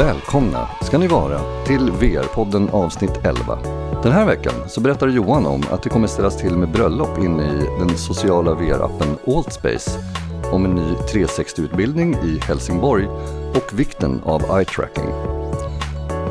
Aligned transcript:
Välkomna 0.00 0.68
ska 0.82 0.98
ni 0.98 1.06
vara 1.06 1.64
till 1.64 1.90
VR-podden 1.90 2.70
avsnitt 2.70 3.20
11. 3.24 3.58
Den 4.02 4.12
här 4.12 4.26
veckan 4.26 4.52
så 4.68 4.80
berättar 4.80 5.08
Johan 5.08 5.46
om 5.46 5.62
att 5.70 5.82
det 5.82 5.88
kommer 5.88 6.06
ställas 6.06 6.36
till 6.36 6.56
med 6.56 6.72
bröllop 6.72 7.18
inne 7.18 7.42
i 7.42 7.66
den 7.78 7.98
sociala 7.98 8.54
VR-appen 8.54 9.36
Altspace, 9.36 9.90
om 10.52 10.64
en 10.64 10.74
ny 10.74 10.94
360-utbildning 10.94 12.14
i 12.14 12.38
Helsingborg 12.38 13.06
och 13.54 13.78
vikten 13.78 14.22
av 14.24 14.42
eye-tracking. 14.42 15.12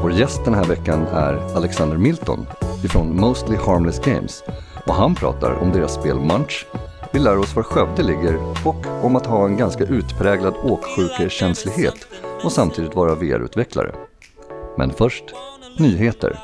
Vår 0.01 0.11
gäst 0.11 0.45
den 0.45 0.54
här 0.54 0.65
veckan 0.65 1.07
är 1.07 1.55
Alexander 1.55 1.97
Milton 1.97 2.45
ifrån 2.83 3.20
Mostly 3.20 3.55
Harmless 3.55 3.99
Games 3.99 4.43
och 4.88 4.93
han 4.93 5.15
pratar 5.15 5.54
om 5.54 5.71
deras 5.71 5.93
spel 5.93 6.20
Munch 6.20 6.66
vi 7.11 7.20
lär 7.20 7.38
oss 7.38 7.55
var 7.55 7.63
Skövde 7.63 8.03
ligger 8.03 8.39
och 8.66 9.05
om 9.05 9.16
att 9.16 9.25
ha 9.25 9.45
en 9.45 9.58
ganska 9.58 9.83
utpräglad 9.83 10.53
åksjukekänslighet 10.63 12.08
och 12.43 12.52
samtidigt 12.52 12.95
vara 12.95 13.16
VR-utvecklare. 13.16 13.91
Men 14.77 14.93
först, 14.93 15.23
nyheter. 15.80 16.39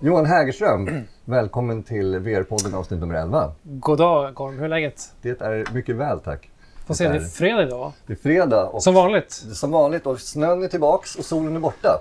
Johan 0.00 0.26
Hägerström, 0.26 1.04
välkommen 1.24 1.82
till 1.82 2.18
VR-podden 2.18 2.74
avsnitt 2.74 3.00
nummer 3.00 3.14
11. 3.14 3.52
God 3.62 3.98
dag 3.98 4.34
Gorm, 4.34 4.58
hur 4.58 4.64
är 4.64 4.68
läget? 4.68 5.12
Det 5.22 5.40
är 5.40 5.74
mycket 5.74 5.96
väl 5.96 6.20
tack. 6.20 6.50
Får 6.86 6.94
se, 6.94 7.08
det 7.08 7.16
är 7.16 7.20
fredag 7.20 7.62
idag. 7.62 7.92
Det 8.06 8.12
är 8.12 8.16
fredag. 8.16 8.66
Och 8.66 8.82
som 8.82 8.94
vanligt. 8.94 9.32
Som 9.32 9.70
vanligt 9.70 10.06
och 10.06 10.20
snön 10.20 10.62
är 10.62 10.68
tillbaks 10.68 11.16
och 11.16 11.24
solen 11.24 11.56
är 11.56 11.60
borta. 11.60 12.00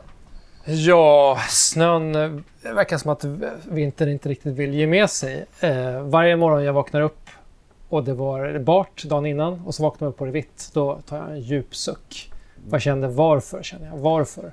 Ja, 0.66 1.38
snön 1.50 2.14
det 2.62 2.74
verkar 2.74 2.98
som 2.98 3.12
att 3.12 3.26
vintern 3.70 4.10
inte 4.10 4.30
riktigt 4.30 4.54
vill 4.56 4.74
ge 4.74 4.88
med 4.88 5.10
sig. 5.10 5.46
Eh, 5.60 6.02
varje 6.02 6.36
morgon 6.36 6.64
jag 6.64 6.74
vaknar 6.74 7.02
upp 7.02 7.30
och 7.90 8.04
det 8.04 8.14
var 8.14 8.60
bart 8.60 9.04
dagen 9.04 9.26
innan 9.26 9.62
och 9.66 9.76
så 9.76 9.84
vaknar 9.84 10.06
jag 10.06 10.12
upp 10.12 10.18
på 10.18 10.26
det 10.26 10.32
vitt. 10.32 10.72
Då 10.74 11.00
tar 11.10 11.18
jag 11.18 11.32
en 11.32 11.42
djup 11.42 11.76
suck. 11.76 12.34
Jag 12.72 12.82
kände 12.82 13.08
varför, 13.08 13.64
känner 13.64 13.88
jag. 13.88 13.98
Varför? 13.98 14.52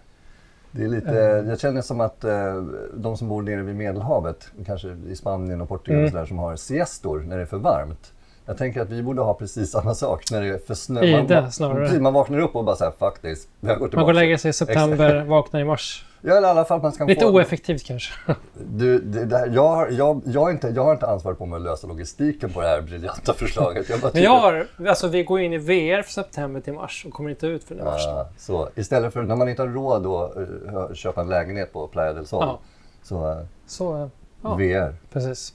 Det 0.70 0.84
är 0.84 0.88
lite, 0.88 1.20
mm. 1.20 1.48
Jag 1.48 1.60
känner 1.60 1.82
som 1.82 2.00
att 2.00 2.24
eh, 2.24 2.62
de 2.94 3.16
som 3.16 3.28
bor 3.28 3.42
nere 3.42 3.62
vid 3.62 3.76
Medelhavet, 3.76 4.50
kanske 4.66 4.96
i 5.08 5.16
Spanien 5.16 5.60
och 5.60 5.68
Portugal 5.68 5.94
mm. 5.94 6.04
och 6.04 6.10
sådär, 6.10 6.26
som 6.26 6.38
har 6.38 6.56
siestor 6.56 7.20
när 7.20 7.36
det 7.36 7.42
är 7.42 7.46
för 7.46 7.56
varmt. 7.56 8.12
Jag 8.46 8.58
tänker 8.58 8.80
att 8.80 8.90
vi 8.90 9.02
borde 9.02 9.22
ha 9.22 9.34
precis 9.34 9.70
samma 9.70 9.94
sak 9.94 10.30
när 10.30 10.42
det 10.42 10.48
är 10.48 10.58
för 10.58 10.74
snö. 10.74 11.04
Ide, 11.04 11.40
man, 11.40 11.52
snarare. 11.52 12.00
man 12.00 12.12
vaknar 12.12 12.38
upp 12.38 12.56
och 12.56 12.64
bara 12.64 12.76
såhär, 12.76 12.92
fuck 12.98 13.22
this. 13.22 13.48
Jag 13.60 13.78
går 13.78 13.90
man 13.92 14.04
går 14.04 14.08
och 14.08 14.14
lägger 14.14 14.36
sig 14.36 14.48
i 14.48 14.52
september, 14.52 15.24
vaknar 15.28 15.60
i 15.60 15.64
mars. 15.64 16.06
Ja, 16.20 16.36
eller 16.36 16.48
i 16.48 16.50
alla 16.50 16.64
fall 16.64 16.82
man 16.82 16.92
ska 16.92 17.04
Lite 17.04 17.20
få... 17.20 17.30
oeffektivt 17.30 17.84
kanske. 17.84 18.12
Du, 18.54 18.98
det, 18.98 19.24
det 19.24 19.38
här, 19.38 19.46
jag, 19.54 19.68
har, 19.68 19.88
jag, 19.90 20.22
jag, 20.24 20.40
har 20.40 20.50
inte, 20.50 20.68
jag 20.68 20.84
har 20.84 20.92
inte 20.92 21.06
ansvar 21.06 21.34
på 21.34 21.46
mig 21.46 21.56
att 21.56 21.62
lösa 21.62 21.86
logistiken 21.86 22.52
på 22.52 22.60
det 22.60 22.66
här 22.66 22.80
briljanta 22.80 23.32
förslaget. 23.38 23.88
Jag 23.88 24.14
Men 24.14 24.22
jag 24.22 24.38
har, 24.38 24.66
alltså 24.88 25.08
vi 25.08 25.22
går 25.22 25.40
in 25.40 25.52
i 25.52 25.58
VR 25.58 26.02
för 26.02 26.12
september 26.12 26.60
till 26.60 26.72
mars 26.72 27.04
och 27.06 27.12
kommer 27.12 27.30
inte 27.30 27.46
ut 27.46 27.64
för 27.64 27.74
den 27.74 27.84
mars. 27.84 28.02
Ja, 28.06 28.28
så 28.38 28.68
istället 28.74 29.12
för, 29.12 29.22
när 29.22 29.36
man 29.36 29.48
inte 29.48 29.62
har 29.62 29.68
råd 29.68 30.06
att 30.06 30.36
uh, 30.36 30.94
köpa 30.94 31.20
en 31.20 31.28
lägenhet 31.28 31.72
på 31.72 31.86
Playa 31.86 32.12
del 32.12 32.26
Sol, 32.26 32.44
ja. 32.46 32.58
så, 33.02 33.30
uh, 33.30 33.44
så 33.66 34.10
uh, 34.42 34.56
VR. 34.56 34.94
Precis. 35.12 35.54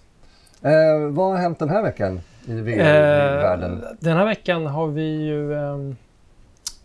Eh, 0.61 0.99
vad 1.09 1.31
har 1.31 1.37
hänt 1.37 1.59
den 1.59 1.69
här 1.69 1.83
veckan 1.83 2.21
i 2.57 2.61
VR-världen? 2.61 3.83
Eh, 3.83 3.89
den 3.99 4.17
här 4.17 4.25
veckan 4.25 4.65
har 4.65 4.87
vi 4.87 5.25
ju 5.25 5.53
ehm, 5.53 5.95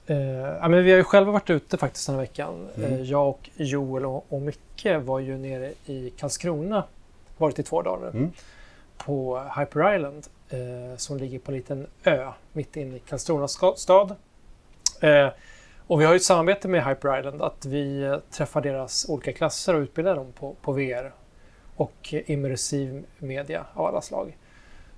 Eh, 0.06 0.18
ja, 0.60 0.68
men 0.68 0.84
vi 0.84 0.90
har 0.90 0.98
ju 0.98 1.04
själva 1.04 1.32
varit 1.32 1.50
ute 1.50 1.78
faktiskt 1.78 2.06
den 2.06 2.14
här 2.14 2.22
veckan. 2.22 2.68
Mm. 2.76 2.92
Eh, 2.92 3.02
jag 3.02 3.28
och 3.28 3.50
Joel 3.56 4.06
och, 4.06 4.26
och 4.28 4.42
Micke 4.42 4.86
var 5.04 5.18
ju 5.18 5.38
nere 5.38 5.72
i 5.86 6.10
Karlskrona, 6.10 6.84
varit 7.38 7.58
i 7.58 7.62
två 7.62 7.82
dagar 7.82 8.08
mm. 8.08 8.32
på 8.96 9.42
Hyper 9.58 9.94
Island 9.94 10.26
eh, 10.48 10.96
som 10.96 11.16
ligger 11.16 11.38
på 11.38 11.50
en 11.50 11.56
liten 11.56 11.86
ö 12.04 12.32
mitt 12.52 12.76
inne 12.76 12.96
i 12.96 12.98
Karlskrona 12.98 13.48
stad. 13.76 14.14
Eh, 15.00 15.28
och 15.86 16.00
vi 16.00 16.04
har 16.04 16.12
ju 16.12 16.16
ett 16.16 16.24
samarbete 16.24 16.68
med 16.68 16.86
Hyper 16.86 17.18
Island 17.18 17.42
att 17.42 17.64
vi 17.64 18.02
eh, 18.02 18.16
träffar 18.30 18.60
deras 18.60 19.06
olika 19.08 19.32
klasser 19.32 19.74
och 19.74 19.80
utbildar 19.80 20.16
dem 20.16 20.32
på, 20.32 20.54
på 20.62 20.72
VR 20.72 21.12
och 21.76 22.14
immersiv 22.26 23.04
media 23.18 23.64
av 23.74 23.86
alla 23.86 24.00
slag. 24.00 24.36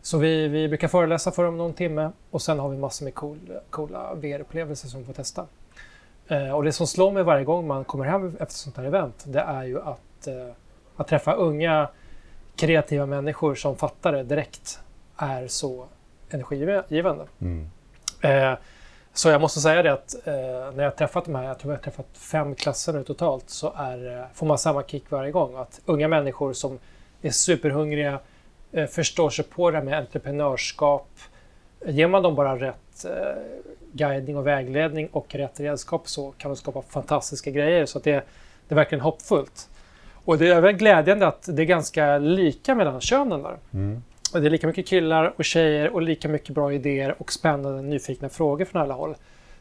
Så 0.06 0.18
vi, 0.18 0.48
vi 0.48 0.68
brukar 0.68 0.88
föreläsa 0.88 1.30
för 1.30 1.44
dem 1.44 1.56
någon 1.56 1.72
timme 1.72 2.10
och 2.30 2.42
sen 2.42 2.58
har 2.58 2.68
vi 2.68 2.76
massor 2.76 3.04
med 3.04 3.14
cool, 3.14 3.38
coola 3.70 4.14
VR-upplevelser 4.14 4.88
som 4.88 5.00
vi 5.00 5.06
får 5.06 5.12
testa. 5.12 5.46
Eh, 6.28 6.50
och 6.50 6.64
det 6.64 6.72
som 6.72 6.86
slår 6.86 7.12
mig 7.12 7.22
varje 7.22 7.44
gång 7.44 7.66
man 7.66 7.84
kommer 7.84 8.04
hem 8.04 8.36
efter 8.40 8.54
sånt 8.54 8.76
här 8.76 8.84
event, 8.84 9.24
det 9.26 9.40
är 9.40 9.64
ju 9.64 9.80
att, 9.80 10.26
eh, 10.26 10.52
att 10.96 11.08
träffa 11.08 11.32
unga 11.32 11.88
kreativa 12.56 13.06
människor 13.06 13.54
som 13.54 13.76
fattar 13.76 14.12
det 14.12 14.22
direkt 14.22 14.80
är 15.16 15.46
så 15.46 15.86
energigivande. 16.30 17.24
Mm. 17.40 17.70
Eh, 18.20 18.58
så 19.12 19.28
jag 19.28 19.40
måste 19.40 19.60
säga 19.60 19.82
det 19.82 19.92
att 19.92 20.14
eh, 20.24 20.74
när 20.74 20.84
jag 20.84 20.96
träffat 20.96 21.24
de 21.24 21.34
här, 21.34 21.44
jag 21.44 21.58
tror 21.58 21.72
jag 21.72 21.78
har 21.78 21.82
träffat 21.82 22.08
fem 22.12 22.54
klasser 22.54 22.92
nu 22.92 23.04
totalt, 23.04 23.50
så 23.50 23.72
är, 23.76 24.18
eh, 24.18 24.24
får 24.34 24.46
man 24.46 24.58
samma 24.58 24.82
kick 24.82 25.10
varje 25.10 25.30
gång. 25.30 25.56
Att 25.56 25.80
unga 25.84 26.08
människor 26.08 26.52
som 26.52 26.78
är 27.22 27.30
superhungriga, 27.30 28.20
förstår 28.86 29.30
sig 29.30 29.44
på 29.44 29.70
det 29.70 29.76
här 29.76 29.84
med 29.84 29.98
entreprenörskap. 29.98 31.08
Ger 31.86 32.08
man 32.08 32.22
dem 32.22 32.34
bara 32.34 32.56
rätt 32.56 33.04
eh, 33.04 33.42
guidning 33.92 34.36
och 34.36 34.46
vägledning 34.46 35.08
och 35.12 35.34
rätt 35.34 35.60
redskap 35.60 36.08
så 36.08 36.30
kan 36.38 36.50
de 36.50 36.56
skapa 36.56 36.82
fantastiska 36.82 37.50
grejer. 37.50 37.86
Så 37.86 37.98
det, 37.98 38.12
det 38.12 38.24
är 38.68 38.74
verkligen 38.74 39.02
hoppfullt. 39.02 39.68
Och 40.24 40.38
det 40.38 40.48
är 40.48 40.60
väl 40.60 40.72
glädjande 40.72 41.26
att 41.26 41.48
det 41.52 41.62
är 41.62 41.66
ganska 41.66 42.18
lika 42.18 42.74
mellan 42.74 43.00
könen 43.00 43.42
där. 43.42 43.56
Mm. 43.72 44.02
Och 44.34 44.40
det 44.40 44.46
är 44.46 44.50
lika 44.50 44.66
mycket 44.66 44.86
killar 44.86 45.32
och 45.36 45.44
tjejer 45.44 45.90
och 45.90 46.02
lika 46.02 46.28
mycket 46.28 46.54
bra 46.54 46.72
idéer 46.72 47.14
och 47.18 47.32
spännande 47.32 47.82
nyfikna 47.82 48.28
frågor 48.28 48.64
från 48.64 48.82
alla 48.82 48.94
håll. 48.94 49.14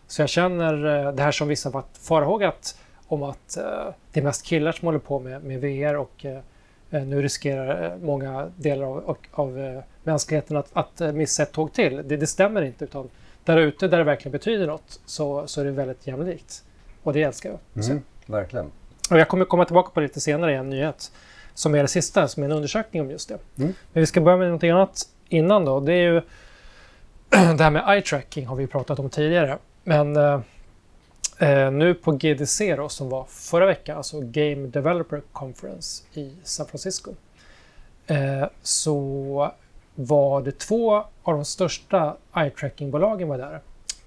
Så 0.07 0.21
jag 0.21 0.29
känner 0.29 1.05
eh, 1.05 1.11
det 1.11 1.23
här 1.23 1.31
som 1.31 1.47
vissa 1.47 1.69
varit 1.69 1.97
farhågat 2.01 2.79
om 3.07 3.23
att 3.23 3.57
eh, 3.57 3.63
det 4.11 4.19
är 4.19 4.23
mest 4.23 4.45
killar 4.45 4.71
som 4.71 4.85
håller 4.85 4.99
på 4.99 5.19
med, 5.19 5.43
med 5.43 5.61
VR 5.61 5.95
och 5.95 6.25
eh, 6.25 6.37
Eh, 6.37 6.41
nu 6.89 7.21
riskerar 7.21 7.83
eh, 7.83 7.97
många 7.97 8.51
delar 8.55 8.85
av, 8.85 9.17
av 9.31 9.59
eh, 9.59 9.81
mänskligheten 10.03 10.57
att, 10.57 10.69
att 10.73 11.15
missa 11.15 11.43
ett 11.43 11.51
tåg 11.51 11.73
till. 11.73 12.01
Det, 12.05 12.17
det 12.17 12.27
stämmer 12.27 12.61
inte. 12.61 12.85
utan 12.85 13.09
Där 13.43 13.57
ute 13.57 13.87
där 13.87 13.97
det 13.97 14.03
verkligen 14.03 14.31
betyder 14.31 14.67
något 14.67 14.99
så, 15.05 15.47
så 15.47 15.61
är 15.61 15.65
det 15.65 15.71
väldigt 15.71 16.07
jämlikt. 16.07 16.63
Och 17.03 17.13
det 17.13 17.23
älskar 17.23 17.49
jag. 17.49 17.85
Mm, 17.85 18.03
verkligen. 18.25 18.71
Och 19.11 19.19
jag 19.19 19.27
kommer 19.27 19.45
komma 19.45 19.65
tillbaka 19.65 19.89
på 19.89 19.99
det 19.99 20.07
lite 20.07 20.19
senare 20.19 20.51
i 20.51 20.55
en 20.55 20.69
nyhet 20.69 21.11
som 21.53 21.75
är 21.75 21.81
det 21.81 21.87
sista, 21.87 22.27
som 22.27 22.43
är 22.43 22.47
en 22.47 22.51
undersökning 22.51 23.01
om 23.01 23.11
just 23.11 23.29
det. 23.29 23.37
Mm. 23.57 23.73
Men 23.93 24.01
vi 24.01 24.05
ska 24.05 24.21
börja 24.21 24.37
med 24.37 24.51
något 24.51 24.63
annat 24.63 25.09
innan 25.29 25.65
då. 25.65 25.79
Det 25.79 25.93
är 25.93 26.11
ju 26.13 26.21
det 27.29 27.63
här 27.63 27.71
med 27.71 27.83
eye 27.87 28.01
tracking 28.01 28.45
har 28.47 28.55
vi 28.55 28.67
pratat 28.67 28.99
om 28.99 29.09
tidigare. 29.09 29.57
Men 29.83 30.17
Eh, 31.39 31.71
nu 31.71 31.93
på 31.93 32.11
GDC 32.11 32.75
då, 32.75 32.89
som 32.89 33.09
var 33.09 33.23
förra 33.23 33.65
veckan, 33.65 33.97
alltså 33.97 34.21
Game 34.21 34.67
Developer 34.67 35.21
Conference 35.31 36.03
i 36.13 36.33
San 36.43 36.65
Francisco, 36.65 37.11
eh, 38.07 38.45
så 38.61 39.51
var 39.95 40.41
det 40.41 40.59
två 40.59 40.95
av 41.23 41.33
de 41.35 41.45
största 41.45 42.17
eye-tracking-bolagen 42.33 43.27
var 43.27 43.37
där 43.37 43.61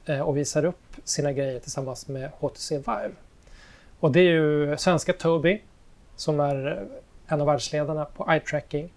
eh, 0.05 0.21
och 0.21 0.37
visade 0.37 0.69
upp 0.69 0.97
sina 1.05 1.33
grejer 1.33 1.61
tillsammans 1.61 2.09
med 2.09 2.31
HTC 2.38 2.77
Vive. 2.77 3.12
Och 4.00 4.12
det 4.12 4.21
är 4.21 4.31
ju 4.31 4.77
svenska 4.77 5.12
Tobii 5.12 5.62
som 6.17 6.41
är 6.41 6.67
eh, 6.67 7.33
en 7.34 7.41
av 7.41 7.47
världsledarna 7.47 8.05
på 8.05 8.25
eye-tracking 8.25 8.88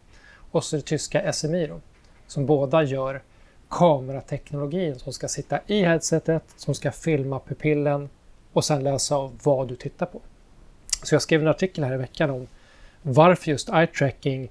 och 0.51 0.63
så 0.63 0.75
det 0.75 0.81
tyska 0.81 1.33
SMI 1.33 1.67
då, 1.67 1.79
som 2.27 2.45
båda 2.45 2.83
gör 2.83 3.21
kamerateknologin 3.69 4.99
som 4.99 5.13
ska 5.13 5.27
sitta 5.27 5.59
i 5.67 5.83
headsetet, 5.83 6.43
som 6.55 6.75
ska 6.75 6.91
filma 6.91 7.39
pupillen 7.39 8.09
och 8.53 8.65
sen 8.65 8.83
läsa 8.83 9.15
av 9.15 9.39
vad 9.43 9.67
du 9.67 9.75
tittar 9.75 10.05
på. 10.05 10.21
Så 11.03 11.15
jag 11.15 11.21
skrev 11.21 11.41
en 11.41 11.47
artikel 11.47 11.83
här 11.83 11.93
i 11.93 11.97
veckan 11.97 12.29
om 12.29 12.47
varför 13.01 13.51
just 13.51 13.69
eye 13.69 13.87
tracking 13.87 14.49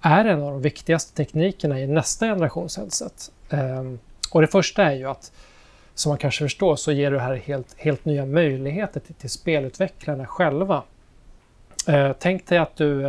är 0.00 0.24
en 0.24 0.42
av 0.42 0.50
de 0.50 0.62
viktigaste 0.62 1.16
teknikerna 1.16 1.80
i 1.80 1.86
nästa 1.86 2.26
generations 2.26 2.76
headset. 2.76 3.32
Ehm, 3.50 3.98
och 4.30 4.40
det 4.40 4.46
första 4.46 4.82
är 4.82 4.94
ju 4.94 5.06
att, 5.10 5.32
som 5.94 6.10
man 6.10 6.18
kanske 6.18 6.44
förstår, 6.44 6.76
så 6.76 6.92
ger 6.92 7.10
det 7.10 7.20
här 7.20 7.34
helt, 7.34 7.74
helt 7.78 8.04
nya 8.04 8.26
möjligheter 8.26 9.00
till, 9.00 9.14
till 9.14 9.30
spelutvecklarna 9.30 10.26
själva. 10.26 10.82
Ehm, 11.86 12.14
tänk 12.18 12.46
dig 12.46 12.58
att 12.58 12.76
du, 12.76 13.06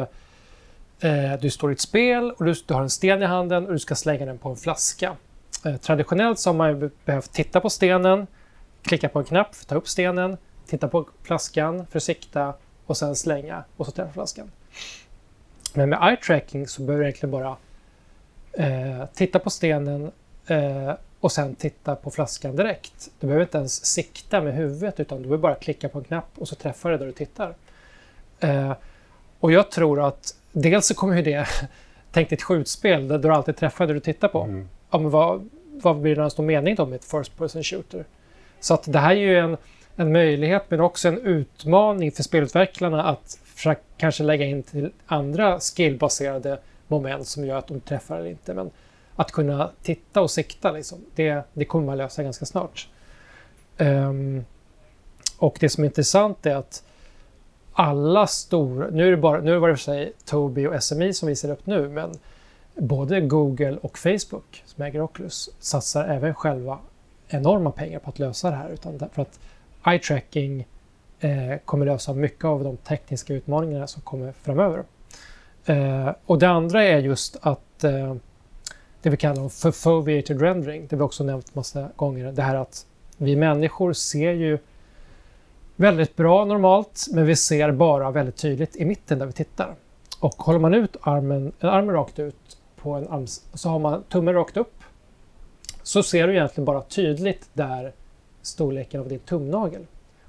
eh, 1.00 1.34
du 1.42 1.50
står 1.50 1.72
i 1.72 1.74
ett 1.74 1.82
spel 1.82 2.32
och 2.32 2.46
du, 2.46 2.54
du, 2.68 2.74
har 2.74 2.82
en 2.82 2.90
sten 2.90 3.24
i 3.24 3.26
handen 3.26 3.66
och 3.66 3.74
du 3.74 3.80
ska 3.80 3.96
slänga 3.96 4.26
den 4.26 4.38
på 4.38 4.50
en 4.50 4.56
flaska. 4.56 5.16
Ehm, 5.66 5.78
traditionellt 5.78 6.40
så 6.40 6.50
har 6.50 6.56
man 6.56 6.92
behövt 7.06 7.34
titta 7.34 7.60
på 7.60 7.70
stenen, 7.70 8.28
klicka 8.84 9.10
på 9.10 9.20
en 9.20 9.26
knapp 9.26 9.56
för 9.56 9.64
att 9.64 9.68
ta 9.68 9.76
upp 9.76 9.88
stenen, 9.88 10.38
titta 10.66 10.88
på 10.88 11.06
flaskan 11.24 11.88
för 11.88 11.98
att 11.98 12.04
sikta 12.04 12.54
och 12.86 12.98
sen 12.98 13.16
slänga 13.16 13.64
och 13.78 13.86
så 13.86 13.92
träffa 13.92 14.14
flaskan. 14.14 14.52
Men 15.74 15.90
med 15.90 16.00
eye 16.04 16.18
tracking 16.18 16.68
så 16.68 16.82
behöver 16.82 17.04
du 17.04 17.10
egentligen 17.10 17.32
bara 17.32 17.58
eh, 18.54 19.06
titta 19.14 19.40
på 19.40 19.50
stenen 19.50 20.12
eh, 20.48 20.94
och 21.20 21.32
sen 21.32 21.56
titta 21.56 21.96
på 21.96 22.12
flaskan 22.12 22.56
direkt. 22.56 23.10
Du 23.20 23.28
behöver 23.28 23.46
inte 23.46 23.58
ens 23.58 23.86
sikta 23.86 24.42
med 24.42 24.56
huvudet 24.56 25.00
utan 25.00 25.18
du 25.18 25.24
behöver 25.24 25.42
bara 25.42 25.56
klicka 25.56 25.90
på 25.90 25.98
en 25.98 26.04
knapp 26.04 26.30
och 26.36 26.48
så 26.48 26.56
träffar 26.56 26.92
du 26.92 26.98
där 26.98 27.06
du 27.06 27.12
tittar. 27.12 27.56
Eh, 28.40 28.74
och 29.40 29.52
jag 29.52 29.72
tror 29.72 30.08
att 30.08 30.36
dels 30.52 30.86
så 30.88 30.94
kommer 30.96 31.16
ju 31.16 31.22
det, 31.22 31.48
tänk 32.12 32.30
dig 32.30 32.36
ett 32.36 32.44
skjutspel 32.44 33.08
där 33.08 33.18
du 33.18 33.30
alltid 33.30 33.56
träffar 33.56 33.88
det 33.88 33.94
du 33.94 34.00
tittar 34.00 34.28
på. 34.28 34.42
Mm. 34.42 34.70
Ja, 34.92 34.98
men 34.98 35.10
vad, 35.10 35.50
vad 35.72 35.98
blir 35.98 36.16
det 36.16 36.20
ens 36.20 36.38
någon 36.38 36.46
mening 36.46 36.76
då 36.76 36.86
med 36.86 36.96
ett 36.96 37.06
first 37.06 37.38
person 37.38 37.64
shooter? 37.64 38.06
Så 38.64 38.74
att 38.74 38.92
det 38.94 39.00
här 39.00 39.12
är 39.12 39.20
ju 39.20 39.38
en, 39.38 39.58
en 39.96 40.12
möjlighet 40.12 40.64
men 40.70 40.80
också 40.80 41.08
en 41.08 41.20
utmaning 41.20 42.12
för 42.12 42.24
spelutvecklarna 42.24 43.04
att 43.04 43.40
försöka 43.44 43.82
kanske 43.98 44.24
lägga 44.24 44.46
in 44.46 44.64
till 44.64 44.92
andra 45.06 45.60
skillbaserade 45.60 46.60
moment 46.88 47.28
som 47.28 47.46
gör 47.46 47.58
att 47.58 47.68
de 47.68 47.80
träffar 47.80 48.18
eller 48.18 48.30
inte. 48.30 48.54
Men 48.54 48.72
att 49.16 49.32
kunna 49.32 49.70
titta 49.82 50.22
och 50.22 50.32
sikta, 50.32 50.72
liksom, 50.72 51.00
det, 51.16 51.44
det 51.54 51.66
kommer 51.66 51.86
man 51.86 51.98
lösa 51.98 52.24
ganska 52.24 52.46
snart. 52.46 52.88
Um, 53.78 54.46
och 55.38 55.58
det 55.60 55.70
som 55.70 55.84
är 55.84 55.88
intressant 55.88 56.46
är 56.46 56.56
att 56.56 56.84
alla 57.74 58.28
stora, 58.28 58.88
nu 58.92 59.08
är 59.08 59.12
det 59.12 59.18
bara, 59.18 59.42
nu 59.42 59.52
är 59.56 59.68
det 59.68 59.78
för 59.78 59.84
sig 59.84 60.14
Tobii 60.26 60.68
och 60.68 60.84
SMI 60.84 61.14
som 61.14 61.28
visar 61.28 61.52
upp 61.52 61.66
nu, 61.66 61.90
men 61.90 62.12
både 62.76 63.22
Google 63.22 63.78
och 63.82 63.98
Facebook 63.98 64.64
som 64.66 64.84
äger 64.84 65.02
Oculus 65.02 65.50
satsar 65.60 66.06
även 66.06 66.34
själva 66.36 66.80
enorma 67.34 67.72
pengar 67.72 68.00
på 68.00 68.10
att 68.10 68.20
lösa 68.20 68.50
det 68.50 68.56
här. 68.56 68.70
Utan 68.70 69.00
för 69.12 69.22
att 69.22 69.40
eye 69.86 70.00
tracking 70.00 70.68
eh, 71.20 71.58
kommer 71.66 71.86
lösa 71.86 72.14
mycket 72.14 72.46
av 72.46 72.64
de 72.64 72.78
tekniska 72.78 73.34
utmaningarna 73.34 73.88
som 73.88 74.02
kommer 74.02 74.32
framöver. 74.32 74.84
Eh, 75.66 76.10
och 76.26 76.40
det 76.40 76.50
andra 76.50 76.84
är 76.84 77.00
just 77.00 77.38
att 77.42 77.84
eh, 77.84 78.16
det 79.02 79.10
vi 79.10 79.18
kallar 79.18 79.50
för 79.50 79.72
foveated 79.72 80.42
rendering, 80.42 80.88
det 80.90 80.96
vi 80.96 81.02
också 81.02 81.24
nämnt 81.24 81.56
massa 81.56 81.90
gånger, 81.96 82.32
det 82.32 82.42
här 82.42 82.56
att 82.56 82.86
vi 83.18 83.36
människor 83.36 83.94
ser 83.94 84.32
ju 84.34 84.58
väldigt 85.76 86.16
bra 86.16 86.46
normalt, 86.46 87.06
men 87.12 87.26
vi 87.26 87.36
ser 87.36 87.72
bara 87.72 88.12
väldigt 88.12 88.38
tydligt 88.38 88.76
i 88.76 88.86
mitten 88.86 89.20
där 89.20 89.26
vi 89.26 89.34
tittar. 89.34 89.76
Och 90.20 90.34
håller 90.34 90.60
man 90.60 90.74
ut 90.74 90.98
armen, 91.02 91.52
armen 91.60 91.96
rakt 91.96 92.20
ut 92.20 92.58
på 92.76 92.92
en 92.92 93.08
arm, 93.08 93.28
så 93.28 93.70
har 93.70 93.80
man 93.80 94.04
tummen 94.04 94.34
rakt 94.34 94.58
upp, 94.58 94.83
så 95.84 96.04
ser 96.04 96.28
du 96.28 96.34
egentligen 96.34 96.66
bara 96.66 96.82
tydligt 96.82 97.50
där 97.54 97.92
storleken 98.42 99.02
av 99.02 99.10
din 99.10 99.20
tumnagel. 99.20 99.86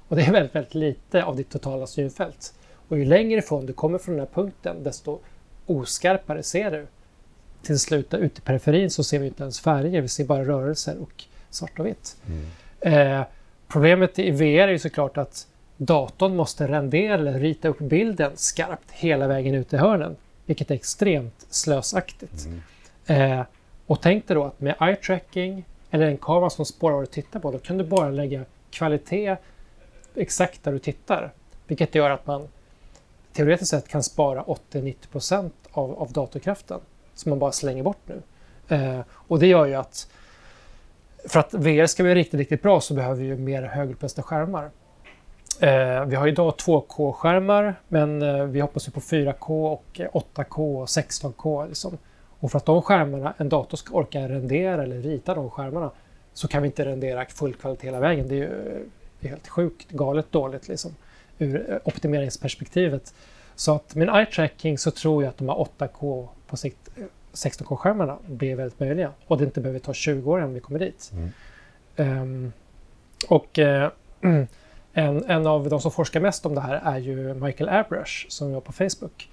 Och 0.07 0.15
det 0.15 0.21
är 0.21 0.31
väldigt, 0.31 0.55
väldigt 0.55 0.75
lite 0.75 1.23
av 1.23 1.35
ditt 1.35 1.49
totala 1.49 1.87
synfält. 1.87 2.53
Och 2.87 2.97
ju 2.97 3.05
längre 3.05 3.39
ifrån 3.39 3.65
du 3.65 3.73
kommer 3.73 3.97
från 3.97 4.15
den 4.15 4.27
här 4.27 4.33
punkten, 4.33 4.83
desto 4.83 5.19
oskarpare 5.65 6.43
ser 6.43 6.71
du. 6.71 6.87
Till 7.61 7.79
slut, 7.79 8.13
ute 8.13 8.39
i 8.39 8.41
periferin 8.41 8.89
så 8.89 9.03
ser 9.03 9.19
vi 9.19 9.27
inte 9.27 9.43
ens 9.43 9.59
färger, 9.59 10.01
vi 10.01 10.07
ser 10.07 10.25
bara 10.25 10.45
rörelser 10.45 10.97
och 11.01 11.23
svart 11.49 11.79
och 11.79 11.85
vitt. 11.85 12.17
Mm. 12.27 13.19
Eh, 13.19 13.25
problemet 13.67 14.19
i 14.19 14.31
VR 14.31 14.43
är 14.43 14.67
ju 14.67 14.79
såklart 14.79 15.17
att 15.17 15.47
datorn 15.77 16.35
måste 16.35 16.67
rendera 16.67 17.13
eller 17.13 17.39
rita 17.39 17.67
upp 17.67 17.79
bilden 17.79 18.31
skarpt 18.35 18.91
hela 18.91 19.27
vägen 19.27 19.55
ut 19.55 19.73
i 19.73 19.77
hörnen, 19.77 20.15
vilket 20.45 20.71
är 20.71 20.75
extremt 20.75 21.45
slösaktigt. 21.49 22.45
Mm. 23.07 23.39
Eh, 23.39 23.45
och 23.87 24.01
tänk 24.01 24.27
dig 24.27 24.35
då 24.35 24.43
att 24.43 24.61
med 24.61 24.75
eye 24.81 24.95
tracking 24.95 25.65
eller 25.91 26.05
en 26.05 26.17
kamera 26.17 26.49
som 26.49 26.65
spårar 26.65 26.93
vad 26.93 27.03
du 27.03 27.07
tittar 27.07 27.39
på, 27.39 27.51
då 27.51 27.59
kan 27.59 27.77
du 27.77 27.83
bara 27.83 28.09
lägga 28.09 28.45
kvalitet 28.69 29.35
exakt 30.15 30.63
där 30.63 30.71
du 30.71 30.79
tittar. 30.79 31.31
Vilket 31.67 31.95
gör 31.95 32.09
att 32.09 32.27
man 32.27 32.47
teoretiskt 33.33 33.69
sett 33.69 33.87
kan 33.87 34.03
spara 34.03 34.43
80-90% 34.71 35.51
av, 35.71 35.99
av 35.99 36.11
datorkraften 36.11 36.79
som 37.13 37.29
man 37.29 37.39
bara 37.39 37.51
slänger 37.51 37.83
bort 37.83 38.01
nu. 38.05 38.21
Eh, 38.75 38.99
och 39.09 39.39
det 39.39 39.47
gör 39.47 39.65
ju 39.65 39.75
att 39.75 40.07
för 41.27 41.39
att 41.39 41.53
VR 41.53 41.85
ska 41.85 42.03
bli 42.03 42.15
riktigt, 42.15 42.37
riktigt 42.37 42.61
bra 42.61 42.81
så 42.81 42.93
behöver 42.93 43.15
vi 43.15 43.25
ju 43.25 43.37
mer 43.37 43.63
högupplösta 43.63 44.23
skärmar. 44.23 44.71
Eh, 45.59 46.05
vi 46.05 46.15
har 46.15 46.27
idag 46.27 46.53
2K-skärmar 46.53 47.75
men 47.87 48.21
eh, 48.21 48.43
vi 48.43 48.59
hoppas 48.59 48.87
ju 48.87 48.91
på 48.91 48.99
4K 48.99 49.71
och 49.73 49.99
eh, 49.99 50.09
8K 50.13 50.81
och 50.81 50.85
16K. 50.85 51.67
Liksom. 51.67 51.97
Och 52.45 52.51
för 52.51 52.57
att 52.57 52.65
de 52.65 52.81
skärmarna, 52.81 53.33
en 53.37 53.49
dator 53.49 53.77
ska 53.77 53.93
orka 53.93 54.29
rendera 54.29 54.83
eller 54.83 55.01
rita 55.01 55.35
de 55.35 55.49
skärmarna 55.49 55.91
så 56.33 56.47
kan 56.47 56.61
vi 56.61 56.65
inte 56.65 56.85
rendera 56.85 57.25
full 57.25 57.53
kvalitet 57.53 57.87
hela 57.87 57.99
vägen. 57.99 58.27
Det 58.27 58.35
är 58.35 58.37
ju 58.37 58.85
det 59.19 59.27
är 59.27 59.29
helt 59.29 59.47
sjukt 59.47 59.89
galet 59.89 60.31
dåligt 60.31 60.67
liksom, 60.67 60.95
ur 61.39 61.71
eh, 61.71 61.77
optimeringsperspektivet. 61.83 63.13
Så 63.55 63.75
att 63.75 63.95
med 63.95 64.09
eye 64.09 64.25
tracking 64.25 64.77
så 64.77 64.91
tror 64.91 65.23
jag 65.23 65.29
att 65.29 65.37
de 65.37 65.49
här 65.49 65.55
8K 65.55 66.27
på 66.47 66.57
sikt 66.57 66.89
16K-skärmarna 67.33 68.11
eh, 68.11 68.31
blir 68.31 68.55
väldigt 68.55 68.79
möjliga 68.79 69.11
och 69.27 69.37
det 69.37 69.43
inte 69.43 69.61
behöver 69.61 69.79
ta 69.79 69.93
20 69.93 70.31
år 70.31 70.39
innan 70.39 70.53
vi 70.53 70.59
kommer 70.59 70.79
dit. 70.79 71.11
Mm. 71.97 72.21
Um, 72.21 72.53
och 73.27 73.59
uh, 73.59 73.89
en, 74.93 75.25
en 75.25 75.47
av 75.47 75.69
de 75.69 75.81
som 75.81 75.91
forskar 75.91 76.19
mest 76.19 76.45
om 76.45 76.55
det 76.55 76.61
här 76.61 76.81
är 76.83 76.97
ju 76.97 77.33
Michael 77.33 77.69
Abrush 77.69 78.25
som 78.29 78.47
jobbar 78.47 78.61
på 78.61 78.73
Facebook. 78.73 79.29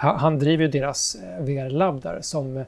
Han, 0.00 0.38
driver 0.38 0.64
ju 0.64 0.70
deras 0.70 1.14
eh, 1.14 1.44
VR-labb 1.44 2.02
där 2.02 2.20
som 2.20 2.64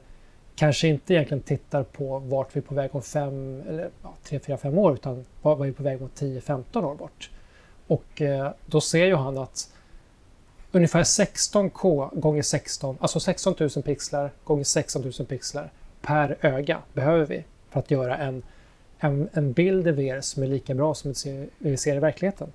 kanske 0.55 0.87
inte 0.87 1.13
egentligen 1.13 1.41
tittar 1.41 1.83
på 1.83 2.19
vart 2.19 2.55
vi 2.55 2.59
är 2.59 2.61
på 2.61 2.75
väg 2.75 2.95
om 2.95 3.01
fem, 3.01 3.63
eller 3.69 3.89
ja, 4.03 4.13
tre, 4.23 4.39
fyra, 4.39 4.57
fem 4.57 4.77
år 4.77 4.93
utan 4.93 5.25
vad 5.41 5.61
vi 5.61 5.69
är 5.69 5.73
på 5.73 5.83
väg 5.83 6.01
mot 6.01 6.21
10-15 6.21 6.85
år 6.85 6.95
bort. 6.95 7.29
Och 7.87 8.21
eh, 8.21 8.51
då 8.65 8.81
ser 8.81 9.05
ju 9.05 9.15
han 9.15 9.37
att 9.37 9.69
ungefär 10.71 11.03
16K 11.03 12.19
gånger 12.19 12.41
16, 12.41 12.97
alltså 12.99 13.19
16 13.19 13.55
000 13.59 13.69
pixlar 13.69 14.31
gånger 14.43 14.63
16 14.63 15.01
000 15.01 15.11
pixlar 15.27 15.71
per 16.01 16.37
öga 16.41 16.81
behöver 16.93 17.25
vi 17.25 17.43
för 17.69 17.79
att 17.79 17.91
göra 17.91 18.17
en, 18.17 18.43
en, 18.99 19.29
en 19.33 19.53
bild 19.53 19.87
i 19.87 19.91
VR 19.91 20.21
som 20.21 20.43
är 20.43 20.47
lika 20.47 20.73
bra 20.73 20.93
som 20.93 21.13
vi 21.57 21.77
ser 21.77 21.95
i 21.95 21.99
verkligheten. 21.99 22.51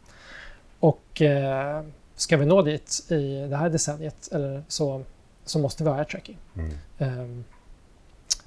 Och 0.80 1.22
eh, 1.22 1.82
ska 2.16 2.36
vi 2.36 2.46
nå 2.46 2.62
dit 2.62 3.06
i 3.10 3.46
det 3.50 3.56
här 3.56 3.70
decenniet 3.70 4.28
eller 4.32 4.62
så, 4.68 5.02
så 5.44 5.58
måste 5.58 5.84
vi 5.84 5.90
ha 5.90 5.96
air 5.96 6.04
tracking. 6.04 6.38
Mm. 6.54 7.20
Um, 7.20 7.44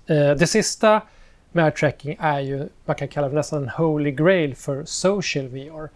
Eh, 0.10 0.36
det 0.36 0.48
sista 0.48 1.02
med 1.52 1.66
eye 1.66 1.72
tracking 1.72 2.18
är 2.20 2.40
ju, 2.40 2.68
man 2.86 2.96
kan 2.96 3.08
kalla 3.08 3.30
det 3.30 3.36
nästan 3.36 3.64
en 3.64 3.70
holy 3.70 4.12
grail 4.12 4.56
för 4.56 4.86
social 4.86 5.48
VR. 5.48 5.90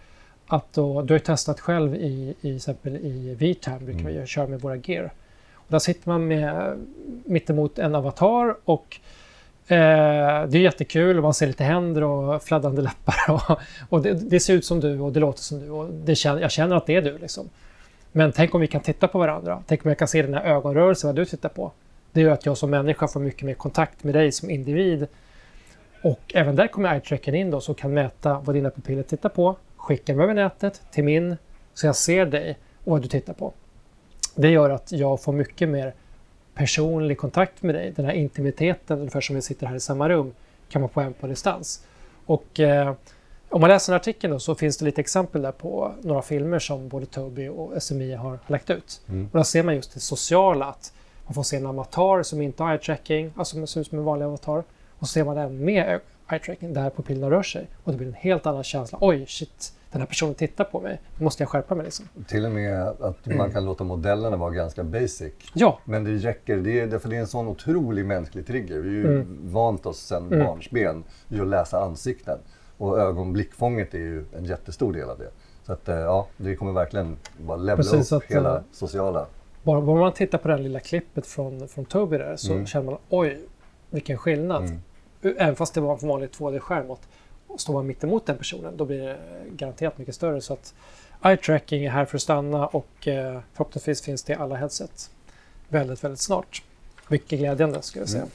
Att 0.48 0.74
då, 0.74 1.02
du 1.02 1.14
har 1.14 1.20
testat 1.20 1.60
själv 1.60 1.96
i, 1.96 2.36
i 2.42 2.56
exempel 2.56 2.96
i 2.96 3.36
VTAM, 3.36 3.86
brukar 3.86 4.02
mm. 4.02 4.22
vi 4.22 4.28
köra 4.28 4.48
med 4.48 4.62
våra 4.62 4.76
gear. 4.76 5.14
Och 5.54 5.66
där 5.68 5.80
sitter 5.80 6.10
man 6.10 6.28
med, 6.28 6.78
mittemot 7.26 7.80
en 7.80 7.96
avatar 7.96 8.56
och 8.66 9.00
Eh, 9.74 10.48
det 10.48 10.58
är 10.58 10.62
jättekul 10.62 11.18
och 11.18 11.24
man 11.24 11.34
ser 11.34 11.48
lite 11.48 11.64
händer 11.64 12.04
och 12.04 12.44
fladdrande 12.44 12.82
läppar. 12.82 13.16
Och, 13.30 13.60
och 13.90 14.02
det, 14.02 14.14
det, 14.14 14.40
ser 14.40 14.54
ut 14.54 14.66
som 14.66 14.80
du 14.80 15.00
och 15.00 15.14
det 15.14 15.20
låter 15.20 15.42
som 15.42 15.60
du 15.60 15.70
och 15.70 15.90
det 15.90 16.16
känner, 16.16 16.42
jag 16.42 16.52
känner 16.52 16.76
att 16.76 16.86
det 16.86 16.96
är 16.96 17.02
du. 17.02 17.18
Liksom. 17.18 17.50
Men 18.12 18.32
tänk 18.32 18.56
om 18.56 18.62
vi 18.62 18.68
kan 18.68 18.82
titta 18.82 19.08
på 19.08 19.20
varandra. 19.20 19.64
Tänk 19.68 19.86
om 19.86 19.90
jag 19.90 19.98
kan 19.98 20.08
se 20.08 20.22
dina 20.22 20.44
ögonrörelser, 20.44 21.08
vad 21.08 21.16
du 21.16 21.26
tittar 21.26 21.50
på. 21.50 21.72
Det 22.12 22.22
gör 22.22 22.32
att 22.32 22.46
jag 22.46 22.58
som 22.58 22.70
människa 22.70 23.08
får 23.08 23.20
mycket 23.20 23.44
mer 23.44 23.54
kontakt 23.54 24.04
med 24.04 24.14
dig 24.16 24.32
som 24.32 24.50
individ. 24.50 25.08
Och 26.02 26.32
även 26.34 26.56
där 26.56 26.68
kommer 26.68 26.90
eye-trackern 26.90 27.36
in 27.36 27.52
då 27.52 27.62
som 27.62 27.76
kan 27.76 27.94
mäta 27.94 28.40
vad 28.44 28.56
dina 28.56 28.70
pupiller 28.70 29.04
tittar 29.04 29.30
på, 29.30 29.56
skicka 29.78 30.14
dem 30.14 30.22
över 30.22 30.34
nätet 30.34 30.82
till 30.92 31.04
min 31.04 31.38
så 31.74 31.86
jag 31.86 31.96
ser 31.96 32.26
dig 32.26 32.58
och 32.84 32.92
vad 32.92 33.02
du 33.02 33.08
tittar 33.08 33.34
på. 33.34 33.54
Det 34.36 34.50
gör 34.50 34.70
att 34.70 34.92
jag 34.92 35.22
får 35.22 35.34
mycket 35.34 35.70
mer 35.70 35.94
personlig 36.56 37.18
kontakt 37.18 37.64
med 37.64 37.76
dig. 37.76 37.92
Den 37.96 38.06
här 38.06 38.14
intimiteten, 38.14 39.00
ungefär 39.00 39.22
som 39.22 39.36
vi 39.36 39.42
sitter 39.42 39.68
här 39.68 39.76
i 39.76 39.80
samma 39.80 40.10
rum, 40.10 40.34
kan 40.70 40.82
man 40.82 40.90
få 40.90 41.02
hem 41.02 41.14
på 41.14 41.28
distans. 41.28 41.86
Och 42.26 42.60
eh, 42.60 42.94
om 43.50 43.62
man 43.62 43.70
läser 43.70 43.94
den 43.94 44.00
artikeln 44.00 44.34
då, 44.34 44.40
så 44.40 44.56
finns 44.56 44.78
det 44.78 44.86
lite 44.86 45.02
exempel 45.02 45.42
där 45.42 45.52
på 45.52 45.92
några 46.02 46.22
filmer 46.22 46.60
som 46.60 46.88
både 46.88 47.06
Toby 47.06 47.48
och 47.48 47.84
SMI 47.84 48.14
har 48.14 48.40
lagt 48.48 48.70
ut. 48.70 49.02
Mm. 49.10 49.30
Och 49.32 49.38
där 49.38 49.44
ser 49.44 49.64
man 49.64 49.76
just 49.76 49.94
det 49.94 50.00
sociala, 50.00 50.66
att 50.66 50.94
man 51.26 51.34
får 51.34 51.44
se 51.44 51.58
en 51.58 51.66
avatar 51.66 52.24
som 52.24 52.42
inte 52.42 52.64
har 52.64 52.78
eye-tracking, 52.78 53.32
alltså 53.36 53.56
som 53.56 53.68
ser 53.68 53.82
ut 53.82 53.88
som 53.88 53.98
en 53.98 54.04
vanlig 54.04 54.26
avatar. 54.26 54.64
Och 54.90 55.08
så 55.08 55.14
ser 55.14 55.24
man 55.24 55.36
den 55.36 55.66
med 55.66 56.00
eye-tracking 56.28 56.74
där 56.74 56.90
pupillerna 56.90 57.32
rör 57.32 57.44
sig. 57.44 57.68
Och 57.84 57.92
det 57.92 57.98
blir 57.98 58.08
en 58.08 58.14
helt 58.14 58.46
annan 58.46 58.64
känsla. 58.64 58.98
Oj, 59.02 59.26
shit, 59.28 59.74
den 59.94 60.02
här 60.02 60.08
personen 60.08 60.36
tittar 60.36 60.64
på 60.64 60.82
mig. 60.82 61.02
Då 61.18 61.24
måste 61.24 61.44
jag 61.44 61.50
skärpa 61.50 61.76
mig. 61.76 61.86
Liksom. 61.86 62.06
Till 62.28 62.46
och 62.46 62.52
med 62.52 62.82
att 62.82 63.26
man 63.26 63.52
kan 63.52 63.66
låta 63.66 63.84
modellerna 63.84 64.38
vara 64.38 64.52
ganska 64.52 64.84
basic. 64.84 65.34
Ja. 65.54 65.80
Men 65.86 66.04
det 66.04 66.12
räcker, 66.12 66.58
det 66.58 66.80
är, 66.80 67.00
för 67.00 67.10
det 67.10 67.16
är 67.16 67.20
en 67.20 67.28
sån 67.28 67.48
otrolig 67.48 68.06
mänsklig 68.06 68.48
trigger. 68.48 68.80
Vi 68.80 68.90
har 68.90 69.12
ju 69.12 69.16
mm. 69.16 69.40
vant 69.44 69.86
oss 69.86 70.00
sedan 70.00 70.28
mm. 70.28 70.46
barnsben 70.46 71.04
vid 71.28 71.42
att 71.42 71.48
läsa 71.48 71.80
ansikten. 71.80 72.40
Och 72.78 73.00
ögonblickfånget 73.00 73.94
är 73.94 73.98
ju 73.98 74.26
en 74.38 74.46
jättestor 74.46 74.94
del 74.94 75.10
av 75.10 75.18
det. 75.18 75.30
Så 75.66 75.74
att, 75.74 75.90
eh, 75.90 75.96
ja, 75.96 76.28
det 76.38 76.56
kommer 76.56 76.72
verkligen 76.72 77.18
bara 77.38 77.58
levla 77.58 77.76
Precis, 77.76 78.12
upp 78.12 78.24
att, 78.24 78.32
hela 78.32 78.56
eh, 78.56 78.62
sociala 78.72 79.28
bara, 79.64 79.82
bara 79.82 80.00
man 80.00 80.14
tittar 80.14 80.38
på 80.38 80.48
det 80.48 80.58
lilla 80.58 80.80
klippet 80.80 81.26
från, 81.26 81.68
från 81.68 81.86
Toby 81.86 82.18
där 82.18 82.36
så 82.36 82.54
mm. 82.54 82.66
känner 82.66 82.86
man 82.86 82.98
oj, 83.10 83.40
vilken 83.90 84.18
skillnad. 84.18 84.64
Mm. 84.64 85.38
Även 85.38 85.56
fast 85.56 85.74
det 85.74 85.82
var 85.82 85.98
en 86.02 86.08
vanlig 86.08 86.30
2D-skärm 86.30 86.90
och 87.54 87.62
står 87.62 87.74
man 87.74 87.88
mittemot 87.88 88.26
den 88.26 88.38
personen 88.38 88.78
då 88.78 88.86
blir 88.86 89.00
det 89.00 89.18
garanterat 89.50 89.98
mycket 89.98 90.16
större. 90.16 90.42
Så 90.42 90.54
att 90.54 90.74
eye 91.24 91.38
tracking 91.38 91.86
är 91.86 91.90
här 91.90 92.06
för 92.06 92.18
att 92.18 92.22
stanna 92.22 92.68
och 92.68 93.08
eh, 93.08 93.40
förhoppningsvis 93.54 94.02
finns 94.02 94.24
det 94.24 94.34
i 94.34 94.36
alla 94.36 94.56
headset 94.56 95.10
väldigt, 95.70 96.04
väldigt 96.04 96.20
snart. 96.20 96.64
Mycket 97.08 97.40
glädjande 97.40 97.82
skulle 97.82 98.02
jag 98.02 98.10
säga. 98.10 98.28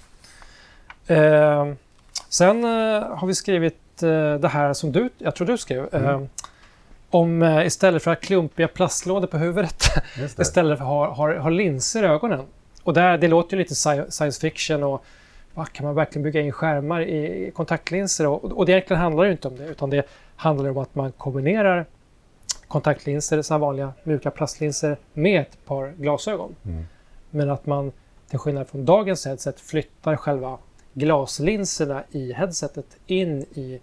Mm. 1.07 1.69
Eh, 1.69 1.75
sen 2.29 2.65
eh, 2.65 3.17
har 3.17 3.27
vi 3.27 3.35
skrivit 3.35 4.03
eh, 4.03 4.35
det 4.35 4.49
här 4.49 4.73
som 4.73 4.93
du, 4.93 5.11
jag 5.19 5.35
tror 5.35 5.47
du 5.47 5.59
skrev. 5.59 5.95
Mm. 5.95 6.29
Om 7.11 7.43
istället 7.43 8.03
för 8.03 8.11
att 8.11 8.19
ha 8.19 8.27
klumpiga 8.27 8.69
plastlådor 8.69 9.27
på 9.27 9.39
huvudet 9.39 9.85
istället 10.39 10.79
för 10.79 10.85
att 10.85 10.91
ha, 10.91 11.15
ha, 11.15 11.39
ha 11.39 11.51
linser 11.51 12.03
i 12.03 12.07
ögonen. 12.07 12.47
Och 12.83 12.95
där, 12.95 13.19
det 13.19 13.29
låter 13.29 13.57
ju 13.57 13.63
lite 13.63 13.75
science 14.11 14.41
fiction 14.41 14.83
och 14.83 15.05
kan 15.65 15.87
man 15.87 15.95
verkligen 15.95 16.23
bygga 16.23 16.41
in 16.41 16.53
skärmar 16.53 17.01
i 17.01 17.51
kontaktlinser? 17.55 18.27
Och, 18.27 18.45
och 18.45 18.67
det 18.67 18.73
egentligen 18.73 19.03
handlar 19.03 19.25
ju 19.25 19.31
inte 19.33 19.49
om 19.49 19.57
det 19.57 19.67
utan 19.69 19.91
det 19.91 20.03
handlar 20.37 20.65
det 20.65 20.71
om 20.71 20.79
att 20.79 20.95
man 20.95 21.13
kombinerar 21.13 21.87
kontaktlinser, 22.69 23.43
sådana 23.43 23.65
vanliga 23.67 23.93
mjuka 24.05 24.31
plastlinser, 24.31 24.97
med 25.13 25.41
ett 25.41 25.65
par 25.65 25.93
glasögon. 25.99 26.55
Mm. 26.65 26.85
Men 27.31 27.51
att 27.51 27.67
man 27.67 27.93
till 28.31 28.39
skillnad 28.39 28.69
från 28.69 28.85
dagens 28.85 29.27
headset 29.27 29.61
flyttar 29.61 30.17
själva 30.17 30.59
glaslinserna 30.95 32.03
i 32.11 32.33
headsetet 32.33 32.87
in 33.07 33.39
i 33.43 33.81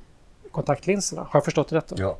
kontaktlinserna. 0.51 1.21
Har 1.21 1.29
jag 1.33 1.43
förstått 1.45 1.69
det 1.69 1.75
rätt? 1.75 1.87
Då? 1.87 1.95
Ja, 1.99 2.17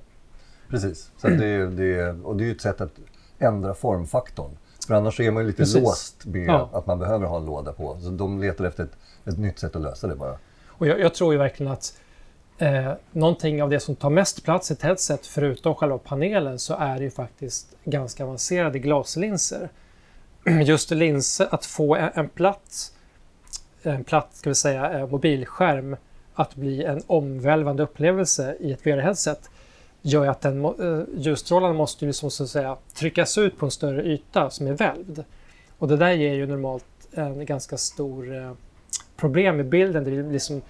precis. 0.70 1.12
Så 1.18 1.28
det, 1.28 1.46
är- 1.48 1.66
det, 1.68 2.00
är- 2.00 2.26
och 2.28 2.36
det 2.38 2.44
är 2.44 2.46
ju 2.46 2.52
ett 2.52 2.62
sätt 2.62 2.82
att 2.82 2.92
ändra 3.40 3.74
formfaktorn. 3.74 4.52
För 4.88 4.94
annars 4.96 5.20
är 5.20 5.32
man 5.32 5.44
ju 5.44 5.48
lite 5.48 5.58
Precis. 5.58 5.82
låst 5.84 6.26
med 6.26 6.48
Ja. 6.48 6.70
att 6.74 6.88
man 6.88 7.00
behöver 7.00 7.26
ha 7.28 7.38
en 7.38 7.46
låda 7.46 7.74
på. 7.74 7.98
Så 8.00 8.10
de 8.10 8.40
letar 8.40 8.66
efter 8.66 8.84
ett, 8.84 8.92
ett 9.26 9.38
nytt 9.38 9.60
sätt 9.60 9.76
att 9.76 9.82
lösa 9.82 10.08
det 10.08 10.16
bara. 10.16 10.38
Och 10.68 10.88
jag, 10.88 11.00
jag 11.00 11.14
tror 11.14 11.34
ju 11.34 11.40
verkligen 11.40 11.72
att 11.72 11.98
eh, 12.58 12.94
någonting 13.12 13.64
av 13.64 13.70
det 13.70 13.80
som 13.80 13.96
tar 13.96 14.10
mest 14.10 14.44
plats 14.44 14.72
i 14.72 14.74
ett 14.74 14.82
headset, 14.82 15.28
förutom 15.28 15.76
själva 15.76 15.98
panelen, 15.98 16.60
så 16.60 16.74
är 16.74 16.98
det 16.98 17.04
ju 17.04 17.12
faktiskt 17.12 17.76
ganska 17.84 18.24
avancerade 18.24 18.80
glaslinser. 18.80 19.70
Just 20.66 20.92
linser, 20.92 21.48
att 21.52 21.66
få 21.66 21.96
en, 21.96 22.10
en 22.14 22.30
platt, 22.30 22.92
en 23.84 24.04
platt 24.04 24.30
ska 24.36 24.50
vi 24.50 24.56
säga, 24.56 25.00
eh, 25.00 25.08
mobilskärm 25.08 25.98
att 26.34 26.56
bli 26.56 26.84
en 26.84 27.02
omvälvande 27.08 27.84
upplevelse 27.84 28.56
i 28.60 28.72
ett 28.72 28.86
VR-headset 28.86 29.50
gör 30.02 30.24
ju 30.24 30.30
att 30.30 30.42
den, 30.42 30.66
eh, 30.66 31.04
ljusstrålarna 31.18 31.74
måste 31.74 32.06
ju 32.06 32.10
liksom, 32.10 32.32
så 32.32 32.44
att 32.44 32.50
säga, 32.50 32.78
tryckas 32.94 33.38
ut 33.38 33.58
på 33.58 33.66
en 33.66 33.72
större 33.72 34.04
yta 34.04 34.50
som 34.50 34.68
är 34.68 34.74
välvd. 34.74 35.24
Och 35.78 35.88
det 35.88 35.98
där 35.98 36.12
ger 36.12 36.34
ju 36.34 36.48
normalt 36.48 36.86
en 37.12 37.46
ganska 37.46 37.78
stor 37.78 38.36
eh, 38.36 38.52
problem 39.18 39.60
i 39.60 39.64
bilden. 39.64 40.04
Det 40.04 40.12
blir 40.12 40.32
liksom 40.32 40.62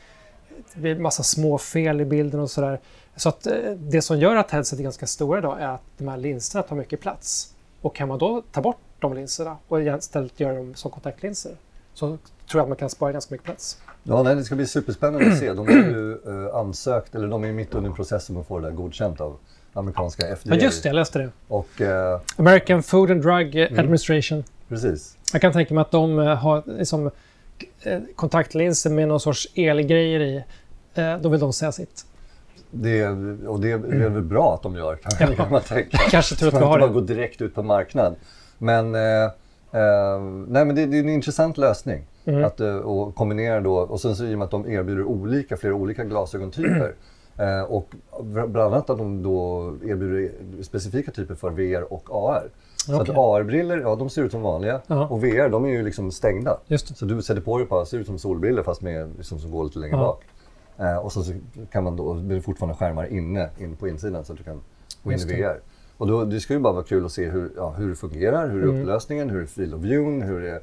det 0.74 0.82
blir 0.82 0.96
massa 0.96 1.24
små 1.24 1.58
fel 1.58 2.02
i 2.02 2.06
bilden 2.06 2.40
och 2.40 2.52
sådär. 2.52 2.80
Så 3.16 3.30
att 3.30 3.48
eh, 3.48 3.54
det 3.78 4.02
som 4.02 4.20
gör 4.20 4.36
att 4.36 4.52
headset 4.52 4.80
är 4.80 4.84
ganska 4.84 5.08
stora 5.08 5.40
idag 5.40 5.62
är 5.62 5.68
att 5.68 5.84
de 5.98 6.08
här 6.08 6.18
linserna 6.18 6.64
tar 6.64 6.75
mycket 6.75 7.00
plats. 7.00 7.54
Och 7.82 7.96
kan 7.96 8.08
man 8.08 8.20
då 8.20 8.44
ta 8.52 8.62
bort 8.62 8.78
de 9.00 9.14
linserna 9.14 9.58
och 9.68 9.82
istället 9.82 10.40
göra 10.40 10.56
dem 10.56 10.75
som 10.75 10.92
kontaktlinser 10.92 11.52
så 11.94 12.08
tror 12.08 12.20
jag 12.52 12.62
att 12.62 12.68
man 12.68 12.78
kan 12.78 12.90
spara 12.90 13.12
ganska 13.12 13.34
mycket 13.34 13.46
plats. 13.46 13.78
Ja, 14.04 14.24
nej, 14.24 14.36
det 14.36 14.44
ska 14.44 14.56
bli 14.56 14.68
superspännande 14.68 15.32
att 15.32 15.38
se. 15.38 15.54
De 15.54 15.68
har 15.68 15.74
ju 15.74 16.12
eh, 16.12 16.56
ansökt, 16.56 17.16
eller 17.16 17.28
de 17.28 17.44
är 17.44 17.52
mitt 17.52 17.74
under 17.74 17.92
processen 17.92 18.38
att 18.38 18.48
få 18.48 18.60
det 18.60 18.68
där 18.68 18.75
godkänt 18.75 19.22
av 19.22 19.38
amerikanska 19.74 20.36
FDA. 20.36 20.56
Ja, 20.56 20.62
just 20.62 20.84
det, 20.84 20.90
jag 20.90 20.96
läste 20.96 21.20
det. 21.20 21.30
Och 21.48 21.82
eh, 21.82 22.20
American 22.38 22.84
Food 22.84 23.12
and 23.12 23.22
Drug 23.22 23.56
eh, 23.56 23.80
Administration. 23.80 24.44
precis. 24.70 25.18
Jag 25.34 25.42
kan 25.42 25.54
tänka 25.54 25.74
mig 25.74 25.82
att 25.82 25.92
de 25.92 26.18
har 26.18 26.64
liksom, 26.66 27.12
kontaktlinser 28.15 28.89
med 28.89 29.07
någon 29.07 29.19
sorts 29.19 29.47
elgrejer 29.55 30.19
i. 30.19 30.43
Eh, 30.93 31.17
Då 31.21 31.29
vill 31.29 31.39
de 31.39 31.53
säga 31.53 31.71
sitt. 31.71 32.05
Det, 32.71 33.07
och 33.47 33.59
det 33.59 33.71
är 33.71 34.09
väl 34.09 34.21
bra 34.21 34.53
att 34.53 34.63
de 34.63 34.75
gör, 34.75 34.95
kan, 34.95 35.35
kan 35.35 35.51
man 35.51 35.62
tänka. 35.62 35.97
Kanske 35.97 36.35
tur 36.35 36.47
att 36.47 36.53
vi 36.53 36.57
har 36.57 36.79
det. 36.79 36.88
går 36.88 37.01
direkt 37.01 37.41
ut 37.41 37.55
på 37.55 37.63
marknad. 37.63 38.15
Men, 38.57 38.95
eh, 38.95 39.24
eh, 39.71 40.19
nej, 40.47 40.65
men 40.65 40.75
det, 40.75 40.85
det 40.85 40.97
är 40.97 41.00
en 41.00 41.09
intressant 41.09 41.57
lösning. 41.57 42.07
Mm. 42.25 42.45
Att, 42.45 42.59
eh, 42.59 42.75
och 42.75 43.15
kombinera 43.15 43.62
då, 43.62 43.77
och 43.77 44.01
sen 44.01 44.15
så 44.15 44.25
i 44.25 44.33
och 44.33 44.38
med 44.39 44.45
att 44.45 44.51
de 44.51 44.71
erbjuder 44.71 45.03
olika, 45.03 45.57
flera 45.57 45.74
olika 45.74 46.03
glasögontyper. 46.03 46.93
Eh, 47.38 47.62
och 47.62 47.89
bland 48.24 48.57
annat 48.57 48.89
att 48.89 48.97
de 48.97 49.24
då 49.24 49.67
erbjuder 49.83 50.31
specifika 50.63 51.12
typer 51.12 51.35
för 51.35 51.50
VR 51.50 51.93
och 51.93 52.09
AR. 52.12 52.50
Så 52.86 53.01
att 53.01 53.10
AR-briller, 53.10 53.77
ja 53.77 53.96
de 53.96 54.10
ser 54.10 54.24
ut 54.24 54.32
som 54.32 54.42
vanliga. 54.42 54.82
Ja. 54.88 55.08
Och 55.08 55.24
VR, 55.24 55.50
de 55.50 55.65
är 55.65 55.70
ju 55.70 55.84
liksom 55.84 56.12
stängda. 56.12 56.58
Så 56.80 57.06
du 57.06 57.22
sätter 57.22 57.42
på 57.42 57.58
dig 57.58 57.68
bara, 57.68 57.86
ser 57.86 57.98
ut 57.98 58.06
som 58.06 58.20
solbriller 58.20 58.63
fast 58.63 58.82
med, 58.82 59.13
liksom, 59.18 59.39
som 59.39 59.51
går 59.51 59.63
lite 59.63 59.80
längre 59.80 59.96
Ja. 59.96 60.01
bak. 60.04 60.24
Eh, 60.88 60.98
och 60.98 61.12
så, 61.12 61.24
så 61.24 61.34
kan 61.72 61.84
man 61.84 61.96
då, 61.96 62.13
det 62.13 62.36
är 62.36 62.39
fortfarande 62.42 62.75
skärmar 62.75 63.06
inne, 63.13 63.50
inne 63.60 63.75
på 63.75 63.88
insidan 63.88 64.25
så 64.25 64.32
att 64.34 64.38
du 64.38 64.44
kan 64.44 64.62
gå 65.04 65.12
in 65.12 65.20
i. 65.20 65.24
VR. 65.42 65.60
Och 65.98 66.08
då, 66.08 66.25
det 66.25 66.39
ska 66.39 66.54
ju 66.54 66.60
bara 66.60 66.74
vara 66.74 66.84
kul 66.84 67.06
att 67.06 67.12
se 67.12 67.30
hur, 67.30 67.51
ja, 67.56 67.70
hur 67.77 67.89
det 67.89 67.96
fungerar, 67.96 68.50
hur 68.50 68.60
är 68.63 68.68
Mm. 68.68 68.82
upplösningen, 68.82 69.30
hur 69.30 69.42
är 69.42 69.46
field 69.46 69.74
of 69.74 69.82
view, 69.82 70.25
hur 70.25 70.44
är, 70.46 70.62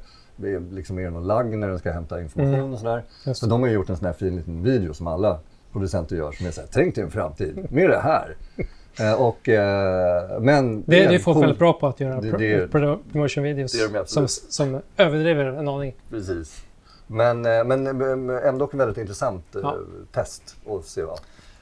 liksom, 0.71 0.99
är 0.99 1.03
det 1.03 1.09
någon 1.09 1.27
lagg 1.27 1.57
när 1.57 1.67
den 1.67 1.79
ska 1.79 1.91
hämta 1.91 2.21
information 2.21 2.53
Mm. 2.59 2.73
och 2.73 2.79
sådär. 2.79 3.03
Så 3.33 3.45
de 3.45 3.61
har 3.61 3.69
gjort 3.69 3.89
en 3.89 3.97
sån 3.97 4.05
här 4.05 4.13
fin 4.13 4.35
liten 4.35 4.63
video 4.63 4.93
som 4.93 5.07
alla 5.07 5.39
producenter 5.71 6.15
gör 6.15 6.31
som 6.31 6.47
är 6.47 6.51
såhär, 6.51 6.67
tänk 6.71 6.95
dig 6.95 7.03
en 7.03 7.11
framtid 7.11 7.67
med 7.71 7.89
det 7.89 7.99
här. 7.99 8.35
Eh, 8.99 9.13
och, 9.13 9.49
eh, 9.49 10.39
men 10.41 10.75
Det, 10.81 10.83
det 10.87 11.03
är 11.03 11.09
igen, 11.09 11.21
folk 11.21 11.35
cool. 11.35 11.41
väldigt 11.41 11.59
bra 11.59 11.73
på 11.73 11.87
att 11.87 11.99
göra 11.99 12.21
Det- 12.21 12.29
pro- 12.29 12.37
det- 12.39 12.67
pro- 12.71 12.99
promotion 13.11 13.43
videos 13.43 13.71
det 13.71 14.09
som, 14.09 14.27
som 14.27 14.81
överdriver 14.97 15.45
en 15.45 15.67
aning. 15.67 15.95
Precis. 16.09 16.63
Men, 17.07 17.45
eh, 17.45 17.63
men 17.63 17.87
ändå 18.29 18.69
en 18.73 18.77
väldigt 18.79 18.97
intressant 18.97 19.45
Ja. 19.63 19.75
test 20.11 20.55
att 20.69 20.85
se. 20.85 21.03
Va? 21.03 21.15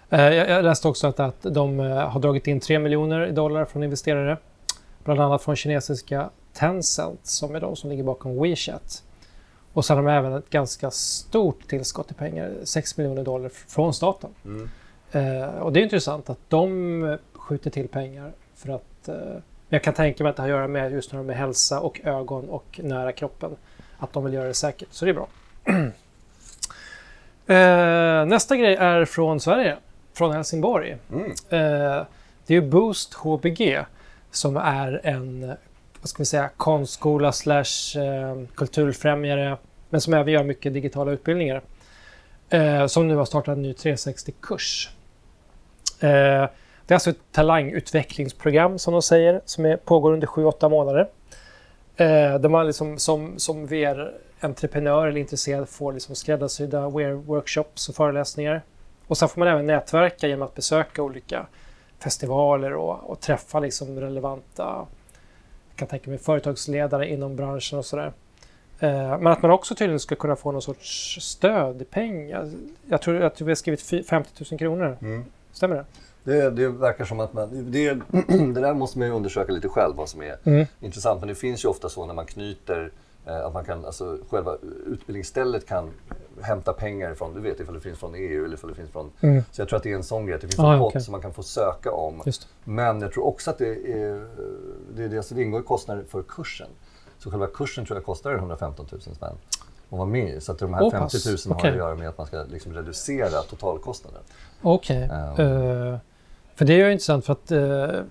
Eh, 0.10 0.22
Jag, 0.34 0.64
läste 0.66 0.88
också 0.88 1.08
att, 1.08 1.20
att 1.20 1.42
de 1.42 1.80
har 1.80 2.20
dragit 2.20 2.48
in 2.48 2.60
3 2.60 2.80
miljoner 2.80 3.32
dollar 3.32 3.66
från 3.66 3.84
investerare. 3.84 4.38
Bland 5.04 5.20
annat 5.22 5.42
från 5.42 5.56
kinesiska 5.56 6.30
Tencent 6.54 7.20
som 7.24 7.56
är 7.56 7.60
de 7.60 7.76
som 7.76 7.90
ligger 7.90 8.04
bakom 8.04 8.42
WeChat. 8.42 9.04
Och 9.74 9.86
sen 9.86 9.98
har 9.98 10.04
de 10.04 10.12
även 10.12 10.34
ett 10.34 10.50
ganska 10.50 10.92
stort 10.92 11.68
tillskott 11.68 12.12
i 12.12 12.14
pengar, 12.14 12.52
6 12.64 12.98
miljoner 12.98 13.24
dollar 13.24 13.50
från 13.68 13.94
staten. 13.94 14.30
Mm. 14.46 14.70
Eh, 15.12 15.58
och 15.60 15.74
det 15.74 15.80
är 15.80 15.84
intressant 15.84 16.30
att 16.30 16.40
de 16.48 17.18
skjuter 17.34 17.70
till 17.70 17.88
pengar 17.88 18.32
för 18.56 18.70
att 18.70 19.08
eh, 19.08 19.16
jag 19.70 19.84
kan 19.84 19.94
tänka 19.94 20.24
mig 20.24 20.30
att 20.30 20.36
det 20.36 20.42
har 20.42 20.50
att 20.50 20.56
göra 20.56 20.68
med 20.68 20.92
just 20.92 21.12
det 21.12 21.18
här 21.18 21.24
med 21.24 21.38
hälsa 21.38 21.80
och 21.80 22.02
ögon 22.04 22.50
och 22.50 22.80
nära 22.84 23.12
kroppen. 23.12 23.56
Att 23.98 24.14
de 24.14 24.24
vill 24.24 24.34
göra 24.34 24.48
det 24.48 24.54
säkert, 24.54 24.88
så 24.92 25.06
det 25.06 25.12
är 25.12 25.16
bra. 25.16 25.28
eh, 27.56 28.26
nästa 28.26 28.58
grej 28.58 28.76
är 28.76 29.06
från 29.06 29.40
Sverige, 29.40 29.78
från 30.14 30.32
Helsingborg. 30.32 30.98
Mm. 31.12 31.32
Eh, 31.32 32.06
det 32.46 32.56
är 32.56 32.62
Boost 32.62 33.14
HBG 33.14 33.80
som 34.32 34.58
är 34.58 35.02
en 35.04 35.54
vad 36.02 36.10
ska 36.10 36.22
vi 36.22 36.26
säga, 36.26 36.50
konstskola 36.58 37.32
slash 37.32 37.98
eh, 37.98 38.38
kulturfrämjare 38.56 39.58
men 39.90 40.02
som 40.02 40.14
även 40.14 40.34
gör 40.34 40.44
mycket 40.44 40.74
digitala 40.74 41.12
utbildningar. 41.12 41.62
Eh, 42.50 42.88
som 42.88 43.08
nu 43.08 43.16
har 43.16 43.26
startat 43.26 43.56
en 43.56 43.62
ny 43.62 43.74
360-kurs. 43.74 44.90
Eh, 46.02 46.50
det 46.86 46.94
är 46.94 46.94
alltså 46.94 47.10
ett 47.10 47.32
talangutvecklingsprogram 47.32 48.80
som 48.80 48.94
de 48.94 49.02
säger 49.02 49.42
som 49.46 49.66
är, 49.66 49.78
pågår 49.78 50.14
under 50.14 50.28
7-8 50.28 50.70
månader. 50.70 51.08
Eh, 51.96 52.40
där 52.40 52.50
man 52.50 52.68
liksom 52.68 52.98
som, 52.98 53.40
som 53.40 53.68
VR-entreprenör 53.68 55.08
eller 55.08 55.20
intresserad 55.20 55.70
får 55.70 55.94
liksom 55.94 56.16
skräddarsydda 56.16 56.90
VR-workshops 56.90 57.90
och 57.90 57.96
föreläsningar. 57.96 58.62
Och 59.08 59.18
sen 59.18 59.30
får 59.30 59.40
man 59.40 59.48
även 59.48 59.68
nätverka 59.68 60.28
genom 60.28 60.48
att 60.48 60.56
besöka 60.56 61.04
olika 61.04 61.46
festivaler 62.00 62.74
och, 62.74 63.10
och 63.10 63.20
träffa 63.20 63.60
liksom 63.60 64.00
relevanta 64.00 64.88
jag 65.72 65.78
kan 65.78 65.88
tänka 65.88 66.10
mig 66.10 66.20
företagsledare 66.20 67.10
inom 67.10 67.36
branschen 67.36 67.80
och 67.80 67.86
sådär. 67.86 68.14
Eh, 68.80 69.18
men 69.20 69.28
att 69.28 69.42
man 69.42 69.52
också 69.52 69.76
tydligen 69.76 70.00
ska 70.00 70.16
kunna 70.16 70.36
få 70.36 70.52
någon 70.52 70.62
sorts 70.62 71.18
stödpeng. 71.22 72.34
Jag 72.90 73.02
tror 73.02 73.22
att 73.22 73.42
vi 73.42 73.50
har 73.50 73.56
skrivit 73.56 74.08
50 74.08 74.46
000 74.52 74.60
kronor. 74.60 74.98
Mm. 75.02 75.26
Stämmer 75.54 75.76
det? 75.76 75.86
Det, 76.24 76.50
det 76.50 76.68
verkar 76.70 77.06
som 77.06 77.20
att 77.20 77.34
man... 77.34 77.72
Det, 77.72 77.94
det 78.54 78.62
där 78.62 78.74
måste 78.74 79.00
man 79.00 79.08
ju 79.08 79.14
undersöka 79.14 79.52
lite 79.52 79.70
själv 79.70 79.96
vad 79.96 80.10
som 80.10 80.22
är 80.22 80.38
Mm. 80.44 80.66
intressant. 80.80 81.20
Men 81.22 81.28
det 81.30 81.36
finns 81.36 81.66
ju 81.66 81.70
ofta 81.70 81.90
så 81.90 82.06
när 82.06 82.14
man 82.14 82.26
knyter 82.26 82.92
eh, 83.26 83.46
att 83.46 83.54
man 83.54 83.66
kan, 83.66 83.86
alltså 83.86 84.18
själva 84.30 84.58
utbildningsstället 84.86 85.68
kan 85.68 85.90
hämta 86.42 86.74
pengar 86.74 87.14
från, 87.14 87.34
du 87.34 87.40
vet 87.40 87.60
ifall 87.60 87.74
det 87.74 87.80
finns 87.82 88.00
från 88.00 88.16
EU 88.16 88.46
eller 88.46 88.54
ifall 88.54 88.70
det 88.70 88.76
finns 88.76 88.90
från... 88.92 89.12
Mm. 89.22 89.44
Så 89.52 89.62
jag 89.62 89.70
tror 89.70 89.78
att 89.78 89.84
det 89.84 89.92
är 89.92 89.96
en 89.96 90.04
sån 90.04 90.26
grej, 90.26 90.36
att 90.36 90.42
det 90.42 90.48
finns 90.48 90.60
Ah, 90.60 90.74
en 90.74 90.80
pott 90.80 90.88
okej. 90.90 91.02
som 91.02 91.12
man 91.12 91.22
kan 91.22 91.34
få 91.34 91.44
söka 91.44 91.92
om. 91.92 92.22
Men 92.64 93.02
jag 93.02 93.12
tror 93.14 93.26
också 93.26 93.50
att 93.52 93.58
det, 93.58 93.94
är, 93.94 94.28
det, 94.96 95.08
det, 95.08 95.18
alltså 95.18 95.36
det 95.36 95.42
ingår 95.44 95.62
kostnader 95.62 96.04
för 96.10 96.24
kursen. 96.24 96.68
Så 97.18 97.32
själva 97.32 97.48
kursen 97.48 97.86
tror 97.86 97.98
jag 97.98 98.06
kostar 98.06 98.34
115 98.34 98.86
000 98.92 99.02
spänn 99.02 99.36
att 99.92 99.98
vara 99.98 100.10
med 100.10 100.30
i. 100.30 100.42
Så 100.42 100.52
att 100.52 100.60
de 100.60 100.74
här 100.74 100.84
Åh, 100.84 100.92
50 100.92 101.18
000 101.28 101.34
pass. 101.34 101.46
har 101.46 101.56
Okej. 101.56 101.70
att 101.70 101.78
göra 101.78 101.96
med 101.96 102.10
att 102.10 102.18
man 102.18 102.28
ska 102.28 102.44
liksom 102.44 102.74
reducera 102.74 103.42
totalkostnaden. 103.42 104.22
Okej. 104.62 105.10
Ja. 105.12 105.44
Eh, 105.44 105.98
för 106.56 106.66
det 106.66 106.74
är 106.74 106.86
ju 106.86 106.92
intressant 106.92 107.26
för 107.26 107.34
att 107.34 107.52
eh, 107.52 108.04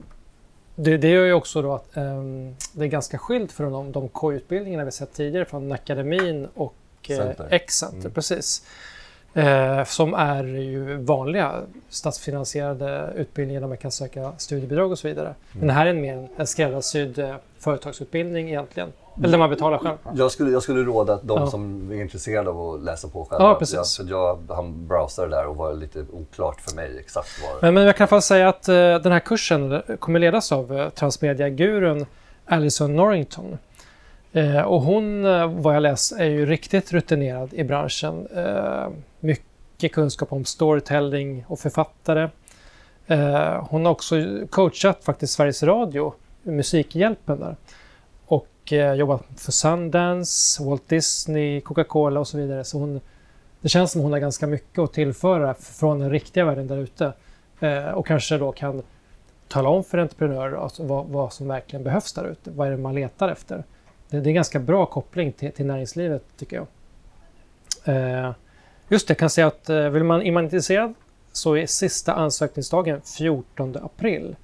det, 0.75 0.97
det 0.97 1.09
gör 1.09 1.25
ju 1.25 1.33
också 1.33 1.63
då 1.63 1.75
att 1.75 1.97
ehm, 1.97 2.55
det 2.73 2.85
är 2.85 2.89
ganska 2.89 3.19
skilt 3.19 3.53
från 3.53 3.73
de, 3.73 3.93
de 3.93 4.09
K-utbildningarna 4.09 4.85
vi 4.85 4.91
sett 4.91 5.13
tidigare 5.13 5.45
från 5.45 5.73
akademin 5.73 6.49
och 6.55 6.75
eh, 7.09 7.17
Center. 7.17 7.49
X-center. 7.51 7.99
Mm. 7.99 8.13
Precis. 8.13 8.63
Eh, 9.35 9.85
som 9.85 10.15
är 10.15 10.45
ju 10.45 10.97
vanliga 10.97 11.63
statsfinansierade 11.89 13.13
utbildningar 13.17 13.61
där 13.61 13.69
man 13.69 13.77
kan 13.77 13.93
söka 13.93 14.33
studiebidrag 14.39 14.91
och 14.91 14.99
så 14.99 15.09
vidare. 15.09 15.35
Men 15.53 15.67
det 15.67 15.73
här 15.73 15.87
är 15.87 15.91
en 15.91 16.01
mer 16.01 16.29
en 16.37 16.47
skräddarsydd 16.47 17.19
eh, 17.19 17.35
företagsutbildning 17.59 18.49
egentligen. 18.49 18.93
Eller 19.25 19.39
man 19.39 19.51
betalar 19.51 19.79
själv. 19.79 19.97
Jag 20.15 20.31
skulle, 20.31 20.51
jag 20.51 20.63
skulle 20.63 20.83
råda 20.85 21.15
att 21.15 21.23
de 21.29 21.39
Ja. 21.41 21.47
som 21.47 21.91
är 21.91 22.01
intresserade 22.01 22.51
av 22.51 22.75
att 22.75 22.83
läsa 22.83 23.09
på 23.09 23.25
själva. 23.25 23.45
Ja, 23.45 23.55
precis. 23.55 23.99
Jag, 23.99 24.09
jag, 24.09 24.55
han 24.57 24.87
browsade 24.87 25.29
där 25.29 25.47
och 25.47 25.57
var 25.57 25.75
lite 25.75 26.05
oklart 26.13 26.61
för 26.61 26.77
mig 26.77 26.99
exakt 26.99 27.29
vad... 27.43 27.63
Men, 27.63 27.75
men 27.75 27.85
jag 27.85 27.97
kan 27.97 28.09
få 28.09 28.21
säga 28.21 28.49
att 28.49 28.69
eh, 28.69 28.75
den 28.75 29.13
här 29.13 29.21
kursen 29.21 29.83
kommer 29.99 30.19
ledas 30.19 30.53
av 30.53 30.79
eh, 30.79 30.89
transmedia-gurun 30.89 32.07
Alison 32.47 32.97
Norrington. 32.97 33.59
Eh, 34.33 34.61
och 34.61 34.83
hon, 34.83 35.23
vad 35.63 35.75
jag 35.77 35.83
läst, 35.83 36.13
är 36.13 36.25
ju 36.25 36.47
riktigt 36.47 36.93
rutinerad 36.93 37.55
i 37.55 37.65
branschen. 37.65 38.29
Mycket 39.21 39.93
kunskap 39.93 40.33
om 40.33 40.45
storytelling 40.45 41.45
och 41.49 41.59
författare. 41.61 42.29
Hon 43.61 43.85
har 43.85 43.93
också 43.93 44.17
coachat 44.51 45.05
faktiskt 45.05 45.33
Sveriges 45.33 45.63
Radio, 45.63 46.15
Musikhjälpen 46.43 47.41
där. 47.41 47.57
Och 48.63 48.73
eh, 48.73 48.95
jobbat 48.95 49.25
för 49.37 49.53
Sundance, 49.53 50.65
Walt 50.65 50.89
Disney, 50.89 51.61
Coca-Cola 51.61 52.21
och 52.21 52.29
så 52.29 52.39
vidare. 52.39 52.65
Så 52.65 52.79
hon, 52.79 53.01
det 53.61 53.69
känns 53.69 53.93
som 53.93 54.01
hon 54.01 54.13
har 54.13 54.21
ganska 54.21 54.47
mycket 54.47 54.79
att 54.79 54.93
tillföra 54.93 55.55
från 55.55 55.99
den 55.99 56.11
riktiga 56.11 56.45
världen 56.45 56.67
där 56.67 56.77
ute. 56.77 57.13
Eh, 57.61 57.89
och 57.89 58.07
kanske 58.07 58.39
då 58.39 58.53
kan 58.53 58.83
tala 59.49 59.69
om 59.69 59.85
för 59.85 59.99
entreprenörer 59.99 60.57
alltså 60.57 60.85
vad, 60.85 61.07
vad 61.07 61.33
som 61.33 61.49
verkligen 61.49 61.85
behövs 61.85 62.13
där 62.13 62.25
ute. 62.25 62.51
Vad 62.51 62.67
är 62.67 62.71
det 62.71 62.77
man 62.77 62.95
letar 62.95 63.29
efter? 63.29 63.65
Det, 64.09 64.21
det 64.21 64.27
är 64.27 64.31
en 64.31 64.35
ganska 64.35 64.59
bra 64.59 64.87
koppling 64.87 65.33
till, 65.33 65.53
till 65.53 65.67
näringslivet 65.67 66.23
tycker 66.37 66.57
jag. 66.57 66.67
Eh, 67.85 68.33
just 68.89 69.09
det, 69.09 69.11
jag 69.11 69.19
kan 69.19 69.31
säga 69.31 69.47
att 69.47 69.71
eh, 69.71 69.89
vill 69.89 70.05
man, 70.05 70.23
är 70.23 70.33
man 70.33 70.45
intresserad 70.45 70.95
så 71.33 71.57
är 71.57 71.67
sista 71.67 72.15
ansökningsdagen 72.15 73.01
14 73.01 73.77
april. 73.77 74.37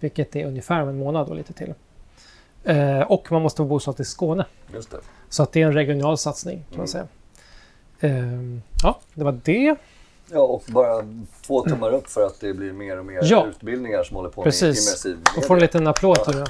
Vilket 0.00 0.36
är 0.36 0.46
ungefär 0.46 0.80
en 0.80 0.98
månad 0.98 1.28
och 1.28 1.36
lite 1.36 1.52
till. 1.52 1.74
Eh, 2.64 3.00
och 3.00 3.32
man 3.32 3.42
måste 3.42 3.62
vara 3.62 3.68
bosatt 3.68 4.00
i 4.00 4.04
Skåne. 4.04 4.44
Just 4.74 4.90
det. 4.90 4.96
Så 5.28 5.42
att 5.42 5.52
det 5.52 5.62
är 5.62 5.66
en 5.66 5.72
regional 5.72 6.18
satsning 6.18 6.64
kan 6.70 6.78
man 6.78 6.88
säga. 6.88 7.06
Eh, 8.00 8.12
ja, 8.82 8.98
det 9.14 9.24
var 9.24 9.40
det. 9.44 9.76
Ja, 10.32 10.40
och 10.40 10.62
bara 10.68 11.02
två 11.46 11.62
tummar 11.64 11.92
upp 11.94 12.08
för 12.10 12.26
att 12.26 12.40
det 12.40 12.54
blir 12.54 12.72
mer 12.72 12.98
och 12.98 13.06
mer 13.06 13.20
Ja. 13.22 13.46
utbildningar 13.46 14.02
som 14.04 14.16
håller 14.16 14.30
på 14.30 14.42
Precis. 14.42 15.04
med 15.04 15.12
immersiv 15.12 15.24
Och 15.36 15.44
får 15.44 15.54
en 15.54 15.60
media. 15.60 15.66
liten 15.66 15.86
applåd 15.86 16.18
det. 16.26 16.46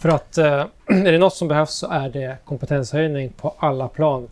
För 0.00 0.08
att 0.08 0.38
eh, 0.38 0.46
är 0.86 1.12
det 1.12 1.18
något 1.18 1.34
som 1.34 1.48
behövs 1.48 1.70
så 1.74 1.86
är 1.90 2.08
det 2.08 2.36
kompetenshöjning 2.44 3.32
på 3.32 3.54
alla 3.58 3.88
plan. 3.88 4.28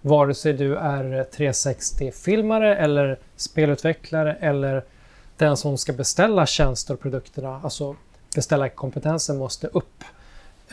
Vare 0.00 0.34
sig 0.34 0.52
du 0.52 0.76
är 0.76 1.24
360-filmare 1.36 2.76
eller 2.76 3.18
spelutvecklare 3.36 4.36
eller 4.40 4.84
den 5.36 5.56
som 5.56 5.78
ska 5.78 5.92
beställa 5.92 6.46
tjänster 6.46 6.94
och 6.94 7.00
produkterna. 7.00 7.60
Alltså 7.64 7.96
beställarkompetensen 8.34 9.38
måste 9.38 9.66
upp. 9.66 10.04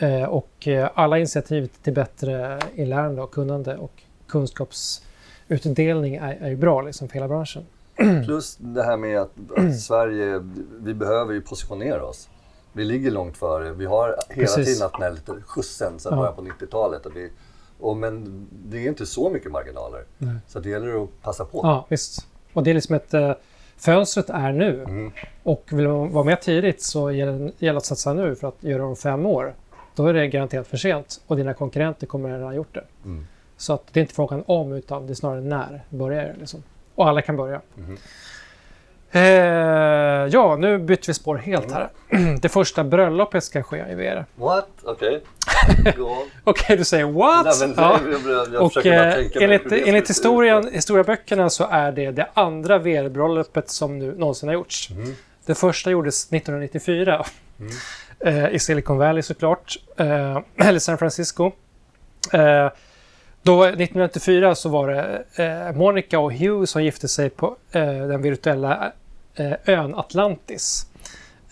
Eh, 0.00 0.24
och 0.24 0.68
eh, 0.68 0.90
alla 0.94 1.18
initiativ 1.18 1.70
till 1.82 1.92
bättre 1.92 2.58
inlärande 2.74 3.22
och 3.22 3.30
kunnande 3.30 3.76
och 3.76 4.02
kunskapsutdelning 4.28 6.14
är, 6.14 6.38
är 6.40 6.48
ju 6.48 6.56
bra 6.56 6.82
liksom 6.82 7.08
för 7.08 7.14
hela 7.14 7.28
branschen. 7.28 7.66
Plus 8.24 8.56
det 8.60 8.82
här 8.82 8.96
med 8.96 9.20
att, 9.20 9.30
att 9.56 9.80
Sverige, 9.80 10.40
vi 10.80 10.94
behöver 10.94 11.34
ju 11.34 11.40
positionera 11.40 12.04
oss. 12.04 12.28
Vi 12.72 12.84
ligger 12.84 13.10
långt 13.10 13.36
före. 13.36 13.72
Vi 13.72 13.86
har 13.86 14.16
hela 14.28 14.46
Precis. 14.46 14.66
tiden 14.66 14.82
haft 14.82 14.94
den 14.94 15.02
här 15.02 15.10
lite 15.10 15.32
skjutsen 15.46 15.98
sedan 15.98 16.12
Ja. 16.12 16.16
början 16.16 16.34
på 16.34 16.64
90-talet. 16.64 17.06
Och 17.06 17.16
vi, 17.16 17.30
och 17.80 17.96
men 17.96 18.46
det 18.50 18.84
är 18.84 18.88
inte 18.88 19.06
så 19.06 19.30
mycket 19.30 19.52
marginaler. 19.52 20.04
Nej. 20.18 20.36
Så 20.46 20.60
det 20.60 20.68
gäller 20.68 21.02
att 21.02 21.22
passa 21.22 21.44
på. 21.44 21.60
Ja, 21.62 21.86
visst. 21.88 22.26
Och 22.52 22.62
det 22.62 22.70
är 22.70 22.74
liksom 22.74 22.94
ett... 22.94 23.14
Eh, 23.14 23.32
fönstret 23.76 24.30
är 24.30 24.52
nu. 24.52 24.82
Mm. 24.82 25.12
Och 25.42 25.64
vill 25.70 25.88
man 25.88 26.12
vara 26.12 26.24
med 26.24 26.40
tidigt 26.40 26.82
så 26.82 27.10
gäller 27.10 27.52
det 27.58 27.68
att 27.68 27.84
satsa 27.84 28.12
nu 28.12 28.34
för 28.34 28.48
att 28.48 28.56
göra 28.64 28.78
det 28.78 28.84
om 28.88 28.96
fem 28.96 29.26
år. 29.26 29.54
Då 29.98 30.06
är 30.06 30.12
det 30.12 30.26
garanterat 30.26 30.66
för 30.66 30.76
sent 30.76 31.20
och 31.26 31.36
dina 31.36 31.54
konkurrenter 31.54 32.06
kommer 32.06 32.28
redan 32.28 32.42
ha 32.46 32.54
gjort 32.54 32.74
det. 32.74 32.84
Mm. 33.04 33.26
Så 33.56 33.72
att 33.72 33.82
det 33.92 34.00
är 34.00 34.02
inte 34.02 34.14
frågan 34.14 34.44
om 34.46 34.72
utan 34.72 35.06
det 35.06 35.12
är 35.12 35.14
snarare 35.14 35.40
när 35.40 35.82
börjar 35.88 36.24
det. 36.24 36.34
Liksom. 36.38 36.62
Och 36.94 37.08
alla 37.08 37.22
kan 37.22 37.36
börja. 37.36 37.60
Mhm. 37.74 37.98
Eh, 39.10 39.22
ja, 40.32 40.56
nu 40.56 40.78
byter 40.78 41.06
vi 41.06 41.14
spår 41.14 41.36
helt 41.36 41.72
här. 41.72 41.88
Det 42.40 42.48
första 42.48 42.84
bröllopet 42.84 43.44
ska 43.44 43.62
ske 43.62 43.84
i 43.90 43.94
VR. 43.94 44.26
What? 44.36 44.68
Okej. 44.82 45.22
On. 45.98 46.30
Okej, 46.44 46.76
du 46.76 46.84
säger 46.84 47.04
what? 47.04 47.60
Nej, 47.60 47.74
ja. 47.76 48.00
jag, 48.26 48.54
jag, 48.54 48.62
Och 48.62 48.86
eh, 48.86 49.26
enligt, 49.34 49.72
enligt 49.72 50.10
historien, 50.10 50.68
historieböckerna 50.72 51.50
så 51.50 51.66
är 51.70 51.92
det 51.92 52.10
det 52.10 52.26
andra 52.34 52.78
VR-bröllopet 52.78 53.70
som 53.70 53.98
nu 53.98 54.14
någonsin 54.18 54.48
har 54.48 54.54
gjorts. 54.54 54.90
Mm. 54.90 55.14
Det 55.46 55.54
första 55.54 55.90
gjordes 55.90 56.32
1994 56.32 57.24
Mm. 57.60 57.72
Eh, 58.24 58.48
i 58.48 58.58
Silicon 58.58 58.98
Valley 58.98 59.22
såklart, 59.22 59.76
eh, 59.96 60.38
eller 60.68 60.78
San 60.78 60.98
Francisco. 60.98 61.52
Eh, 62.32 62.68
då 63.42 63.64
1994 63.64 64.54
så 64.54 64.68
var 64.68 64.88
det 64.88 65.24
eh, 65.44 65.76
Monica 65.76 66.18
och 66.18 66.32
Hugh 66.32 66.64
som 66.64 66.84
gifte 66.84 67.08
sig 67.08 67.30
på 67.30 67.56
eh, 67.72 67.82
den 67.82 68.22
virtuella 68.22 68.92
eh, 69.34 69.52
ön 69.66 69.94
Atlantis. 69.94 70.86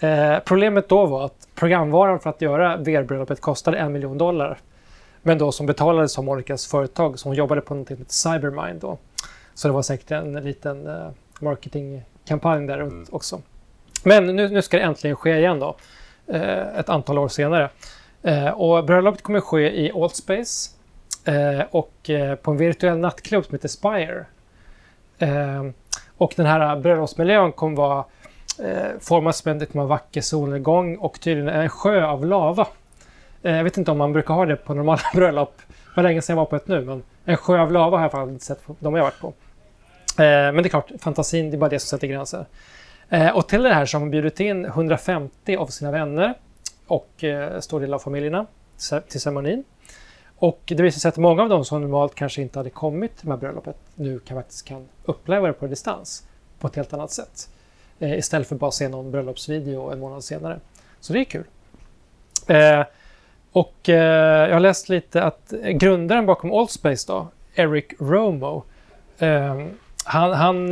Eh, 0.00 0.38
problemet 0.44 0.88
då 0.88 1.06
var 1.06 1.24
att 1.24 1.48
programvaran 1.54 2.20
för 2.20 2.30
att 2.30 2.40
göra 2.42 2.76
VR-bröllopet 2.76 3.40
kostade 3.40 3.78
en 3.78 3.92
miljon 3.92 4.18
dollar. 4.18 4.58
Men 5.22 5.38
då 5.38 5.52
som 5.52 5.66
betalades 5.66 6.18
av 6.18 6.24
Monicas 6.24 6.66
företag 6.66 7.18
som 7.18 7.28
hon 7.28 7.36
jobbade 7.36 7.60
på 7.60 7.74
något 7.74 7.88
som 7.88 7.96
heter 7.96 8.12
Cybermind 8.12 8.80
då. 8.80 8.98
Så 9.54 9.68
det 9.68 9.74
var 9.74 9.82
säkert 9.82 10.10
en 10.10 10.32
liten 10.32 10.88
marketingkampanj 11.40 12.66
där 12.66 12.78
Mm. 12.80 13.06
också. 13.10 13.40
Men 14.04 14.36
nu, 14.36 14.48
nu 14.48 14.62
ska 14.62 14.76
det 14.76 14.82
äntligen 14.82 15.16
ske 15.16 15.36
igen 15.38 15.60
då. 15.60 15.76
Eh, 16.28 16.78
ett 16.78 16.88
antal 16.88 17.18
år 17.18 17.28
senare. 17.28 17.70
Eh, 18.22 18.48
och 18.48 18.84
bröllopet 18.84 19.22
kommer 19.22 19.38
att 19.38 19.44
ske 19.44 19.84
i 19.84 19.92
Altspace. 19.92 20.70
Eh, 21.24 21.64
och 21.70 22.10
eh, 22.10 22.34
på 22.34 22.50
en 22.50 22.56
virtuell 22.56 22.98
nattklubb 22.98 23.44
som 23.44 23.54
heter 23.54 23.68
Spire. 23.68 24.26
Eh, 25.18 25.64
och 26.16 26.32
den 26.36 26.46
här 26.46 26.76
bröllopsmiljön 26.76 27.52
kommer 27.52 27.76
vara 27.76 28.04
eh, 28.58 29.00
formad 29.00 29.34
som 29.34 29.50
en, 29.50 29.58
det 29.58 29.66
kommer 29.66 29.84
vara 29.84 29.98
vacker 29.98 30.20
solnedgång 30.20 30.96
och 30.96 31.20
tydligen 31.20 31.48
en 31.48 31.68
sjö 31.68 32.06
av 32.06 32.26
lava. 32.26 32.66
Eh, 33.42 33.56
jag 33.56 33.64
vet 33.64 33.78
inte 33.78 33.90
om 33.90 33.98
man 33.98 34.12
brukar 34.12 34.34
ha 34.34 34.46
det 34.46 34.56
på 34.56 34.74
normala 34.74 35.00
bröllop. 35.14 35.54
Det 35.68 35.96
var 35.96 36.02
länge 36.02 36.22
sedan 36.22 36.36
jag 36.36 36.40
var 36.44 36.50
på 36.50 36.56
ett 36.56 36.68
nu, 36.68 36.84
men 36.84 37.02
en 37.24 37.36
sjö 37.36 37.60
av 37.60 37.72
lava 37.72 37.96
har 37.96 38.04
jag 38.04 38.12
i 38.12 38.16
alla 38.16 38.24
fall 38.24 38.32
inte 38.32 38.44
sett 38.44 38.66
på 38.66 38.76
de 38.78 38.94
jag 38.94 39.02
har 39.02 39.10
varit 39.10 39.20
på. 39.20 39.26
Eh, 40.22 40.52
men 40.52 40.56
det 40.56 40.66
är 40.66 40.68
klart, 40.68 40.90
fantasin, 41.00 41.50
det 41.50 41.56
är 41.56 41.58
bara 41.58 41.70
det 41.70 41.78
som 41.78 41.98
sätter 41.98 42.06
gränser. 42.06 42.46
Eh, 43.08 43.36
och 43.36 43.48
till 43.48 43.62
det 43.62 43.74
här 43.74 43.86
så 43.86 43.96
har 43.96 44.00
man 44.00 44.10
bjudit 44.10 44.40
in 44.40 44.64
150 44.64 45.56
av 45.56 45.66
sina 45.66 45.90
vänner 45.90 46.34
och 46.86 47.24
eh, 47.24 47.60
stor 47.60 47.80
del 47.80 47.94
av 47.94 47.98
familjerna 47.98 48.46
till 49.08 49.20
ceremonin. 49.20 49.64
Och 50.36 50.62
det 50.66 50.82
visar 50.82 51.00
sig 51.00 51.08
att 51.08 51.16
många 51.16 51.42
av 51.42 51.48
dem 51.48 51.64
som 51.64 51.80
normalt 51.80 52.14
kanske 52.14 52.42
inte 52.42 52.58
hade 52.58 52.70
kommit 52.70 53.16
till 53.16 53.26
det 53.26 53.32
här 53.32 53.38
bröllopet 53.38 53.76
nu 53.94 54.18
kan 54.18 54.36
faktiskt 54.36 54.64
kan 54.64 54.88
uppleva 55.04 55.46
det 55.46 55.52
på 55.52 55.66
distans 55.66 56.28
på 56.58 56.66
ett 56.66 56.76
helt 56.76 56.92
annat 56.92 57.10
sätt. 57.10 57.48
Eh, 57.98 58.18
istället 58.18 58.48
för 58.48 58.56
bara 58.56 58.70
se 58.70 58.88
någon 58.88 59.10
bröllopsvideo 59.10 59.90
en 59.90 59.98
månad 59.98 60.24
senare. 60.24 60.60
Så 61.00 61.12
det 61.12 61.18
är 61.18 61.24
kul. 61.24 61.44
Eh, 62.46 62.84
och 63.52 63.88
eh, 63.88 64.48
jag 64.48 64.52
har 64.52 64.60
läst 64.60 64.88
lite 64.88 65.22
att 65.22 65.52
grundaren 65.72 66.26
bakom 66.26 66.52
Allspace 66.52 67.12
då, 67.12 67.28
Eric 67.54 67.86
Romo, 67.98 68.64
eh, 69.18 69.66
han, 70.08 70.32
han, 70.32 70.64
eh, 70.64 70.70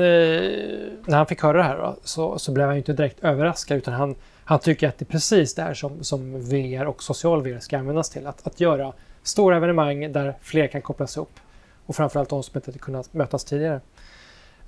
när 1.06 1.16
han 1.16 1.26
fick 1.26 1.42
höra 1.42 1.58
det 1.58 1.62
här 1.62 1.76
då, 1.76 1.96
så, 2.04 2.38
så 2.38 2.52
blev 2.52 2.66
han 2.66 2.74
ju 2.74 2.78
inte 2.78 2.92
direkt 2.92 3.24
överraskad 3.24 3.78
utan 3.78 3.94
han, 3.94 4.14
han 4.44 4.58
tycker 4.58 4.88
att 4.88 4.98
det 4.98 5.02
är 5.02 5.12
precis 5.12 5.54
det 5.54 5.62
här 5.62 5.74
som, 5.74 6.04
som 6.04 6.40
VR 6.40 6.84
och 6.84 7.02
social 7.02 7.42
VR 7.42 7.58
ska 7.58 7.78
användas 7.78 8.10
till. 8.10 8.26
Att, 8.26 8.46
att 8.46 8.60
göra 8.60 8.92
stora 9.22 9.56
evenemang 9.56 10.12
där 10.12 10.34
fler 10.40 10.66
kan 10.66 10.82
kopplas 10.82 11.16
ihop. 11.16 11.40
Och 11.86 11.96
framförallt 11.96 12.28
de 12.28 12.42
som 12.42 12.52
inte 12.56 12.78
kunnat 12.78 13.14
mötas 13.14 13.44
tidigare. 13.44 13.80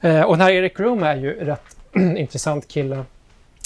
Eh, 0.00 0.22
och 0.22 0.36
den 0.36 0.40
här 0.40 0.52
Eric 0.52 0.80
Room 0.80 1.02
är 1.02 1.16
ju 1.16 1.44
rätt 1.44 1.76
intressant 1.94 2.68
kille. 2.68 3.04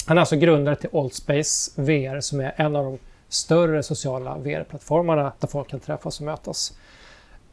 Han 0.07 0.17
är 0.17 0.21
alltså 0.21 0.35
grundare 0.35 0.75
till 0.75 0.89
Allspace 0.93 1.71
VR 1.75 2.19
som 2.19 2.39
är 2.39 2.53
en 2.55 2.75
av 2.75 2.83
de 2.83 2.97
större 3.29 3.83
sociala 3.83 4.37
VR-plattformarna 4.37 5.31
där 5.39 5.47
folk 5.47 5.69
kan 5.69 5.79
träffas 5.79 6.19
och 6.19 6.25
mötas. 6.25 6.73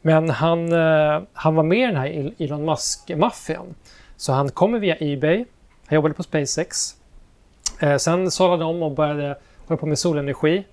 Men 0.01 0.29
han, 0.29 0.73
eh, 0.73 1.21
han 1.33 1.55
var 1.55 1.63
med 1.63 1.77
i 1.77 1.85
den 1.85 1.95
här 1.95 2.33
Elon 2.37 2.65
Musk-maffian. 2.65 3.75
Så 4.17 4.33
han 4.33 4.49
kommer 4.49 4.79
via 4.79 4.97
Ebay. 4.99 5.45
Han 5.85 5.95
jobbade 5.95 6.13
på 6.13 6.23
SpaceX. 6.23 6.95
Eh, 7.79 7.97
sen 7.97 8.31
sålde 8.31 8.65
han 8.65 8.75
om 8.75 8.83
och 8.83 8.91
började 8.91 9.37
hålla 9.67 9.77
på 9.77 9.85
med 9.85 9.99
solenergi. 9.99 10.65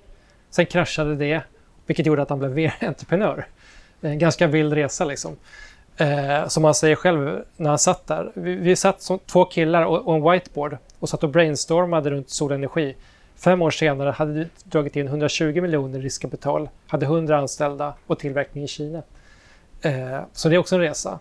Sen 0.50 0.66
kraschade 0.66 1.16
det, 1.16 1.42
vilket 1.86 2.06
gjorde 2.06 2.22
att 2.22 2.30
han 2.30 2.38
blev 2.38 2.50
VR-entreprenör. 2.50 3.46
En 4.00 4.10
eh, 4.10 4.16
ganska 4.16 4.46
vild 4.46 4.72
resa 4.72 5.04
liksom. 5.04 5.36
Eh, 5.96 6.46
som 6.48 6.64
han 6.64 6.74
säger 6.74 6.96
själv 6.96 7.42
när 7.56 7.68
han 7.68 7.78
satt 7.78 8.06
där. 8.06 8.32
Vi, 8.34 8.54
vi 8.54 8.76
satt 8.76 9.02
som 9.02 9.18
två 9.18 9.44
killar 9.44 9.84
och, 9.84 10.08
och 10.08 10.14
en 10.14 10.30
whiteboard 10.32 10.76
och 10.98 11.08
satt 11.08 11.24
och 11.24 11.30
brainstormade 11.30 12.10
runt 12.10 12.30
solenergi. 12.30 12.94
Fem 13.36 13.62
år 13.62 13.70
senare 13.70 14.10
hade 14.10 14.32
vi 14.32 14.46
dragit 14.64 14.96
in 14.96 15.06
120 15.06 15.60
miljoner 15.60 16.00
riskkapital, 16.00 16.68
hade 16.86 17.06
100 17.06 17.38
anställda 17.38 17.94
och 18.06 18.18
tillverkning 18.18 18.64
i 18.64 18.68
Kina. 18.68 19.02
Eh, 19.86 20.20
så 20.32 20.48
det 20.48 20.54
är 20.54 20.58
också 20.58 20.74
en 20.74 20.80
resa. 20.80 21.18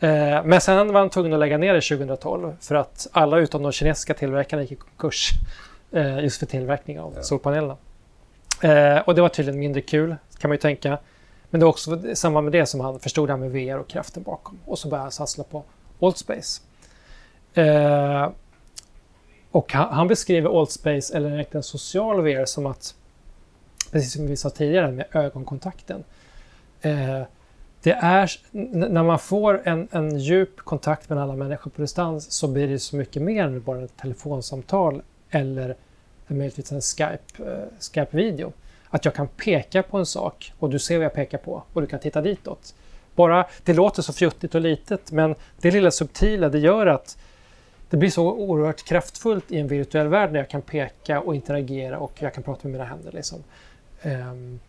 Eh, 0.00 0.44
men 0.44 0.60
sen 0.60 0.92
var 0.92 1.00
han 1.00 1.10
tvungen 1.10 1.32
att 1.32 1.38
lägga 1.38 1.58
ner 1.58 1.74
det 1.74 1.80
2012 1.80 2.56
för 2.60 2.74
att 2.74 3.06
alla 3.12 3.38
utom 3.38 3.62
de 3.62 3.72
kinesiska 3.72 4.14
tillverkarna 4.14 4.62
gick 4.62 4.72
i 4.72 4.76
konkurs 4.76 5.30
eh, 5.92 6.18
just 6.18 6.38
för 6.38 6.46
tillverkning 6.46 7.00
av 7.00 7.12
Ja. 7.16 7.22
solpanelerna. 7.22 7.76
Eh, 8.62 8.98
och 8.98 9.14
det 9.14 9.22
var 9.22 9.28
tydligen 9.28 9.60
mindre 9.60 9.80
kul, 9.80 10.16
kan 10.38 10.48
man 10.48 10.54
ju 10.54 10.60
tänka. 10.60 10.98
Men 11.50 11.60
det 11.60 11.64
var 11.66 11.70
också 11.70 12.06
i 12.06 12.16
samband 12.16 12.44
med 12.44 12.52
det 12.52 12.66
som 12.66 12.80
han 12.80 13.00
förstod 13.00 13.28
det 13.28 13.32
här 13.32 13.38
med 13.40 13.50
VR 13.50 13.78
och 13.78 13.88
kraften 13.88 14.22
bakom. 14.22 14.58
Och 14.64 14.78
så 14.78 14.88
började 14.88 15.04
han 15.04 15.12
satsa 15.12 15.42
på 15.44 15.64
Altspace. 16.00 16.60
Eh, 17.54 18.28
och 19.50 19.72
han, 19.72 19.92
han 19.94 20.08
beskriver 20.08 20.60
Altspace, 20.60 21.16
eller 21.16 21.30
egentligen 21.34 21.62
social 21.62 22.20
VR, 22.22 22.44
som 22.44 22.66
att, 22.66 22.94
precis 23.92 24.12
som 24.12 24.26
vi 24.26 24.36
sa 24.36 24.50
tidigare 24.50 24.90
med 24.92 25.06
ögonkontakten. 25.12 26.04
Eh, 26.80 27.22
det 27.82 27.92
är, 27.92 28.30
när 28.90 29.02
man 29.02 29.18
får 29.18 29.62
en, 29.64 29.88
en 29.90 30.18
djup 30.18 30.56
kontakt 30.56 31.08
med 31.08 31.18
alla 31.18 31.36
människor 31.36 31.70
på 31.70 31.80
distans 31.80 32.32
så 32.32 32.48
blir 32.48 32.68
det 32.68 32.78
så 32.78 32.96
mycket 32.96 33.22
mer 33.22 33.44
än 33.44 33.62
bara 33.62 33.84
ett 33.84 33.96
telefonsamtal 33.96 35.02
eller 35.30 35.76
möjligtvis 36.26 36.72
en 36.72 36.80
Skype, 36.80 37.52
eh, 37.52 37.64
Skype-video. 37.80 38.52
Att 38.88 39.04
jag 39.04 39.14
kan 39.14 39.28
peka 39.28 39.82
på 39.82 39.98
en 39.98 40.06
sak 40.06 40.52
och 40.58 40.70
du 40.70 40.78
ser 40.78 40.96
vad 40.96 41.04
jag 41.04 41.14
pekar 41.14 41.38
på 41.38 41.62
och 41.72 41.80
du 41.80 41.86
kan 41.86 42.00
titta 42.00 42.20
ditåt. 42.20 42.74
Bara, 43.14 43.46
det 43.64 43.74
låter 43.74 44.02
så 44.02 44.12
fjuttigt 44.12 44.54
och 44.54 44.60
litet 44.60 45.12
men 45.12 45.34
det 45.60 45.70
lilla 45.70 45.90
subtila 45.90 46.48
det 46.48 46.58
gör 46.58 46.86
att 46.86 47.18
det 47.90 47.96
blir 47.96 48.10
så 48.10 48.32
oerhört 48.32 48.84
kraftfullt 48.84 49.52
i 49.52 49.58
en 49.58 49.68
virtuell 49.68 50.08
värld 50.08 50.32
när 50.32 50.38
jag 50.38 50.50
kan 50.50 50.62
peka 50.62 51.20
och 51.20 51.34
interagera 51.34 51.98
och 51.98 52.12
jag 52.18 52.34
kan 52.34 52.42
prata 52.42 52.60
med 52.62 52.72
mina 52.72 52.84
händer. 52.84 53.12
Liksom. 53.12 53.38
Um, 54.02 54.60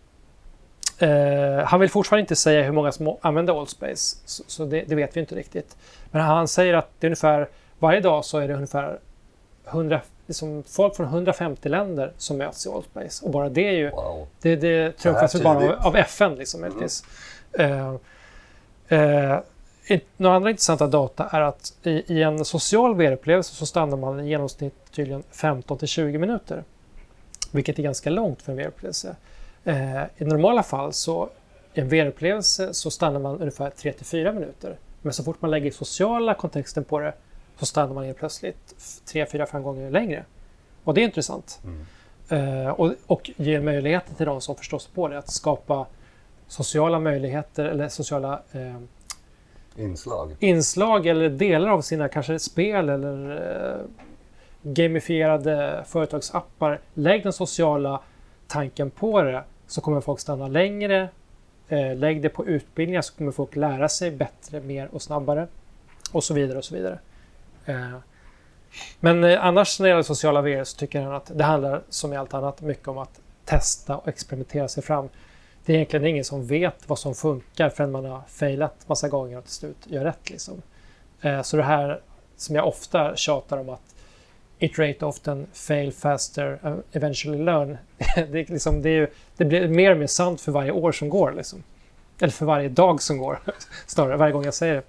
uh, 1.04 1.64
han 1.64 1.80
vill 1.80 1.90
fortfarande 1.90 2.22
inte 2.22 2.36
säga 2.36 2.64
hur 2.64 2.72
många 2.72 2.92
som 2.92 3.18
använder 3.22 3.60
Allspace, 3.60 4.18
så, 4.26 4.44
så 4.48 4.66
det, 4.66 4.84
det, 4.88 4.96
vet 4.96 5.16
vi 5.16 5.20
inte 5.20 5.36
riktigt. 5.36 5.78
Men 6.12 6.22
han 6.22 6.48
säger 6.48 6.74
att 6.74 6.90
det 7.00 7.08
är 7.08 7.10
ungefär, 7.10 7.50
varje 7.80 8.00
dag 8.00 8.26
så 8.26 8.38
är 8.38 8.48
det 8.48 8.54
ungefär 8.54 9.00
100, 9.68 10.02
liksom 10.28 10.64
folk 10.68 10.96
från 10.96 11.06
150 11.06 11.70
länder 11.70 12.12
som 12.18 12.38
möts 12.38 12.66
i 12.66 12.70
Allspace. 12.70 13.26
Och 13.26 13.32
bara 13.32 13.50
det 13.50 13.68
är 13.68 13.74
ju, 13.74 13.90
wow. 13.90 14.28
det, 14.42 14.56
det 14.56 14.98
trumfas 14.98 15.42
bara 15.42 15.58
av, 15.58 15.86
av, 15.86 15.96
FN 15.96 16.36
liksom. 16.36 16.64
Mm. 16.64 16.90
Uh, 17.60 17.96
uh, 18.92 19.40
några 20.18 20.36
andra 20.36 20.50
intressanta 20.50 20.88
data 20.88 21.30
är 21.32 21.42
att 21.42 21.74
i, 21.84 22.14
i 22.14 22.24
en 22.24 22.46
social 22.46 22.96
VR-upplevelse 22.96 23.56
så 23.56 23.66
stannar 23.66 23.98
man 23.98 24.20
i 24.20 24.30
genomsnitt 24.30 24.74
tydligen 24.92 25.24
15 25.32 25.78
till 25.78 25.88
20 25.88 26.18
minuter. 26.18 26.64
Vilket 27.52 27.80
är 27.80 27.84
ganska 27.84 28.10
långt 28.10 28.42
för 28.42 28.52
en 28.52 28.58
VR-upplevelse. 28.58 29.16
Eh, 29.64 30.04
I 30.18 30.26
normala 30.26 30.64
fall 30.64 30.94
så 30.94 31.30
i 31.74 31.80
en 31.80 31.90
VR-upplevelse 31.90 32.74
så 32.74 32.92
stannar 32.92 33.20
man 33.20 33.40
ungefär 33.40 33.70
3 33.70 33.94
till 33.94 34.06
4 34.06 34.32
minuter. 34.34 34.78
Men 35.02 35.14
så 35.14 35.24
fort 35.24 35.42
man 35.42 35.52
lägger 35.52 35.72
sociala 35.72 36.34
kontexten 36.34 36.84
på 36.84 37.00
det 37.00 37.14
så 37.60 37.66
stannar 37.66 37.94
man 37.94 38.06
helt 38.06 38.18
plötsligt 38.18 38.76
3, 39.06 39.26
4, 39.26 39.46
5 39.46 39.64
gånger 39.64 39.92
längre. 39.92 40.26
Och 40.84 40.94
det 40.94 41.02
är 41.02 41.06
intressant. 41.06 41.62
Mm. 41.64 41.86
Eh, 42.30 42.70
och, 42.70 42.94
och 43.08 43.32
ger 43.36 43.62
möjligheter 43.62 44.16
till 44.16 44.26
de 44.26 44.42
som 44.42 44.56
förstår 44.56 44.80
sig 44.80 44.92
på 44.94 45.08
det 45.08 45.18
att 45.18 45.32
skapa 45.32 45.86
sociala 46.48 47.00
möjligheter 47.00 47.66
eller 47.66 47.90
sociala 47.90 48.42
eh, 48.52 48.78
inslag. 49.76 50.36
inslag 50.40 51.08
eller 51.08 51.30
delar 51.30 51.70
av 51.70 51.82
sina 51.82 52.08
kanske 52.10 52.40
spel 52.40 52.90
eller 52.90 53.32
eh, 53.76 53.86
gamifierade 54.62 55.84
företagsappar. 55.88 56.80
Lägg 56.94 57.24
den 57.24 57.34
sociala 57.34 58.02
tanken 58.48 58.92
på 58.92 59.22
det 59.22 59.44
så 59.68 59.82
kommer 59.82 60.02
folk 60.02 60.20
stanna 60.20 60.48
längre. 60.48 61.10
Eh, 61.68 61.96
lägg 61.96 62.22
det 62.22 62.30
på 62.30 62.46
utbildningar 62.46 63.02
så 63.02 63.14
kommer 63.14 63.32
folk 63.32 63.56
lära 63.56 63.90
sig 63.90 64.12
bättre, 64.12 64.62
mer 64.62 64.90
och 64.92 65.02
snabbare. 65.02 65.48
Och 66.12 66.24
så 66.24 66.34
vidare 66.34 66.58
och 66.58 66.66
så 66.66 66.76
vidare. 66.76 67.00
Eh, 67.66 67.98
men 69.00 69.24
eh, 69.24 69.46
annars 69.46 69.80
när 69.80 69.84
det 69.84 69.90
gäller 69.90 70.04
sociala 70.04 70.42
VR 70.42 70.64
så 70.64 70.78
tycker 70.78 71.02
han 71.02 71.14
att 71.14 71.32
det 71.36 71.44
handlar 71.44 71.82
som 71.90 72.14
i 72.14 72.18
allt 72.18 72.34
annat 72.34 72.62
mycket 72.62 72.88
om 72.88 72.98
att 72.98 73.20
testa 73.46 73.98
och 73.98 74.08
experimentera 74.08 74.68
sig 74.68 74.84
fram 74.84 75.10
det 75.66 75.74
är 75.74 75.76
egentligen 75.76 76.06
ingen 76.06 76.24
som 76.24 76.46
vet 76.46 76.90
vad 76.90 77.00
som 77.00 77.16
funkar 77.16 77.70
förrän 77.70 77.92
man 77.92 78.06
har 78.06 78.22
failat 78.28 78.88
massa 78.88 79.10
gånger 79.10 79.38
och 79.38 79.44
till 79.44 79.54
slut 79.54 79.78
gör 79.84 80.04
rätt. 80.04 80.30
Liksom. 80.30 80.62
Eh, 81.22 81.42
så 81.42 81.58
det 81.58 81.64
här 81.64 82.02
som 82.38 82.56
jag 82.56 82.68
ofta 82.68 83.16
tjatar 83.16 83.58
om 83.58 83.70
att 83.70 83.93
iterate 84.64 85.06
often, 85.06 85.48
fail 85.54 85.92
faster, 85.92 86.60
uh, 86.66 86.78
eventually 86.92 87.44
learn. 87.44 87.78
det, 88.16 88.50
liksom, 88.50 88.82
det, 88.82 88.90
är, 88.90 89.10
det, 89.38 89.46
blir 89.46 89.68
mer 89.68 89.92
och 89.92 89.98
mer 89.98 90.08
sant 90.08 90.42
för 90.42 90.52
varje 90.52 90.72
år 90.72 90.92
som 90.92 91.10
går. 91.10 91.32
Liksom. 91.32 91.64
Eller 92.20 92.32
för 92.32 92.46
varje 92.46 92.70
dag 92.70 93.02
som 93.02 93.18
går, 93.18 93.40
snarare, 93.88 94.18
varje 94.18 94.34
gång 94.34 94.46
jag 94.46 94.54
säger 94.54 94.84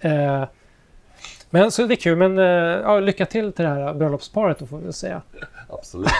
det. 0.00 0.08
Eh, 0.08 0.44
men 1.50 1.70
så 1.70 1.86
det 1.86 1.94
är 1.94 1.96
kul, 1.96 2.16
men 2.16 2.36
ja, 2.36 3.00
lycka 3.00 3.26
till 3.26 3.52
till 3.52 3.64
det 3.64 3.70
här 3.70 3.94
bröllopsparet 3.94 4.58
då 4.58 4.66
får 4.66 4.78
vi 4.78 4.92
säga. 4.92 5.22
Absolut. 5.68 6.10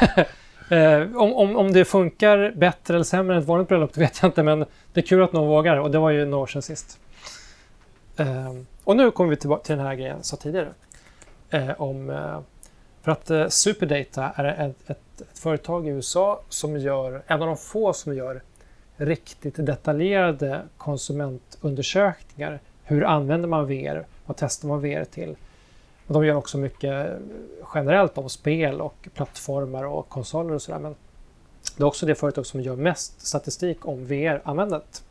Eh, 0.70 1.16
om, 1.16 1.34
om, 1.34 1.56
om 1.56 1.72
det 1.72 1.84
funkar 1.84 2.52
bättre 2.56 2.94
eller 2.94 3.04
sämre 3.04 3.36
än 3.36 3.42
ett 3.42 3.48
vanligt 3.48 3.68
bröllop, 3.68 3.92
det 3.94 4.00
vet 4.00 4.22
jag 4.22 4.28
inte. 4.28 4.42
Men 4.42 4.64
det 4.92 5.00
är 5.00 5.06
kul 5.06 5.22
att 5.22 5.32
någon 5.32 5.48
vågar 5.48 5.76
och 5.76 5.90
det 5.90 5.98
var 5.98 6.10
ju 6.10 6.24
några 6.24 6.42
år 6.42 6.46
sedan 6.46 6.62
sist. 6.62 6.98
Och 8.84 8.96
nu 8.96 9.10
kommer 9.10 9.30
vi 9.30 9.36
tillbaka 9.36 9.64
till 9.64 9.76
den 9.76 9.86
här 9.86 9.94
grejen 9.94 10.16
jag 10.16 10.24
sa 10.24 10.36
tidigare. 10.36 10.68
Om, 11.76 12.10
för 13.06 13.12
att 13.12 13.30
eh, 13.30 13.48
Superdata 13.48 14.32
är 14.36 14.44
ett, 14.44 14.90
ett, 14.90 15.20
ett, 15.20 15.38
företag 15.38 15.86
i 15.86 15.90
USA 15.90 16.40
som 16.48 16.78
gör, 16.78 17.22
en 17.26 17.42
av 17.42 17.46
de 17.46 17.56
få 17.56 17.92
som 17.92 18.16
gör 18.16 18.42
riktigt 18.96 19.66
detaljerade 19.66 20.62
konsumentundersökningar. 20.76 22.60
Hur 22.84 23.04
använder 23.04 23.48
man 23.48 23.66
VR? 23.66 24.06
Vad 24.26 24.36
testar 24.36 24.68
man 24.68 24.80
VR 24.80 25.04
till? 25.04 25.36
Och 26.06 26.14
de 26.14 26.26
gör 26.26 26.34
också 26.34 26.58
mycket 26.58 27.08
eh, 27.10 27.16
generellt 27.74 28.18
om 28.18 28.28
spel 28.28 28.80
och 28.80 29.08
plattformar 29.14 29.84
och 29.84 30.08
konsoler 30.08 30.54
och 30.54 30.62
sådär. 30.62 30.78
Men 30.78 30.94
det 31.76 31.82
är 31.82 31.86
också 31.86 32.06
det 32.06 32.14
företag 32.14 32.46
som 32.46 32.60
gör 32.60 32.76
mest 32.76 33.26
statistik 33.26 33.86
om 33.86 34.06
VR-användandet. 34.06 35.04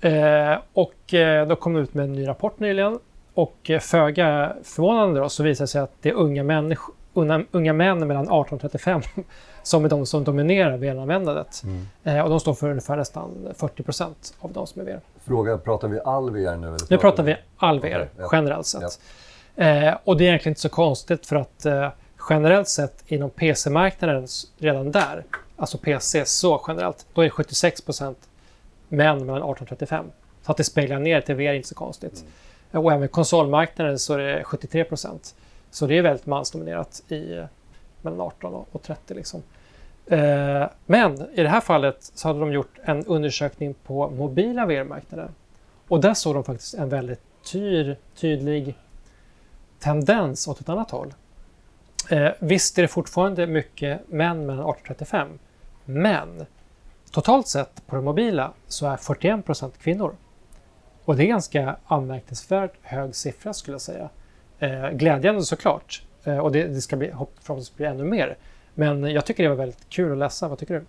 Eh, 0.00 0.58
och 0.72 1.14
eh, 1.14 1.48
då 1.48 1.56
kom 1.56 1.76
ut 1.76 1.94
med 1.94 2.04
en 2.04 2.12
ny 2.12 2.28
rapport 2.28 2.58
nyligen 2.60 2.98
och 3.36 3.70
eh, 3.70 3.80
föga 3.80 4.56
förvånande 4.62 5.20
då, 5.20 5.28
så 5.28 5.42
visar 5.42 5.64
det 5.64 5.68
sig 5.68 5.80
att 5.80 5.92
det 6.00 6.08
är 6.08 6.14
unga, 6.14 6.42
människ- 6.42 6.92
unga, 7.14 7.44
unga 7.50 7.72
män 7.72 8.06
mellan 8.06 8.28
18 8.30 8.56
och 8.56 8.60
35 8.60 9.00
som 9.62 9.84
är 9.84 9.88
de 9.88 10.06
som 10.06 10.24
dominerar 10.24 10.76
VR-användandet. 10.76 11.62
Mm. 11.64 11.86
Eh, 12.04 12.24
och 12.24 12.30
de 12.30 12.40
står 12.40 12.54
för 12.54 12.70
ungefär 12.70 12.96
nästan 12.96 13.48
40 13.56 13.82
procent 13.82 14.34
av 14.40 14.52
de 14.52 14.66
som 14.66 14.80
är 14.82 14.86
VR. 14.86 15.00
Fråga, 15.24 15.58
pratar 15.58 15.88
vi 15.88 16.00
all 16.04 16.30
VR 16.30 16.56
nu? 16.56 16.66
Eller 16.66 16.90
nu 16.90 16.98
pratar 16.98 17.22
vi 17.22 17.36
all 17.56 17.80
VR, 17.80 17.86
okay, 17.86 18.06
ja. 18.18 18.28
generellt 18.32 18.66
sett. 18.66 19.00
Ja. 19.54 19.64
Eh, 19.64 19.96
och 20.04 20.16
det 20.16 20.24
är 20.24 20.28
egentligen 20.28 20.50
inte 20.50 20.60
så 20.60 20.68
konstigt 20.68 21.26
för 21.26 21.36
att 21.36 21.66
eh, 21.66 21.88
generellt 22.30 22.68
sett 22.68 23.04
inom 23.06 23.30
PC-marknaden 23.30 24.26
redan 24.58 24.92
där, 24.92 25.24
alltså 25.56 25.78
PC 25.78 26.24
så 26.24 26.64
generellt, 26.68 27.06
då 27.14 27.24
är 27.24 27.28
76% 27.28 28.14
män 28.88 29.26
mellan 29.26 29.42
18 29.42 29.62
och 29.62 29.68
35. 29.68 30.04
Så 30.42 30.50
att 30.50 30.56
det 30.56 30.64
speglar 30.64 30.98
ner 30.98 31.20
till 31.20 31.34
VR 31.34 31.42
är 31.42 31.54
inte 31.54 31.68
så 31.68 31.74
konstigt. 31.74 32.20
Mm. 32.20 32.32
Eh, 32.72 32.84
och 32.84 32.92
även 32.92 33.08
konsolmarknaden 33.08 33.98
så 33.98 34.14
är 34.14 34.18
det 34.18 34.42
73% 34.42 35.34
Så 35.70 35.86
det 35.86 35.98
är 35.98 36.02
väldigt 36.02 36.26
mansdominerat 36.26 37.02
i 37.08 37.36
eh, 37.36 37.44
mellan 38.02 38.20
18 38.20 38.64
och 38.72 38.82
30 38.82 39.14
liksom. 39.14 39.42
Eh, 40.06 40.64
men 40.86 41.30
i 41.34 41.42
det 41.42 41.48
här 41.48 41.60
fallet 41.60 41.96
så 42.00 42.28
hade 42.28 42.40
de 42.40 42.52
gjort 42.52 42.78
en 42.84 43.06
undersökning 43.06 43.74
på 43.74 44.10
mobila 44.10 44.66
VR-marknaden. 44.66 45.34
Och 45.88 46.00
där 46.00 46.14
såg 46.14 46.34
de 46.34 46.44
faktiskt 46.44 46.74
en 46.74 46.88
väldigt 46.88 47.20
tyr, 47.44 47.96
tydlig 48.16 48.74
tendens 49.78 50.48
åt 50.48 50.60
ett 50.60 50.68
annat 50.68 50.90
håll. 50.90 51.14
Eh, 52.10 52.30
visst 52.38 52.78
är 52.78 52.82
det 52.82 52.88
fortfarande 52.88 53.46
mycket 53.46 54.08
män 54.08 54.46
mellan 54.46 54.64
18 54.64 54.80
och 54.80 54.86
35, 54.86 55.38
men 55.84 56.46
totalt 57.10 57.48
sett 57.48 57.86
på 57.86 57.96
det 57.96 58.02
mobila 58.02 58.52
så 58.66 58.86
är 58.86 58.96
41 58.96 59.46
procent 59.46 59.78
kvinnor. 59.78 60.14
Och 61.06 61.16
det 61.16 61.24
är 61.24 61.26
ganska 61.26 61.76
anmärkningsvärt 61.86 62.72
hög 62.82 63.14
siffra 63.14 63.52
skulle 63.52 63.74
jag 63.74 63.80
säga. 63.80 64.08
Eh, 64.58 64.90
glädjande 64.90 65.42
såklart. 65.42 66.02
Eh, 66.24 66.38
och 66.38 66.52
det, 66.52 66.66
det 66.66 66.80
ska 66.80 66.96
bli, 66.96 67.08
förhoppningsvis 67.08 67.76
bli 67.76 67.86
ännu 67.86 68.04
mer. 68.04 68.38
Men 68.74 69.04
jag 69.04 69.26
tycker 69.26 69.42
det 69.42 69.48
var 69.48 69.56
väldigt 69.56 69.88
kul 69.88 70.12
att 70.12 70.18
läsa. 70.18 70.48
Vad 70.48 70.58
tycker 70.58 70.74
du? 70.74 70.84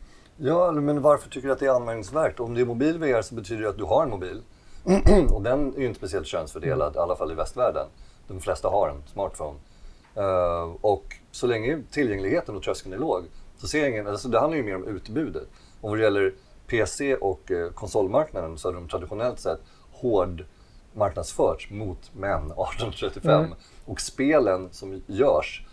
Ja, 0.48 0.72
men 0.72 1.02
varför 1.02 1.30
tycker 1.30 1.48
du 1.48 1.54
att 1.54 1.60
det 1.60 1.66
är 1.66 1.76
anmärkningsvärt? 1.76 2.40
Om 2.40 2.54
det 2.54 2.62
är 2.62 2.66
mobil 2.66 2.98
VR 2.98 3.22
så 3.22 3.36
betyder 3.36 3.64
det 3.64 3.70
att 3.70 3.78
du 3.78 3.84
har 3.84 4.04
en 4.04 4.10
mobil. 4.10 4.42
och 5.32 5.42
den 5.42 5.74
är 5.76 5.80
ju 5.80 5.86
inte 5.86 5.98
speciellt 5.98 6.28
könsfördelad, 6.28 6.96
i 6.96 7.00
alla 7.00 7.16
fall 7.16 7.32
i 7.32 7.36
västvärlden 7.36 7.88
de 8.28 8.40
flesta 8.40 8.70
har 8.70 8.90
en 8.90 9.04
smartphone. 9.14 9.58
Uh, 10.18 10.76
och 10.82 11.16
så 11.32 11.48
länge 11.48 11.80
tillgängligheten 11.92 12.56
och 12.56 12.64
tröskeln 12.64 12.94
är 12.94 12.98
låg 12.98 13.24
så 13.58 13.68
ser 13.68 13.80
jag 13.80 13.90
ingen, 13.90 14.08
alltså 14.08 14.28
det 14.28 14.40
handlar 14.40 14.58
ju 14.58 14.64
mer 14.64 14.76
om 14.76 14.88
utbudet. 14.88 15.48
Och 15.82 15.90
vad 15.90 16.00
det 16.00 16.04
gäller 16.04 16.34
PC 16.68 17.16
och 17.16 17.52
eh, 17.52 17.72
konsolmarknaden 17.72 18.58
så 18.58 18.68
har 18.68 18.74
de 18.74 18.88
traditionellt 18.88 19.40
sett 19.40 19.60
hård 20.02 20.46
marknadsförts 20.94 21.70
mot 21.70 22.12
män 22.16 22.46
1835. 22.52 23.46
Mm. 23.46 23.58
Och 23.86 24.02
spelen 24.02 24.70
som 24.72 25.02
görs 25.08 25.64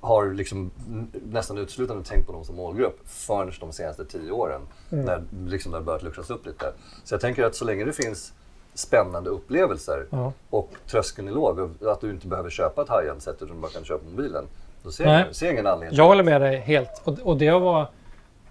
har 0.00 0.34
liksom 0.34 0.70
nästan 1.12 1.58
uteslutande 1.58 2.04
tänkt 2.04 2.26
på 2.26 2.32
dem 2.32 2.44
som 2.44 2.56
målgrupp 2.56 3.00
förrän 3.04 3.52
de 3.60 3.72
senaste 3.72 4.04
tio 4.04 4.30
åren. 4.30 4.60
Mm. 4.92 5.04
När 5.04 5.22
liksom 5.46 5.72
det 5.72 5.78
har 5.78 5.84
börjat 5.84 6.02
luckras 6.02 6.30
upp 6.30 6.46
lite. 6.46 6.72
Så 7.04 7.14
jag 7.14 7.20
tänker 7.20 7.44
att 7.44 7.54
så 7.54 7.64
länge 7.64 7.84
det 7.84 7.92
finns 7.92 8.32
spännande 8.74 9.30
upplevelser 9.30 10.06
ja. 10.10 10.32
och 10.50 10.70
tröskeln 10.86 11.28
är 11.28 11.32
låg. 11.32 11.60
Att 11.86 12.00
du 12.00 12.10
inte 12.10 12.26
behöver 12.26 12.50
köpa 12.50 12.82
ett 12.82 12.88
high-end 12.88 13.22
set 13.22 13.42
utan 13.42 13.60
bara 13.60 13.72
kan 13.72 13.84
köpa 13.84 14.04
mobilen. 14.10 14.44
Då 14.82 14.90
ser, 14.90 15.04
Nej. 15.04 15.24
jag, 15.26 15.36
ser 15.36 15.46
jag 15.46 15.52
ingen 15.52 15.66
anledning. 15.66 15.96
Jag 15.96 16.06
håller 16.06 16.24
med 16.24 16.40
dig 16.40 16.56
helt. 16.56 17.02
Och, 17.04 17.18
och 17.18 17.36
det, 17.36 17.44
jag 17.44 17.60
var, 17.60 17.90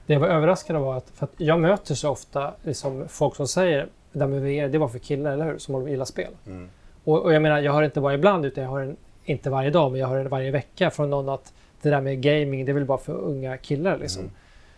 det 0.05 0.13
jag 0.13 0.19
var 0.19 0.27
överraskad 0.27 0.75
av 0.75 0.81
var 0.81 0.97
att, 0.97 1.09
för 1.15 1.25
att 1.25 1.33
jag 1.37 1.59
möter 1.59 1.95
så 1.95 2.09
ofta 2.09 2.53
liksom, 2.63 3.07
folk 3.07 3.35
som 3.35 3.47
säger 3.47 3.89
VR, 4.13 4.67
det 4.67 4.77
var 4.77 4.87
för 4.87 4.99
killar, 4.99 5.31
eller 5.31 5.45
hur? 5.45 5.57
Som 5.57 5.89
gillar 5.89 6.05
spel. 6.05 6.31
Mm. 6.47 6.69
Och, 7.03 7.21
och, 7.21 7.33
jag 7.33 7.41
menar, 7.41 7.59
jag 7.59 7.73
hör 7.73 7.83
inte 7.83 8.01
bara 8.01 8.13
ibland 8.13 8.45
utan 8.45 8.63
jag 8.63 8.71
hör 8.71 8.79
en, 8.81 8.97
inte 9.25 9.49
varje 9.49 9.69
dag, 9.69 9.91
men 9.91 10.01
jag 10.01 10.07
hör 10.07 10.17
en 10.17 10.29
varje 10.29 10.51
vecka 10.51 10.89
från 10.89 11.09
någon 11.09 11.29
att 11.29 11.53
det 11.81 11.89
där 11.89 12.01
med 12.01 12.21
gaming, 12.21 12.65
det 12.65 12.71
är 12.71 12.73
väl 12.73 12.85
bara 12.85 12.97
för 12.97 13.13
unga 13.13 13.57
killar 13.57 13.97
liksom. 13.97 14.21
Mm. 14.21 14.33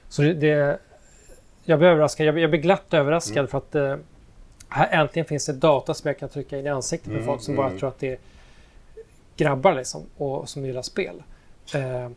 Så 0.09 0.21
det, 0.21 0.33
det, 0.33 0.79
jag 1.63 1.79
blir 1.79 1.89
överraskad. 1.89 2.27
Jag, 2.27 2.39
jag 2.39 2.49
blir 2.49 2.61
glatt 2.61 2.93
överraskad 2.93 3.37
mm. 3.37 3.47
för 3.47 3.57
att 3.57 3.75
eh, 3.75 3.95
här 4.69 5.01
äntligen 5.01 5.25
finns 5.25 5.45
det 5.45 5.53
data 5.53 5.93
som 5.93 6.07
jag 6.07 6.19
kan 6.19 6.29
trycka 6.29 6.59
in 6.59 6.65
i 6.65 6.69
ansiktet 6.69 7.07
på 7.07 7.13
Mm, 7.13 7.25
folk 7.25 7.41
som 7.41 7.55
bara 7.55 7.67
mm. 7.67 7.79
tror 7.79 7.89
att 7.89 7.99
det 7.99 8.11
är 8.11 8.17
grabbar 9.37 9.73
liksom, 9.73 10.01
och 10.17 10.49
som 10.49 10.65
gillar 10.65 10.81
spel. 10.81 11.23
Eh, 11.75 12.09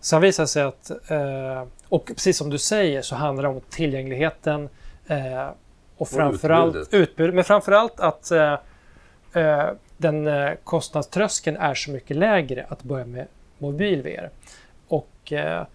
sen 0.00 0.20
visar 0.20 0.42
det 0.42 0.48
sig 0.48 0.62
att, 0.62 0.90
eh, 0.90 1.64
och 1.88 2.06
precis 2.06 2.36
som 2.36 2.50
du 2.50 2.58
säger 2.58 3.02
så 3.02 3.14
handlar 3.14 3.42
det 3.42 3.48
om 3.48 3.60
tillgängligheten 3.70 4.68
eh, 5.06 5.48
och 6.00 6.08
framförallt 6.08 6.76
utbudet. 6.76 6.94
utbud, 6.94 7.34
men 7.34 7.44
framförallt 7.44 8.00
att 8.00 8.30
eh, 8.30 8.52
eh, 9.32 9.68
den 9.96 10.26
eh, 10.26 10.50
kostnadströskeln 10.64 11.56
är 11.56 11.74
så 11.74 11.90
mycket 11.90 12.16
lägre 12.16 12.66
att 12.68 12.82
börja 12.82 13.06
med 13.06 13.26
mobil 13.58 14.02
VR. 14.02 14.30
Och, 14.88 15.32
eh, 15.32 15.66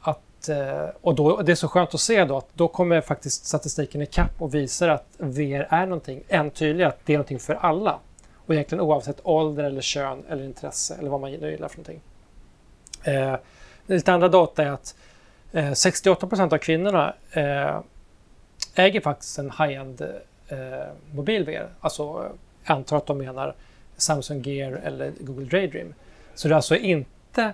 att, 0.00 0.48
eh, 0.48 0.84
och 1.00 1.14
då, 1.14 1.42
det 1.42 1.52
är 1.52 1.56
så 1.56 1.68
skönt 1.68 1.94
att 1.94 2.00
se 2.00 2.24
då 2.24 2.36
att 2.36 2.48
då 2.54 2.68
kommer 2.68 3.00
faktiskt 3.00 3.46
statistiken 3.46 4.02
ikapp 4.02 4.42
och 4.42 4.54
visar 4.54 4.88
att 4.88 5.06
VR 5.18 5.66
är 5.70 5.86
någonting, 5.86 6.22
än 6.28 6.50
tydligare 6.50 6.88
att 6.88 7.00
det 7.04 7.12
är 7.12 7.16
någonting 7.16 7.38
för 7.38 7.54
alla. 7.54 7.98
Och 8.46 8.54
egentligen 8.54 8.82
oavsett 8.84 9.20
ålder 9.22 9.64
eller 9.64 9.80
kön 9.80 10.24
eller 10.28 10.44
intresse 10.44 10.94
eller 10.98 11.10
vad 11.10 11.20
man 11.20 11.32
nu 11.32 11.50
gillar 11.50 11.68
för 11.68 11.78
någonting. 11.78 12.00
Lite 13.86 14.12
andra 14.12 14.28
data 14.28 14.64
är 14.64 14.70
att 14.70 14.94
eh, 15.52 15.72
68 15.72 16.26
procent 16.26 16.52
av 16.52 16.58
kvinnorna 16.58 17.14
äger 18.78 19.00
faktiskt 19.00 19.38
en 19.38 19.50
high-end 19.50 20.00
eh, 20.48 20.58
mobil 21.12 21.44
VR. 21.44 21.68
Alltså, 21.80 22.02
jag 22.64 22.76
antar 22.76 22.96
att 22.96 23.06
de 23.06 23.18
menar 23.18 23.54
Samsung 23.96 24.42
Gear 24.42 24.72
eller 24.72 25.12
Google 25.20 25.44
Daydream. 25.44 25.94
Så 26.34 26.48
det 26.48 26.54
är 26.54 26.56
alltså 26.56 26.76
inte 26.76 27.52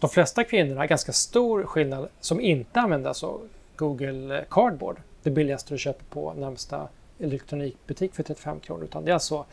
de 0.00 0.10
flesta 0.10 0.44
kvinnorna, 0.44 0.86
ganska 0.86 1.12
stor 1.12 1.64
skillnad, 1.64 2.08
som 2.20 2.40
inte 2.40 2.80
använder 2.80 3.08
alltså 3.08 3.40
Google 3.76 4.44
Cardboard, 4.50 4.96
det 5.22 5.30
billigaste 5.30 5.74
du 5.74 5.78
köper 5.78 6.04
på 6.04 6.32
närmsta 6.32 6.88
elektronikbutik 7.18 8.14
för 8.14 8.22
35 8.22 8.60
kronor, 8.60 8.84
utan 8.84 9.04
det 9.04 9.10
är 9.10 9.14
alltså 9.14 9.44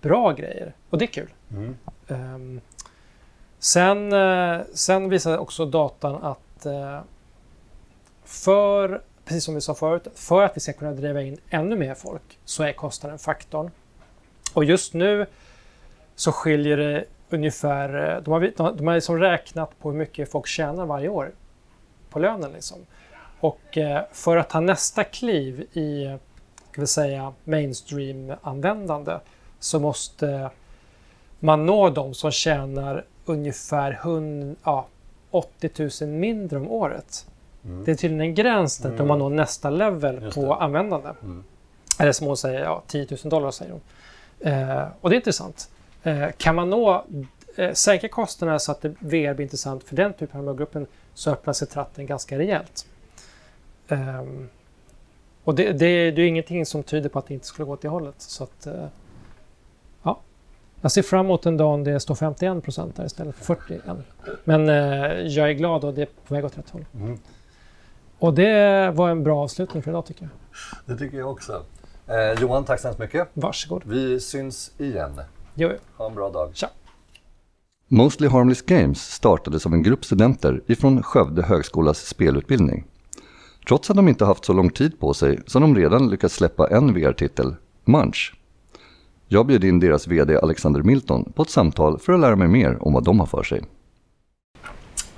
bra 0.00 0.32
grejer 0.32 0.72
och 0.90 0.98
det 0.98 1.04
är 1.04 1.06
kul. 1.06 1.28
Mm. 1.50 1.76
Ehm, 2.08 2.60
sen, 3.58 4.12
eh, 4.12 4.60
sen 4.74 5.08
visar 5.08 5.38
också 5.38 5.66
datan 5.66 6.22
att 6.22 6.66
eh, 6.66 7.00
för, 8.24 9.02
precis 9.28 9.44
som 9.44 9.54
vi 9.54 9.60
sa 9.60 9.74
förut, 9.74 10.06
för 10.14 10.42
att 10.42 10.56
vi 10.56 10.60
ska 10.60 10.72
kunna 10.72 10.92
driva 10.92 11.22
in 11.22 11.38
ännu 11.50 11.76
mer 11.76 11.94
folk 11.94 12.38
så 12.44 12.62
är 12.62 12.72
kostnaden 12.72 13.18
faktorn. 13.18 13.70
Och 14.54 14.64
just 14.64 14.94
nu 14.94 15.26
så 16.14 16.32
skiljer 16.32 16.76
det 16.76 17.04
ungefär, 17.30 18.16
eh, 18.16 18.22
de 18.22 18.30
har, 18.30 18.72
de, 18.76 18.86
har 18.86 18.94
liksom 18.94 19.18
räknat 19.18 19.78
på 19.78 19.90
hur 19.90 19.98
mycket 19.98 20.30
folk 20.30 20.46
tjänar 20.46 20.86
varje 20.86 21.08
år 21.08 21.32
på 22.10 22.18
lönen. 22.18 22.52
Liksom. 22.52 22.78
Och 23.40 23.78
eh, 23.78 24.02
för 24.12 24.36
att 24.36 24.50
ta 24.50 24.60
nästa 24.60 25.04
kliv 25.04 25.60
i 25.72 26.18
ska 26.70 26.80
vi 26.80 26.86
säga, 26.86 27.32
mainstream-användande 27.44 29.18
så 29.58 29.80
måste 29.80 30.50
man 31.38 31.66
nå 31.66 31.90
de 31.90 32.14
som 32.14 32.30
tjänar 32.30 33.04
ungefär 33.24 33.92
100, 34.02 34.56
ja, 34.64 34.86
80 35.30 36.04
000 36.04 36.10
mindre 36.10 36.58
om 36.58 36.70
året. 36.70 37.26
Mm. 37.64 37.84
Det 37.84 37.90
är 37.90 37.94
tydligen 37.94 38.20
en 38.20 38.34
gräns 38.34 38.78
där 38.78 38.90
Mm. 38.90 39.06
man 39.08 39.18
når 39.18 39.30
nästa 39.30 39.70
level 39.70 40.32
på 40.34 40.40
det. 40.40 40.54
användande. 40.54 41.08
Mm. 41.22 41.44
Eller 41.98 42.12
som 42.12 42.26
hon 42.26 42.36
säger, 42.36 42.60
ja, 42.60 42.82
10 42.86 43.06
000 43.10 43.18
dollar 43.30 43.50
säger 43.50 43.72
hon. 43.72 43.80
Eh, 44.40 44.86
och 45.00 45.10
det 45.10 45.14
är 45.16 45.18
intressant. 45.18 45.70
Eh, 46.02 46.28
kan 46.36 46.54
man 46.54 46.70
nå, 46.70 47.04
eh, 47.56 47.72
sänka 47.72 48.08
kostnaderna 48.08 48.58
så 48.58 48.72
att 48.72 48.80
det 48.80 48.88
VR 48.88 49.34
blir 49.34 49.40
intressant 49.40 49.84
för 49.84 49.96
den 49.96 50.12
typen 50.12 50.38
av 50.40 50.44
målgruppen 50.46 50.86
så 51.14 51.30
öppnar 51.30 51.52
sig 51.52 51.68
tratten 51.68 52.06
ganska 52.06 52.38
rejält. 52.38 52.86
Ehm, 53.88 54.48
och 55.44 55.54
det, 55.54 55.72
det, 55.72 56.10
det 56.10 56.22
är 56.22 56.26
ingenting 56.26 56.66
som 56.66 56.82
tyder 56.82 57.08
på 57.08 57.18
att 57.18 57.26
det 57.26 57.34
inte 57.34 57.46
skulle 57.46 57.66
gå 57.66 57.72
åt 57.72 57.82
det 57.82 57.88
hållet. 57.88 58.14
Så 58.18 58.44
att, 58.44 58.66
eh, 58.66 58.86
ja. 60.02 60.20
Jag 60.80 60.92
ser 60.92 61.02
fram 61.02 61.26
emot 61.26 61.46
en 61.46 61.56
dag 61.56 61.84
det 61.84 62.00
står 62.00 62.14
51 62.14 62.64
procent 62.64 62.96
där 62.96 63.04
istället 63.04 63.36
för 63.36 63.44
41. 63.44 63.82
Men 64.44 64.68
eh, 64.68 64.74
jag 65.26 65.48
är 65.48 65.52
glad 65.52 65.84
och 65.84 65.94
det 65.94 66.02
är 66.02 66.08
på 66.26 66.34
väg 66.34 66.44
åt 66.44 66.58
rätt 66.58 66.70
håll. 66.70 66.84
Mm. 66.94 67.18
Och 68.18 68.34
det 68.34 68.90
var 68.94 69.10
en 69.10 69.24
bra 69.24 69.42
avslutning 69.42 69.82
för 69.82 69.90
idag 69.90 70.06
tycker 70.06 70.22
jag. 70.22 70.30
Det 70.86 71.04
tycker 71.04 71.18
jag 71.18 71.30
också. 71.30 71.62
Eh, 72.06 72.42
Johan, 72.42 72.64
tack 72.64 72.80
så 72.80 72.88
hemskt 72.88 73.00
mycket. 73.00 73.28
Varsågod. 73.34 73.82
Vi 73.86 74.20
syns 74.20 74.72
igen. 74.78 75.20
Jo. 75.54 75.70
Ha 75.96 76.06
en 76.06 76.14
bra 76.14 76.30
dag. 76.30 76.50
Tja. 76.54 76.68
Mostly 77.88 78.28
Harmless 78.28 78.62
Games 78.62 79.12
startade 79.12 79.60
som 79.60 79.72
en 79.72 79.82
grupp 79.82 80.04
studenter 80.04 80.62
ifrån 80.66 81.02
Skövde 81.02 81.42
högskolas 81.42 81.98
spelutbildning. 81.98 82.84
Trots 83.68 83.90
att 83.90 83.96
de 83.96 84.08
inte 84.08 84.24
haft 84.24 84.44
så 84.44 84.52
lång 84.52 84.70
tid 84.70 85.00
på 85.00 85.14
sig 85.14 85.40
så 85.46 85.58
har 85.58 85.60
de 85.60 85.76
redan 85.76 86.10
lyckats 86.10 86.34
släppa 86.34 86.68
en 86.68 86.94
VR-titel, 86.94 87.54
Munch. 87.84 88.34
Jag 89.28 89.46
bjöd 89.46 89.64
in 89.64 89.80
deras 89.80 90.06
VD 90.06 90.38
Alexander 90.38 90.82
Milton 90.82 91.32
på 91.32 91.42
ett 91.42 91.50
samtal 91.50 91.98
för 91.98 92.12
att 92.12 92.20
lära 92.20 92.36
mig 92.36 92.48
mer 92.48 92.86
om 92.86 92.92
vad 92.92 93.04
de 93.04 93.20
har 93.20 93.26
för 93.26 93.42
sig. 93.42 93.62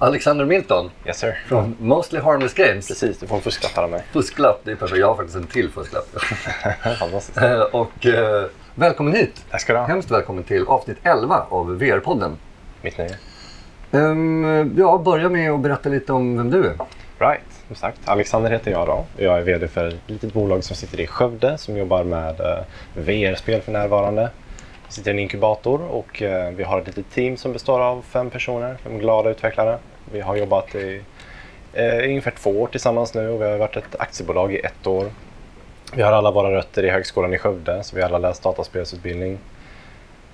Alexander 0.03 0.45
Milton 0.45 0.91
Yes 1.07 1.19
sir. 1.19 1.39
från 1.47 1.77
Mostly 1.81 2.21
Harmless 2.21 2.55
Games. 2.55 2.89
Precis, 2.89 3.19
du 3.19 3.27
får 3.27 3.37
en 3.37 3.43
fusklapp 3.43 3.79
av 3.85 3.91
mig. 3.91 4.03
Fusklapp, 4.13 4.61
det 4.65 4.71
är 4.71 4.77
perfekt. 4.77 4.99
Jag 5.01 5.07
har 5.07 5.15
faktiskt 5.15 5.37
en 5.37 5.47
till 5.47 5.71
fusklapp. 5.71 6.07
Eh, 7.37 7.61
och 7.61 8.07
eh, 8.07 8.45
välkommen 8.75 9.15
hit! 9.15 9.45
Tack 9.51 9.61
ska 9.61 9.73
du 9.73 9.79
ha. 9.79 9.87
Hemskt 9.87 10.11
välkommen 10.11 10.45
till 10.45 10.65
avsnitt 10.67 10.97
11 11.03 11.47
av 11.49 11.79
VR-podden. 11.79 12.37
Mitt 12.83 12.99
nöje. 12.99 13.17
Um, 13.91 14.75
ja, 14.79 14.99
börja 14.99 15.29
med 15.29 15.53
att 15.53 15.61
berätta 15.61 15.89
lite 15.89 16.13
om 16.13 16.37
vem 16.37 16.51
du 16.51 16.67
är. 16.67 16.75
Right, 17.19 17.41
sagt. 17.75 17.99
Alexander 18.05 18.51
heter 18.51 18.71
jag 18.71 18.87
då. 18.87 19.05
Jag 19.17 19.39
är 19.39 19.43
VD 19.43 19.69
för 19.69 19.89
ett 19.89 20.01
litet 20.07 20.33
bolag 20.33 20.65
som 20.65 20.77
sitter 20.77 21.01
i 21.01 21.07
Skövde 21.07 21.59
som 21.59 21.77
jobbar 21.77 22.05
med 22.05 22.41
eh, 22.41 22.59
VR-spel 22.95 23.61
för 23.63 23.73
närvarande. 23.73 24.31
Vi 24.87 24.93
sitter 24.93 25.11
i 25.11 25.15
en 25.15 25.19
inkubator 25.19 25.83
och 25.83 26.23
eh, 26.23 26.51
vi 26.51 26.63
har 26.63 26.81
ett 26.81 26.87
litet 26.87 27.11
team 27.11 27.37
som 27.37 27.53
består 27.53 27.81
av 27.81 28.03
fem 28.03 28.31
personer, 28.31 28.77
fem 28.85 28.99
glada 28.99 29.31
utvecklare. 29.31 29.79
Vi 30.13 30.21
har 30.21 30.37
jobbat 30.37 30.75
i 30.75 31.03
eh, 31.73 32.05
ungefär 32.05 32.31
två 32.31 32.63
år 32.63 32.67
tillsammans 32.67 33.15
nu 33.15 33.29
och 33.29 33.41
vi 33.41 33.45
har 33.45 33.59
varit 33.59 33.77
ett 33.77 34.01
aktiebolag 34.01 34.55
i 34.55 34.59
ett 34.59 34.87
år. 34.87 35.11
Vi 35.95 36.03
har 36.03 36.13
alla 36.13 36.31
våra 36.31 36.51
rötter 36.57 36.85
i 36.85 36.91
Högskolan 36.91 37.35
i 37.35 37.39
Skövde 37.39 37.83
så 37.83 37.97
vi 37.97 38.03
har 38.03 38.09
alla 38.09 38.19
läst 38.19 38.43
dataspelsutbildning. 38.43 39.39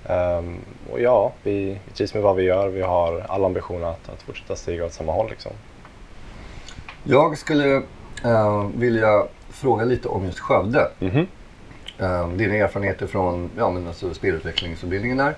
Ehm, 0.05 0.57
och 0.91 1.01
ja, 1.01 1.33
vi, 1.43 1.79
vi 1.85 1.91
trivs 1.93 2.13
med 2.13 2.23
vad 2.23 2.35
vi 2.35 2.43
gör. 2.43 2.67
Vi 2.67 2.81
har 2.81 3.25
alla 3.29 3.45
ambitioner 3.45 3.87
att, 3.87 4.09
att 4.09 4.21
fortsätta 4.21 4.55
stiga 4.55 4.85
åt 4.85 4.93
samma 4.93 5.11
håll. 5.11 5.29
Liksom. 5.29 5.51
Jag 7.03 7.37
skulle 7.37 7.75
eh, 8.23 8.67
vilja 8.75 9.25
fråga 9.49 9.85
lite 9.85 10.07
om 10.07 10.25
just 10.25 10.39
Skövde. 10.39 10.91
Mhm. 10.99 11.27
Eh, 11.99 12.29
dina 12.29 12.55
erfarenheter 12.55 13.07
från 13.07 13.49
ja, 13.57 13.69
men 13.69 13.87
alltså 13.87 14.13
spelutvecklingsutbildningen 14.13 15.17
där 15.17 15.35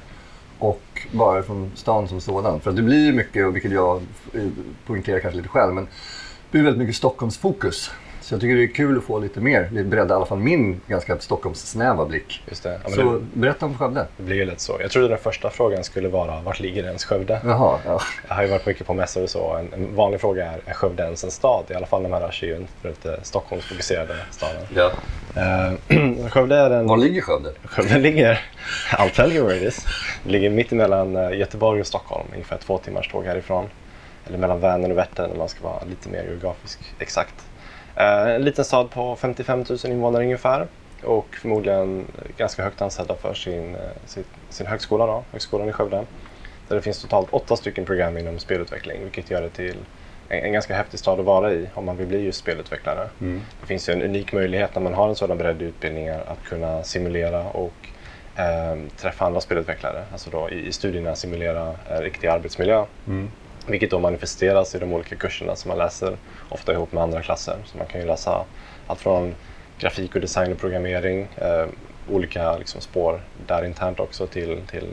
och 0.60 0.82
bara 1.12 1.43
från 1.43 1.72
stan 1.76 2.08
som 2.08 2.22
sådan. 2.22 2.60
För 2.60 2.69
att 2.69 2.76
det 2.76 2.82
blir 2.82 3.06
ju 3.06 3.13
mycket, 3.13 3.45
och 3.45 3.56
vilket 3.56 3.72
jag 3.72 4.02
eh, 4.34 4.48
poängterar 4.86 5.19
kanske 5.19 5.38
lite 5.38 5.50
själv, 5.50 5.74
men 5.74 5.84
det 5.84 6.52
blir 6.52 6.63
väldigt 6.63 6.80
mycket 6.80 6.95
Stockholmsfokus. 6.95 7.91
Så 8.30 8.36
jag 8.36 8.42
tycker 8.42 8.56
det 8.56 8.63
är 8.63 8.68
kul 8.68 8.98
att 8.98 9.04
få 9.04 9.20
lite 9.20 9.39
mer, 9.39 9.70
lite 9.72 9.89
bredda 9.89 10.13
i 10.13 10.15
alla 10.15 10.26
fall 10.26 10.39
min 10.39 10.82
ganska 10.88 11.20
Stockholmssnäva 11.20 12.06
blick. 12.06 12.44
Just 12.50 12.63
det. 12.63 12.80
Ja, 12.84 12.89
Så 12.89 13.13
det, 13.13 13.20
berätta 13.34 13.65
om 13.65 13.78
Skövde. 13.78 14.08
det 14.18 14.24
blir 14.24 14.36
ju 14.36 14.46
lätt 14.46 14.60
så. 14.60 14.78
Jag 14.82 14.92
trodde 14.92 15.08
den 15.08 15.18
första 15.18 15.50
frågan 15.50 15.84
skulle 15.84 16.10
vara 16.10 16.42
vart 16.42 16.60
ligger 16.60 16.84
ens 16.84 17.06
Skövde? 17.06 17.42
Jaha, 17.44 17.80
ja. 17.86 18.02
Jag 18.28 18.36
har 18.36 18.44
ju 18.44 18.50
varit 18.50 18.65
mycket 18.65 18.88
på 18.88 18.94
mässor 18.94 19.24
och 19.24 19.30
så. 19.30 19.54
En, 19.56 19.74
en 19.74 19.96
vanlig 19.96 20.22
fråga 20.22 20.46
är, 20.46 20.60
är 20.65 20.74
Skövde 20.74 21.04
ens 21.04 21.24
en 21.24 21.32
stad? 21.32 21.65
I 21.70 21.74
alla 21.74 21.86
fall 21.86 22.08
man 22.08 22.22
rör 22.22 22.32
sig 22.32 22.68
runt 22.82 23.06
eh, 23.06 23.12
Stockholmsfokuserade 23.24 24.15
staden. 24.32 24.62
ja. 24.76 24.92
Eh, 25.36 26.28
Skövde 26.30 26.56
är 26.56 26.70
en... 26.70 26.88
Var 26.88 26.98
ligger 26.98 27.22
Skövde? 27.22 27.54
Skövde 27.65 28.00
ligger, 28.00 28.42
I'll 28.92 29.15
tell 29.15 29.32
you 29.32 29.48
where 29.48 29.58
it 29.58 29.63
is. 29.63 29.86
Det 30.24 30.32
ligger 30.32 30.50
mitt 30.50 30.72
emellan 30.72 31.15
eh, 31.15 31.38
Göteborg 31.38 31.82
och 31.82 31.88
Stockholm, 31.88 32.28
ungefär 32.34 32.58
två 32.58 32.78
timmars 32.78 33.08
tåg 33.12 33.26
härifrån. 33.26 33.65
Eller 34.28 34.38
mellan 34.38 34.60
Vänern 34.60 34.92
och 34.92 34.98
Vättern 34.98 35.32
om 35.32 35.38
man 35.38 35.50
ska 35.50 35.63
vara 35.63 35.84
lite 35.84 36.10
mer 36.10 36.24
geografiskt 36.24 36.80
exakt. 37.00 37.34
Eh, 37.99 38.35
En 38.35 38.41
liten 38.41 38.65
stad 38.65 38.89
på 38.91 39.15
55 39.15 39.65
000 39.69 39.77
invånare 39.85 40.23
ungefär 40.23 40.67
och 41.03 41.27
förmodligen 41.41 42.05
ganska 42.38 42.63
högt 42.63 42.81
ansedda 42.81 43.15
för 43.15 43.33
sin, 43.33 43.75
eh, 43.75 43.81
sin, 44.05 44.23
sin 44.49 44.67
högskola, 44.67 45.05
då, 45.05 45.23
Högskolan 45.31 45.69
i 45.69 45.71
Skövde. 45.71 46.03
Där 46.67 46.75
det 46.75 46.81
finns 46.81 47.01
totalt 47.01 47.27
åtta 47.31 47.55
stycken 47.55 47.85
program 47.85 48.17
inom 48.17 48.39
spelutveckling 48.39 49.03
vilket 49.03 49.31
gör 49.31 49.41
det 49.41 49.49
till 49.49 49.75
en, 50.29 50.43
en 50.43 50.53
ganska 50.53 50.75
häftig 50.75 50.99
stad 50.99 51.19
att 51.19 51.25
vara 51.25 51.53
i 51.53 51.69
om 51.73 51.85
man 51.85 51.97
vill 51.97 52.07
bli 52.07 52.19
just 52.25 52.39
spelutvecklare. 52.39 53.09
Det 53.62 53.67
finns 53.67 53.89
ju 53.89 53.93
en 53.93 54.01
unik 54.01 54.33
möjlighet 54.33 54.75
när 54.75 54.81
man 54.81 54.93
har 54.93 55.09
en 55.09 55.15
sådan 55.15 55.38
bredd 55.38 55.62
i 55.62 55.65
utbildningar 55.65 56.23
att 56.27 56.43
kunna 56.49 56.83
simulera 56.83 57.43
och 57.43 57.73
eh, 58.35 58.75
träffa 58.97 59.25
andra 59.25 59.41
spelutvecklare. 59.41 60.03
Alltså 60.12 60.29
då 60.29 60.49
i, 60.49 60.67
i 60.67 60.71
studierna 60.71 61.15
simulera 61.15 61.75
eh, 61.89 61.99
riktig 62.01 62.27
arbetsmiljö. 62.27 62.85
Vilket 63.69 63.91
då 63.91 63.99
manifesteras 63.99 64.75
i 64.75 64.79
de 64.79 64.93
olika 64.93 65.15
kurserna 65.15 65.55
som 65.55 65.69
man 65.69 65.77
läser, 65.77 66.17
ofta 66.49 66.73
ihop 66.73 66.91
med 66.91 67.03
andra 67.03 67.21
klasser. 67.21 67.58
Så 67.65 67.77
man 67.77 67.88
kan 67.88 68.01
ju 68.01 68.08
läsa 68.08 68.45
allt 68.88 68.99
från 68.99 69.36
grafik 69.79 70.15
och 70.15 70.21
design 70.21 70.51
och 70.51 70.60
programmering, 70.60 71.27
eh, 71.36 71.65
olika 72.10 72.58
liksom, 72.58 72.82
spår 72.82 73.21
där 73.47 73.65
internt 73.65 73.99
också 73.99 74.27
till, 74.27 74.62
till 74.71 74.88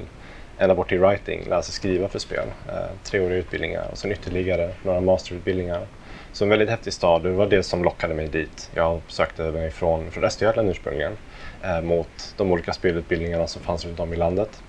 ända 0.58 0.74
bort 0.74 0.88
till 0.88 1.00
writing, 1.00 1.44
läsa 1.48 1.62
sig 1.62 1.74
skriva 1.74 2.08
för 2.08 2.18
spel. 2.18 2.48
Eh, 2.68 2.96
treåriga 3.02 3.38
utbildningar 3.38 3.88
och 3.90 3.98
sen 3.98 4.12
ytterligare 4.12 4.70
några 4.82 5.00
masterutbildningar 5.00 5.86
Så 6.32 6.44
en 6.44 6.50
väldigt 6.50 6.68
häftig 6.68 6.92
stad. 6.92 7.22
Det 7.22 7.30
var 7.30 7.46
det 7.46 7.62
som 7.62 7.84
lockade 7.84 8.14
mig 8.14 8.28
dit. 8.28 8.70
Jag 8.74 9.00
sökte 9.08 9.42
mig 9.42 9.70
från, 9.70 10.10
från 10.10 10.24
Östergötland 10.24 10.70
ursprungligen 10.70 11.16
eh, 11.62 11.80
mot 11.80 12.34
de 12.36 12.52
olika 12.52 12.72
spelutbildningarna 12.72 13.46
som 13.46 13.62
fanns 13.62 13.84
runt 13.84 14.00
om 14.00 14.12
i 14.12 14.16
landet. 14.16 14.62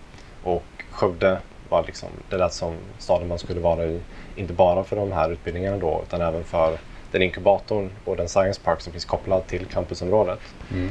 Och 0.43 0.63
Skövde 0.91 1.37
var 1.69 1.83
liksom, 1.85 2.09
det 2.29 2.37
lät 2.37 2.53
som 2.53 2.73
staden 2.97 3.27
man 3.27 3.39
skulle 3.39 3.59
vara 3.59 3.85
i. 3.85 3.99
Inte 4.35 4.53
bara 4.53 4.83
för 4.83 4.95
de 4.95 5.11
här 5.11 5.31
utbildningarna 5.31 5.77
då, 5.77 6.01
utan 6.07 6.21
även 6.21 6.43
för 6.43 6.77
den 7.11 7.21
inkubatorn 7.21 7.89
och 8.05 8.17
den 8.17 8.29
science 8.29 8.61
park 8.63 8.81
som 8.81 8.91
finns 8.91 9.05
kopplad 9.05 9.47
till 9.47 9.65
campusområdet. 9.65 10.39
Mm. 10.71 10.89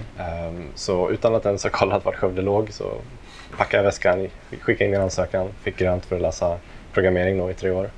Um, 0.48 0.68
så 0.74 1.10
utan 1.10 1.34
att 1.34 1.46
ens 1.46 1.62
ha 1.62 1.70
kollat 1.70 2.04
vart 2.04 2.16
Skövde 2.16 2.42
låg 2.42 2.72
så 2.72 2.84
packade 3.56 3.76
jag 3.76 3.84
väskan, 3.84 4.28
skickade 4.60 4.84
in 4.84 4.90
min 4.90 5.00
ansökan, 5.00 5.48
fick 5.62 5.76
grönt 5.76 6.04
för 6.04 6.16
att 6.16 6.22
läsa 6.22 6.58
programmering 6.92 7.38
då 7.38 7.50
i 7.50 7.54
tre 7.54 7.70
år 7.70 7.90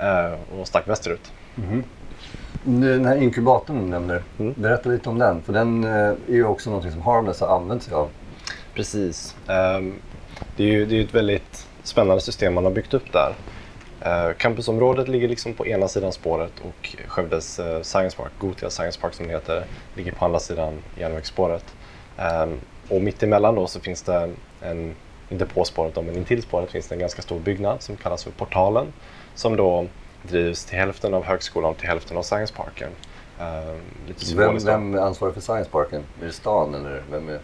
uh, 0.00 0.60
och 0.60 0.66
stack 0.66 0.88
västerut. 0.88 1.32
Mm. 1.56 1.84
Den 2.64 3.04
här 3.04 3.16
inkubatorn 3.16 3.82
du 3.82 3.86
nämner, 3.86 4.22
mm. 4.38 4.54
berätta 4.56 4.88
lite 4.88 5.08
om 5.08 5.18
den. 5.18 5.42
För 5.42 5.52
den 5.52 5.84
uh, 5.84 5.90
är 5.90 6.16
ju 6.28 6.44
också 6.44 6.70
något 6.70 6.92
som 6.92 7.02
Harmless 7.02 7.40
har 7.40 7.56
använt 7.56 7.82
sig 7.82 7.94
av. 7.94 8.08
Precis. 8.74 9.36
Um, 9.46 9.94
det 10.56 10.64
är 10.64 10.68
ju 10.68 10.86
det 10.86 10.98
är 10.98 11.04
ett 11.04 11.14
väldigt 11.14 11.66
spännande 11.84 12.20
system 12.20 12.54
man 12.54 12.64
har 12.64 12.72
byggt 12.72 12.94
upp 12.94 13.12
där. 13.12 13.34
Uh, 14.06 14.34
campusområdet 14.36 15.08
ligger 15.08 15.28
liksom 15.28 15.54
på 15.54 15.66
ena 15.66 15.88
sidan 15.88 16.12
spåret 16.12 16.52
och 16.62 16.96
Skövdes 17.06 17.60
uh, 17.60 17.82
Science 17.82 18.16
Park, 18.16 18.32
Gotia 18.38 18.70
Science 18.70 19.00
Park 19.00 19.14
som 19.14 19.26
det 19.26 19.32
heter, 19.32 19.64
ligger 19.94 20.12
på 20.12 20.24
andra 20.24 20.38
sidan 20.38 20.78
järnvägsspåret. 20.98 21.64
Um, 22.18 22.60
och 22.88 23.00
mitt 23.02 23.22
emellan 23.22 23.54
då 23.54 23.66
så 23.66 23.80
finns 23.80 24.02
det 24.02 24.30
en, 24.62 24.94
inte 25.28 25.46
på 25.46 25.64
spåret 25.64 25.94
då, 25.94 26.02
men 26.02 26.16
intill 26.16 26.42
spåret 26.42 26.70
finns 26.70 26.88
det 26.88 26.94
en 26.94 26.98
ganska 26.98 27.22
stor 27.22 27.40
byggnad 27.40 27.82
som 27.82 27.96
kallas 27.96 28.24
för 28.24 28.30
Portalen 28.30 28.86
som 29.34 29.56
då 29.56 29.86
drivs 30.22 30.64
till 30.64 30.78
hälften 30.78 31.14
av 31.14 31.24
högskolan 31.24 31.70
och 31.70 31.76
till 31.76 31.88
hälften 31.88 32.16
av 32.16 32.22
Science 32.22 32.54
Parken. 32.54 32.90
Lite 34.06 34.36
vem, 34.36 34.58
vem 34.58 34.94
är 34.94 34.98
ansvarig 34.98 35.34
för 35.34 35.40
Science 35.40 35.70
Parken? 35.70 36.02
Är 36.22 36.26
det 36.26 36.32
stan 36.32 36.74
eller 36.74 37.02
vem 37.10 37.28
är 37.28 37.40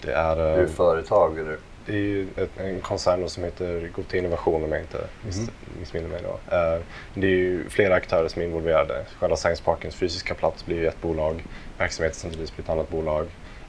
det? 0.00 0.12
Är, 0.12 0.36
är 0.36 0.60
det 0.60 0.68
företag 0.68 1.38
eller? 1.38 1.58
Det 1.86 1.92
är 1.92 1.96
ju 1.96 2.28
en 2.56 2.80
koncern 2.80 3.28
som 3.28 3.44
heter 3.44 3.90
Gothia 3.94 4.20
Innovation 4.20 4.64
om 4.64 4.72
jag 4.72 4.80
inte 4.80 4.98
mm. 4.98 5.48
missminner 5.80 6.08
mig. 6.08 6.20
Då. 6.22 6.56
Uh, 6.56 6.82
det 7.14 7.26
är 7.26 7.30
ju 7.30 7.68
flera 7.68 7.94
aktörer 7.94 8.28
som 8.28 8.42
är 8.42 8.46
involverade. 8.46 9.04
Själva 9.18 9.36
Science 9.36 9.62
Parkens 9.64 9.94
fysiska 9.94 10.34
plats 10.34 10.66
blir 10.66 10.76
ju 10.76 10.86
ett 10.86 11.00
bolag, 11.00 11.44
verksamheten 11.78 12.18
som 12.20 12.30
drivs 12.32 12.56
blir 12.56 12.64
ett 12.64 12.70
annat 12.70 12.88
bolag. 12.88 13.24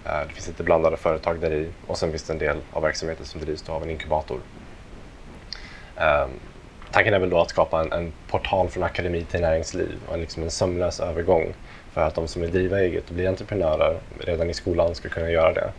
Uh, 0.05 0.27
det 0.27 0.33
finns 0.33 0.47
lite 0.47 0.63
blandade 0.63 0.97
företag 0.97 1.39
där 1.39 1.53
i 1.53 1.69
och 1.87 1.97
sen 1.97 2.09
finns 2.09 2.23
det 2.23 2.33
en 2.33 2.39
del 2.39 2.57
av 2.71 2.81
verksamheten 2.81 3.25
som 3.25 3.41
drivs 3.41 3.69
av 3.69 3.83
en 3.83 3.89
inkubator. 3.89 4.39
Uh, 5.97 6.27
tanken 6.91 7.13
är 7.13 7.19
väl 7.19 7.29
då 7.29 7.41
att 7.41 7.49
skapa 7.49 7.81
en, 7.81 7.91
en, 7.91 8.13
portal 8.27 8.69
från 8.69 8.83
akademi 8.83 9.23
till 9.23 9.41
näringsliv 9.41 9.99
och 10.07 10.13
en, 10.13 10.19
liksom 10.19 10.43
en 10.43 10.51
sömlös 10.51 10.99
övergång 10.99 11.53
för 11.93 12.01
att 12.01 12.15
de 12.15 12.27
som 12.27 12.41
vill 12.41 12.51
driva 12.51 12.79
eget 12.79 13.09
och 13.09 13.15
bli 13.15 13.27
entreprenörer 13.27 13.99
redan 14.19 14.49
i 14.49 14.53
skolan 14.53 14.95
ska 14.95 15.09
kunna 15.09 15.31
göra 15.31 15.53
det. 15.53 15.71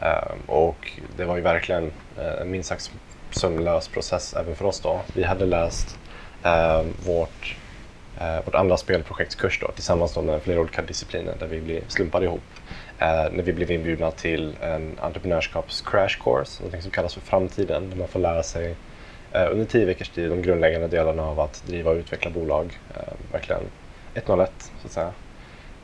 Ehm, 0.00 0.38
och 0.46 0.92
det 1.16 1.24
var 1.24 1.36
ju 1.36 1.42
verkligen 1.42 1.92
eh, 2.18 2.40
en 2.40 2.50
minst 2.50 2.68
sagt 2.68 2.90
sömlös 3.30 3.88
process 3.88 4.34
även 4.34 4.56
för 4.56 4.64
oss 4.64 4.80
då. 4.80 5.00
Vi 5.14 5.24
hade 5.24 5.46
läst 5.46 5.98
uh, 6.46 6.86
vårt, 7.06 7.56
eh, 8.20 8.44
vårt 8.44 8.54
andra 8.54 8.76
spelprojektskurs 8.76 9.60
då, 9.60 9.68
tillsammans 9.68 10.14
då 10.14 10.22
med 10.22 10.42
flera 10.42 10.60
olika 10.60 10.82
discipliner 10.82 11.34
där 11.38 11.46
vi 11.46 11.60
blev 11.60 11.88
slumpade 11.88 12.26
ihop. 12.26 12.42
Eh, 12.98 13.06
när 13.32 13.42
vi 13.42 13.52
blev 13.52 13.70
inbjudna 13.70 14.10
till 14.10 14.56
en 14.60 14.98
entreprenörskaps 15.00 15.80
crash 15.80 16.22
course, 16.24 16.64
något 16.64 16.82
som 16.82 16.90
kallas 16.90 17.14
för 17.14 17.20
Framtiden, 17.20 17.90
där 17.90 17.96
man 17.96 18.08
får 18.08 18.20
lära 18.20 18.42
sig 18.42 18.74
under 19.50 19.64
tio 19.64 19.84
veckors 19.84 20.08
tid 20.08 20.30
de 20.30 20.42
grundläggande 20.42 20.88
delarna 20.88 21.22
av 21.22 21.40
att 21.40 21.62
driva 21.66 21.90
och 21.90 21.96
utveckla 21.96 22.30
bolag. 22.30 22.78
Ehm, 22.94 23.16
verkligen 23.32 23.62
101 24.14 24.52
så 24.80 24.86
att 24.86 24.92
säga. 24.92 25.12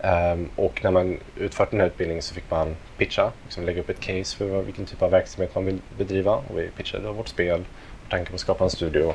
Um, 0.04 0.50
och 0.56 0.84
när 0.84 0.90
man 0.90 1.18
utfört 1.36 1.70
den 1.70 1.80
här 1.80 1.86
utbildningen 1.86 2.22
så 2.22 2.34
fick 2.34 2.50
man 2.50 2.76
pitcha, 2.98 3.32
liksom 3.44 3.64
lägga 3.64 3.80
upp 3.80 3.88
ett 3.88 4.00
case 4.00 4.36
för 4.36 4.62
vilken 4.62 4.86
typ 4.86 5.02
av 5.02 5.10
verksamhet 5.10 5.54
man 5.54 5.64
vill 5.64 5.78
bedriva. 5.98 6.32
Och 6.32 6.58
vi 6.58 6.68
pitchade 6.68 7.12
vårt 7.12 7.28
spel, 7.28 7.64
vår 8.02 8.10
tanke 8.10 8.30
på 8.30 8.34
att 8.34 8.40
skapa 8.40 8.64
en 8.64 8.70
studio. 8.70 9.14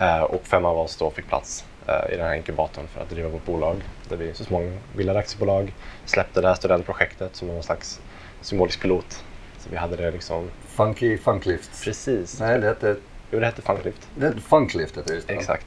Uh, 0.00 0.22
och 0.22 0.46
fem 0.46 0.64
av 0.64 0.78
oss 0.78 0.96
då 0.96 1.10
fick 1.10 1.28
plats 1.28 1.64
uh, 1.88 2.14
i 2.14 2.16
den 2.16 2.26
här 2.26 2.34
inkubatorn 2.34 2.86
för 2.86 3.00
att 3.00 3.10
driva 3.10 3.28
vårt 3.28 3.44
bolag. 3.44 3.76
Där 4.08 4.16
vi 4.16 4.34
så 4.34 4.44
småningom 4.44 4.78
bildade 4.96 5.18
aktiebolag, 5.18 5.74
släppte 6.04 6.40
det 6.40 6.48
här 6.48 6.54
studentprojektet 6.54 7.36
som 7.36 7.48
någon 7.48 7.62
slags 7.62 8.00
symbolisk 8.40 8.80
pilot. 8.82 9.24
Så 9.58 9.70
vi 9.70 9.76
hade 9.76 9.96
det 9.96 10.10
liksom... 10.10 10.50
Funky 10.66 11.18
Funklift? 11.18 11.84
Precis. 11.84 12.40
Nej, 12.40 12.58
det 12.58 12.66
hette... 12.66 12.96
Jo, 13.30 13.40
det 13.40 13.46
hette 13.46 13.62
Funklift. 13.62 14.08
Det 14.14 14.26
hette 14.26 14.40
Funklift, 14.40 14.96
hette 14.96 15.20
det. 15.26 15.34
Exakt. 15.34 15.66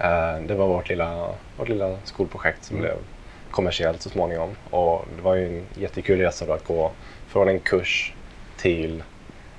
Uh, 0.00 0.46
det 0.46 0.54
var 0.54 0.66
vårt 0.66 0.88
lilla, 0.88 1.34
vårt 1.56 1.68
lilla 1.68 1.98
skolprojekt 2.04 2.64
som 2.64 2.76
mm. 2.76 2.88
blev 2.88 2.96
kommersiellt 3.50 4.02
så 4.02 4.10
småningom. 4.10 4.56
Och 4.70 5.04
det 5.16 5.22
var 5.22 5.34
ju 5.34 5.46
en 5.46 5.66
jättekul 5.74 6.18
resa 6.18 6.46
då 6.46 6.52
att 6.52 6.64
gå 6.64 6.92
från 7.28 7.48
en 7.48 7.60
kurs 7.60 8.14
till 8.56 9.02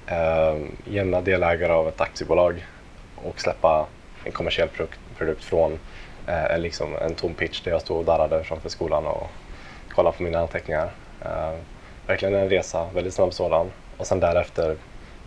eh, 0.07 0.57
jämna 0.85 1.21
delägare 1.21 1.73
av 1.73 1.87
ett 1.87 2.01
aktiebolag 2.01 2.65
och 3.15 3.41
släppa 3.41 3.87
en 4.23 4.31
kommersiell 4.31 4.67
produkt, 4.67 4.99
produkt 5.17 5.43
från 5.43 5.79
eh, 6.27 6.59
liksom 6.59 6.95
en 6.95 7.15
tom 7.15 7.33
pitch 7.33 7.61
där 7.61 7.71
jag 7.71 7.81
stod 7.81 7.97
och 7.97 8.05
darrade 8.05 8.43
framför 8.43 8.69
skolan 8.69 9.05
och 9.05 9.27
kollade 9.89 10.17
på 10.17 10.23
mina 10.23 10.39
anteckningar. 10.39 10.91
Eh, 11.21 11.53
verkligen 12.07 12.35
en 12.35 12.49
resa, 12.49 12.89
väldigt 12.93 13.13
snabb 13.13 13.33
sådan. 13.33 13.71
Och 13.97 14.07
sen 14.07 14.19
därefter 14.19 14.75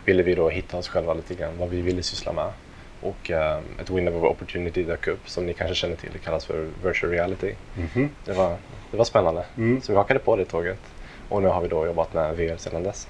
ville 0.04 0.22
vi 0.22 0.34
då 0.34 0.48
hitta 0.48 0.76
oss 0.76 0.88
själva 0.88 1.14
lite 1.14 1.34
grann, 1.34 1.58
vad 1.58 1.68
vi 1.68 1.80
ville 1.80 2.02
syssla 2.02 2.32
med. 2.32 2.52
Och 3.00 3.30
um, 3.30 3.64
ett 3.80 3.90
window 3.90 4.16
of 4.16 4.30
opportunity 4.30 4.82
dök 4.82 5.06
upp 5.06 5.28
som 5.28 5.46
ni 5.46 5.54
kanske 5.54 5.74
känner 5.74 5.96
till. 5.96 6.10
Det 6.12 6.18
kallas 6.18 6.44
för 6.44 6.68
virtual 6.84 7.12
reality. 7.12 7.54
Mm 7.76 7.88
-hmm. 7.88 8.08
det, 8.24 8.32
var, 8.32 8.56
det 8.90 8.96
var 8.96 9.04
spännande. 9.04 9.44
Mm. 9.56 9.80
Så 9.80 9.92
vi 9.92 9.98
hakade 9.98 10.20
på 10.20 10.36
det 10.36 10.44
tåget. 10.44 10.80
Och 11.28 11.42
nu 11.42 11.48
har 11.48 11.60
vi 11.60 11.68
då 11.68 11.86
jobbat 11.86 12.14
med 12.14 12.36
VR 12.36 12.56
sedan 12.56 12.82
dess. 12.82 13.08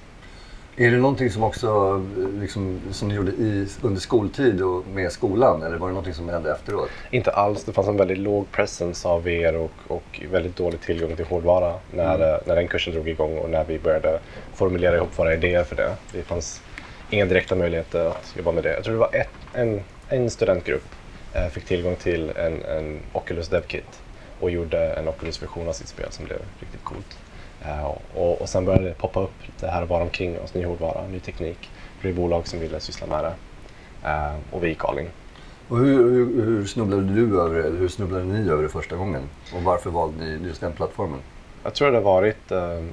Är 0.75 0.91
det 0.91 0.97
någonting 0.97 1.29
som 1.29 1.43
också 1.43 2.01
liksom, 2.39 2.79
som 2.91 3.07
ni 3.07 3.15
gjorde 3.15 3.31
i, 3.31 3.67
under 3.81 4.01
skoltid 4.01 4.61
och 4.61 4.87
med 4.87 5.11
skolan 5.11 5.63
eller 5.63 5.77
var 5.77 5.87
det 5.87 5.93
någonting 5.93 6.13
som 6.13 6.29
hände 6.29 6.51
efteråt? 6.51 6.89
Inte 7.09 7.31
alls. 7.31 7.63
Det 7.63 7.71
fanns 7.71 7.87
en 7.87 7.97
väldigt 7.97 8.17
låg 8.17 8.51
presence 8.51 9.07
av 9.07 9.23
VR 9.23 9.55
och, 9.55 9.71
och 9.87 10.21
väldigt 10.31 10.55
dålig 10.55 10.81
tillgång 10.81 11.15
till 11.15 11.25
hårdvara 11.25 11.73
när, 11.93 12.15
mm. 12.15 12.39
när 12.45 12.55
den 12.55 12.67
kursen 12.67 12.93
drog 12.93 13.09
igång 13.09 13.37
och 13.37 13.49
när 13.49 13.63
vi 13.63 13.79
började 13.79 14.19
formulera 14.53 14.95
ihop 14.95 15.19
våra 15.19 15.33
idéer 15.33 15.63
för 15.63 15.75
det. 15.75 15.95
Det 16.11 16.23
fanns 16.23 16.61
inga 17.11 17.25
direkta 17.25 17.55
möjligheter 17.55 18.05
att 18.05 18.33
jobba 18.37 18.51
med 18.51 18.63
det. 18.63 18.73
Jag 18.73 18.83
tror 18.83 18.93
det 18.93 18.99
var 18.99 19.15
ett, 19.15 19.29
en, 19.53 19.81
en 20.09 20.29
studentgrupp 20.29 20.85
eh, 21.33 21.47
fick 21.47 21.65
tillgång 21.65 21.95
till 21.95 22.29
en, 22.29 22.63
en 22.63 22.99
Oculus 23.13 23.47
DevKit 23.47 24.01
och 24.39 24.51
gjorde 24.51 24.93
en 24.93 25.07
Oculus-version 25.07 25.67
av 25.67 25.73
sitt 25.73 25.87
spel 25.87 26.07
som 26.09 26.25
blev 26.25 26.37
riktigt 26.59 26.83
coolt. 26.83 27.17
Eh, 27.65 27.91
och, 28.15 28.41
och 28.41 28.49
sen 28.49 28.65
började 28.65 28.87
det 28.87 28.93
poppa 28.93 29.21
upp 29.21 29.45
lite 29.45 29.67
här 29.67 29.85
var 29.85 30.01
omkring 30.01 30.39
oss, 30.39 30.53
ny 30.53 30.65
hårdvara, 30.65 31.07
ny 31.07 31.19
teknik. 31.19 31.57
Det 31.61 32.01
blev 32.01 32.15
bolag 32.15 32.47
som 32.47 32.59
ville 32.59 32.79
syssla 32.79 33.07
med 33.07 33.23
det 33.23 33.33
eh, 34.09 34.35
och 34.51 34.63
vi 34.63 34.67
gick 34.67 34.85
all 34.85 34.99
in. 34.99 35.09
Och 35.67 35.77
hur, 35.77 36.11
hur, 36.11 36.45
hur, 36.45 36.65
snubblade 36.65 37.03
du 37.03 37.41
över 37.41 37.63
det, 37.63 37.69
hur 37.69 37.87
snubblade 37.87 38.23
ni 38.23 38.49
över 38.49 38.63
det 38.63 38.69
första 38.69 38.95
gången? 38.95 39.21
Och 39.55 39.63
varför 39.63 39.89
valde 39.89 40.23
ni 40.23 40.47
just 40.47 40.61
den 40.61 40.71
plattformen? 40.71 41.19
Jag 41.63 41.73
tror 41.73 41.91
det 41.91 41.97
har 41.97 42.03
varit 42.03 42.51
eh, 42.51 42.83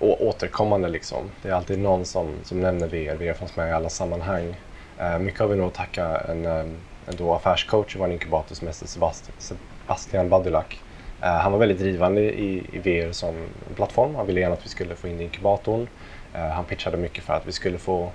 återkommande 0.00 0.88
liksom. 0.88 1.30
Det 1.42 1.48
är 1.48 1.52
alltid 1.52 1.78
någon 1.78 2.04
som, 2.04 2.34
som 2.42 2.60
nämner 2.60 2.86
VR. 2.86 3.14
VR 3.14 3.32
finns 3.32 3.56
med 3.56 3.68
i 3.68 3.72
alla 3.72 3.88
sammanhang. 3.88 4.56
Eh, 4.98 5.18
mycket 5.18 5.40
har 5.40 5.46
vi 5.46 5.56
nog 5.56 5.66
att 5.66 5.74
tacka 5.74 6.16
en, 6.16 6.46
eh, 6.46 6.64
en 7.06 7.16
då 7.16 7.34
affärscoach 7.34 7.96
i 7.96 7.98
vår 7.98 8.12
inkubator 8.12 8.54
som 8.54 8.66
heter 8.66 8.86
Sebastian, 8.86 10.28
Badulak. 10.28 10.80
Eh, 11.22 11.28
han 11.28 11.52
var 11.52 11.58
väldigt 11.58 11.78
drivande 11.78 12.20
i, 12.20 12.66
i 12.72 12.78
VR 12.78 13.12
som 13.12 13.34
plattform. 13.74 14.14
Han 14.14 14.26
ville 14.26 14.40
gärna 14.40 14.54
att 14.54 14.64
vi 14.64 14.68
skulle 14.68 14.96
få 14.96 15.08
in 15.08 15.20
inkubatorn. 15.20 15.88
Eh, 16.34 16.48
han 16.48 16.64
pitchade 16.64 16.96
mycket 16.96 17.24
för 17.24 17.32
att 17.32 17.46
vi 17.46 17.52
skulle 17.52 17.78
få 17.78 18.10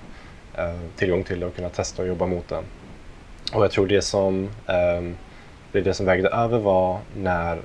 eh, 0.54 0.80
tillgång 0.96 1.24
till 1.24 1.40
det 1.40 1.46
och 1.46 1.56
kunna 1.56 1.68
testa 1.68 2.02
och 2.02 2.08
jobba 2.08 2.26
mot 2.26 2.48
det. 2.48 2.62
Och 3.54 3.64
jag 3.64 3.70
tror 3.70 3.86
det 3.86 4.02
som, 4.02 4.44
eh, 4.66 5.02
det, 5.72 5.80
det 5.80 5.94
som 5.94 6.06
vägde 6.06 6.28
över 6.28 6.58
var 6.58 6.98
när 7.16 7.58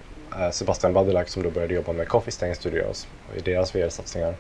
Sebastian 0.51 0.93
Badilak 0.93 1.29
som 1.29 1.43
då 1.43 1.49
började 1.49 1.73
jobba 1.73 1.93
med 1.93 2.07
Coffee 2.07 2.31
Stain 2.31 2.55
Studios 2.55 3.07
i 3.35 3.39
deras 3.39 3.75
VR-satsningar 3.75 4.35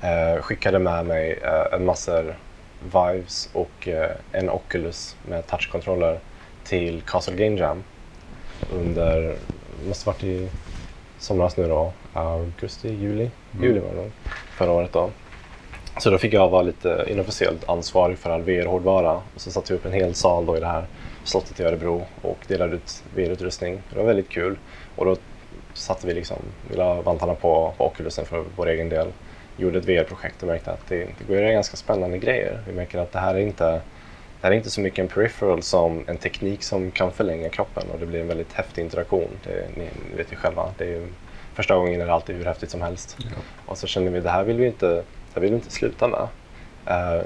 eh, 0.00 0.42
skickade 0.42 0.78
med 0.78 1.06
mig 1.06 1.38
eh, 1.42 1.74
en 1.74 1.84
massor 1.84 2.36
Vives 2.82 3.50
och 3.52 3.88
en 4.32 4.50
Oculus 4.50 5.16
med 5.28 5.46
touchkontroller 5.46 6.18
till 6.64 7.02
Castle 7.06 7.34
Game 7.34 7.56
Jam 7.56 7.82
under, 8.72 9.36
måste 9.88 10.06
varit 10.06 10.24
i 10.24 10.48
somras 11.18 11.56
nu 11.56 11.68
då, 11.68 11.92
augusti, 12.12 12.88
juli, 12.88 13.30
mm. 13.52 13.64
juli 13.64 13.80
var 13.80 13.88
det 13.88 13.96
nog, 13.96 14.10
förra 14.56 14.70
året 14.72 14.92
då. 14.92 15.10
Så 15.98 16.10
då 16.10 16.18
fick 16.18 16.32
jag 16.32 16.48
vara 16.48 16.62
lite 16.62 17.04
inofficiellt 17.08 17.68
ansvarig 17.68 18.18
för 18.18 18.30
all 18.30 18.42
VR-hårdvara 18.42 19.12
och 19.34 19.40
så 19.40 19.50
satte 19.50 19.72
vi 19.72 19.78
upp 19.78 19.86
en 19.86 19.92
hel 19.92 20.14
sal 20.14 20.46
då 20.46 20.56
i 20.56 20.60
det 20.60 20.66
här 20.66 20.84
slottet 21.24 21.60
i 21.60 21.62
Örebro 21.62 22.06
och 22.22 22.38
delade 22.46 22.76
ut 22.76 23.02
VR-utrustning. 23.14 23.82
Det 23.90 23.96
var 23.96 24.04
väldigt 24.04 24.28
kul 24.28 24.58
och 24.96 25.04
då 25.04 25.16
satte 25.74 26.06
vi 26.06 26.14
liksom, 26.14 26.38
vi 26.70 26.76
la 26.76 27.02
vantarna 27.02 27.34
på, 27.34 27.74
på 27.76 27.86
Oculusen 27.86 28.24
för 28.24 28.44
vår 28.56 28.68
egen 28.68 28.88
del. 28.88 29.08
Gjorde 29.56 29.78
ett 29.78 29.84
VR-projekt 29.84 30.42
och 30.42 30.48
märkte 30.48 30.72
att 30.72 30.88
det, 30.88 30.96
det 30.96 31.24
går 31.28 31.34
att 31.34 31.42
göra 31.42 31.52
ganska 31.52 31.76
spännande 31.76 32.18
grejer. 32.18 32.60
Vi 32.66 32.72
märker 32.72 32.98
att 32.98 33.12
det 33.12 33.18
här 33.18 33.34
är 33.34 33.38
inte 33.38 33.80
det 34.40 34.46
här 34.46 34.52
är 34.52 34.56
inte 34.56 34.70
så 34.70 34.80
mycket 34.80 34.98
en 34.98 35.08
peripheral 35.08 35.62
som 35.62 36.04
en 36.06 36.16
teknik 36.16 36.62
som 36.62 36.90
kan 36.90 37.12
förlänga 37.12 37.48
kroppen 37.48 37.90
och 37.92 37.98
det 37.98 38.06
blir 38.06 38.20
en 38.20 38.28
väldigt 38.28 38.52
häftig 38.52 38.82
interaktion. 38.82 39.28
Det, 39.44 39.68
ni, 39.76 39.88
vet 40.16 40.32
ju 40.32 40.36
själva. 40.36 40.74
Det 40.78 40.84
är 40.84 40.88
ju, 40.88 41.06
första 41.54 41.76
gången 41.76 42.00
är 42.00 42.06
det 42.06 42.12
alltid 42.12 42.36
hur 42.36 42.44
häftigt 42.44 42.70
som 42.70 42.82
helst. 42.82 43.16
Ja. 43.18 43.36
Och 43.66 43.78
så 43.78 43.86
känner 43.86 44.10
vi 44.10 44.20
det 44.20 44.30
här 44.30 44.44
vill 44.44 44.56
vi 44.56 44.66
inte, 44.66 44.86
det 44.86 45.04
här 45.34 45.40
vill 45.40 45.50
vi 45.50 45.56
inte 45.56 45.70
sluta 45.70 46.08
med. 46.08 46.28
Eh, 46.86 47.22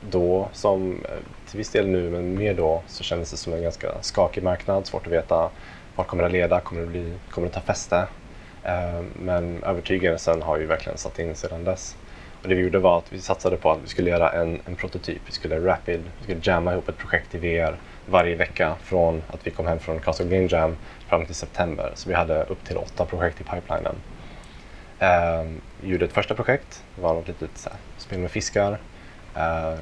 då, 0.00 0.48
som 0.52 1.04
eh, 1.04 1.10
till 1.50 1.58
viss 1.58 1.70
del 1.70 1.88
nu, 1.88 2.10
men 2.10 2.38
mer 2.38 2.54
då, 2.54 2.82
så 2.86 3.04
kändes 3.04 3.30
det 3.30 3.36
som 3.36 3.52
en 3.52 3.62
ganska 3.62 4.02
skakig 4.02 4.42
marknad. 4.42 4.86
Svårt 4.86 5.06
att 5.06 5.12
veta 5.12 5.50
vart 5.96 6.06
kommer 6.06 6.22
det 6.22 6.28
leda, 6.28 6.60
kommer 6.60 6.80
det, 6.80 6.86
bli, 6.86 7.12
kommer 7.30 7.48
det 7.48 7.54
ta 7.54 7.60
fäste? 7.60 8.06
Eh, 8.62 9.02
men 9.14 9.64
övertygelsen 9.64 10.42
har 10.42 10.58
ju 10.58 10.66
verkligen 10.66 10.98
satt 10.98 11.18
in 11.18 11.34
sedan 11.34 11.64
dess. 11.64 11.96
Och 12.42 12.48
det 12.48 12.54
vi 12.54 12.62
gjorde 12.62 12.78
var 12.78 12.98
att 12.98 13.12
vi 13.12 13.20
satsade 13.20 13.56
på 13.56 13.70
att 13.70 13.78
vi 13.84 13.88
skulle 13.88 14.10
göra 14.10 14.30
en, 14.30 14.60
en 14.64 14.76
prototyp. 14.76 15.22
Vi 15.26 15.32
skulle 15.32 15.60
rapid, 15.60 16.00
vi 16.18 16.24
skulle 16.24 16.40
jamma 16.42 16.72
ihop 16.72 16.88
ett 16.88 16.98
projekt 16.98 17.34
i 17.34 17.38
VR 17.38 17.76
varje 18.06 18.36
vecka 18.36 18.76
från 18.82 19.22
att 19.28 19.46
vi 19.46 19.50
kom 19.50 19.66
hem 19.66 19.78
från 19.78 20.00
Castle 20.00 20.26
Game 20.26 20.48
Jam 20.50 20.76
fram 21.08 21.26
till 21.26 21.34
september. 21.34 21.92
Så 21.94 22.08
vi 22.08 22.14
hade 22.14 22.42
upp 22.44 22.64
till 22.64 22.76
åtta 22.76 23.04
projekt 23.04 23.40
i 23.40 23.44
pipelinen. 23.44 23.94
Um, 25.00 25.60
vi 25.80 25.88
gjorde 25.88 26.04
ett 26.04 26.12
första 26.12 26.34
projekt, 26.34 26.84
det 26.94 27.02
var 27.02 27.14
något 27.14 27.28
litet 27.28 27.58
så 27.58 27.70
här, 27.70 27.78
spel 27.96 28.18
med 28.18 28.30
fiskar. 28.30 28.70
Uh, 28.72 28.78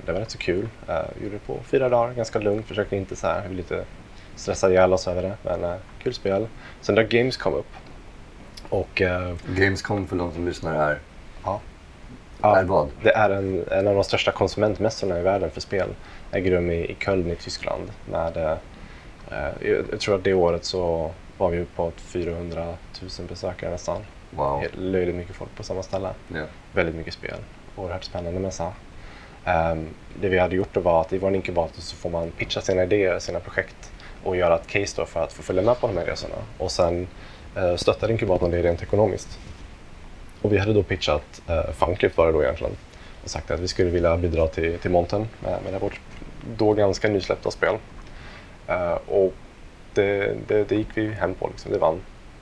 det 0.06 0.12
var 0.12 0.20
rätt 0.20 0.30
så 0.30 0.38
kul. 0.38 0.68
Uh, 0.88 0.94
vi 1.14 1.24
gjorde 1.24 1.36
det 1.36 1.46
på 1.46 1.60
fyra 1.64 1.88
dagar, 1.88 2.14
ganska 2.14 2.38
lugnt. 2.38 2.66
Försökte 2.66 2.96
inte 2.96 3.16
så 3.16 3.26
här, 3.26 3.48
lite 3.48 3.84
stressa 4.36 4.70
ihjäl 4.70 4.92
oss 4.92 5.08
över 5.08 5.22
det. 5.22 5.36
Men 5.42 5.64
uh, 5.64 5.76
kul 6.02 6.14
spel. 6.14 6.46
Sen 6.80 6.94
dök 6.94 7.10
Games 7.10 7.36
kom 7.36 7.54
upp. 7.54 7.72
Och, 8.68 9.00
uh, 9.00 9.34
Gamescom 9.56 10.06
för 10.06 10.16
de 10.16 10.32
som 10.32 10.46
lyssnar 10.46 10.74
är, 10.74 10.98
ja, 11.44 11.60
är 12.42 12.64
vad? 12.64 12.88
det 13.02 13.14
är 13.14 13.30
en, 13.30 13.64
en 13.70 13.88
av 13.88 13.94
de 13.94 14.04
största 14.04 14.32
konsumentmässorna 14.32 15.18
i 15.18 15.22
världen 15.22 15.50
för 15.50 15.60
spel. 15.60 15.88
Äger 16.32 16.50
rum 16.50 16.70
i, 16.70 16.74
i 16.74 16.96
Köln 17.04 17.30
i 17.30 17.36
Tyskland. 17.36 17.90
Med, 18.10 18.36
eh, 18.36 18.58
jag, 19.60 19.84
jag 19.90 20.00
tror 20.00 20.14
att 20.14 20.24
det 20.24 20.34
året 20.34 20.64
så 20.64 21.10
var 21.38 21.50
vi 21.50 21.64
på 21.64 21.92
400 21.96 22.64
000 23.18 23.28
besökare 23.28 23.70
nästan. 23.70 24.00
Wow. 24.30 24.64
Löjligt 24.72 25.14
mycket 25.14 25.36
folk 25.36 25.56
på 25.56 25.62
samma 25.62 25.82
ställe. 25.82 26.08
Ja. 26.28 26.42
Väldigt 26.72 26.94
mycket 26.94 27.14
spel. 27.14 27.36
Oerhört 27.76 28.04
spännande 28.04 28.40
mässa. 28.40 28.72
Ehm, 29.44 29.88
det 30.20 30.28
vi 30.28 30.38
hade 30.38 30.56
gjort 30.56 30.74
då 30.74 30.80
var 30.80 31.00
att 31.00 31.12
i 31.12 31.18
vår 31.18 31.34
inkubator 31.34 31.80
så 31.80 31.96
får 31.96 32.10
man 32.10 32.30
pitcha 32.30 32.60
sina 32.60 32.82
idéer, 32.82 33.18
sina 33.18 33.40
projekt 33.40 33.92
och 34.24 34.36
göra 34.36 34.54
ett 34.54 34.66
case 34.66 34.94
då 34.96 35.06
för 35.06 35.20
att 35.20 35.32
få 35.32 35.42
följa 35.42 35.62
med 35.62 35.80
på 35.80 35.86
de 35.86 35.96
här 35.96 36.04
resorna. 36.04 36.34
Och 36.58 36.70
sen 36.70 37.08
eh, 37.56 37.76
stöttar 37.76 38.10
inkubatorn 38.10 38.50
det 38.50 38.62
rent 38.62 38.82
ekonomiskt. 38.82 39.38
Och 40.42 40.52
vi 40.52 40.58
hade 40.58 40.72
då 40.72 40.82
pitchat, 40.82 41.42
eh, 41.48 41.72
Funclift 41.72 42.16
var 42.16 42.26
det 42.26 42.32
då 42.32 42.42
egentligen, 42.42 42.76
och 43.22 43.30
sagt 43.30 43.50
att 43.50 43.60
vi 43.60 43.68
skulle 43.68 43.90
vilja 43.90 44.16
bidra 44.16 44.48
till, 44.48 44.78
till 44.78 44.90
Monten 44.90 45.20
eh, 45.20 45.50
med, 45.50 45.72
med 45.72 45.80
vårt 45.80 46.00
då 46.56 46.72
ganska 46.72 47.08
nysläppta 47.08 47.50
spel. 47.50 47.76
Eh, 48.66 48.98
och 49.06 49.32
det, 49.94 50.36
det, 50.48 50.68
det 50.68 50.76
gick 50.76 50.88
vi 50.94 51.08
hem 51.08 51.34
på, 51.34 51.48
liksom. 51.48 51.72
det 51.72 51.78
vann. 51.78 52.00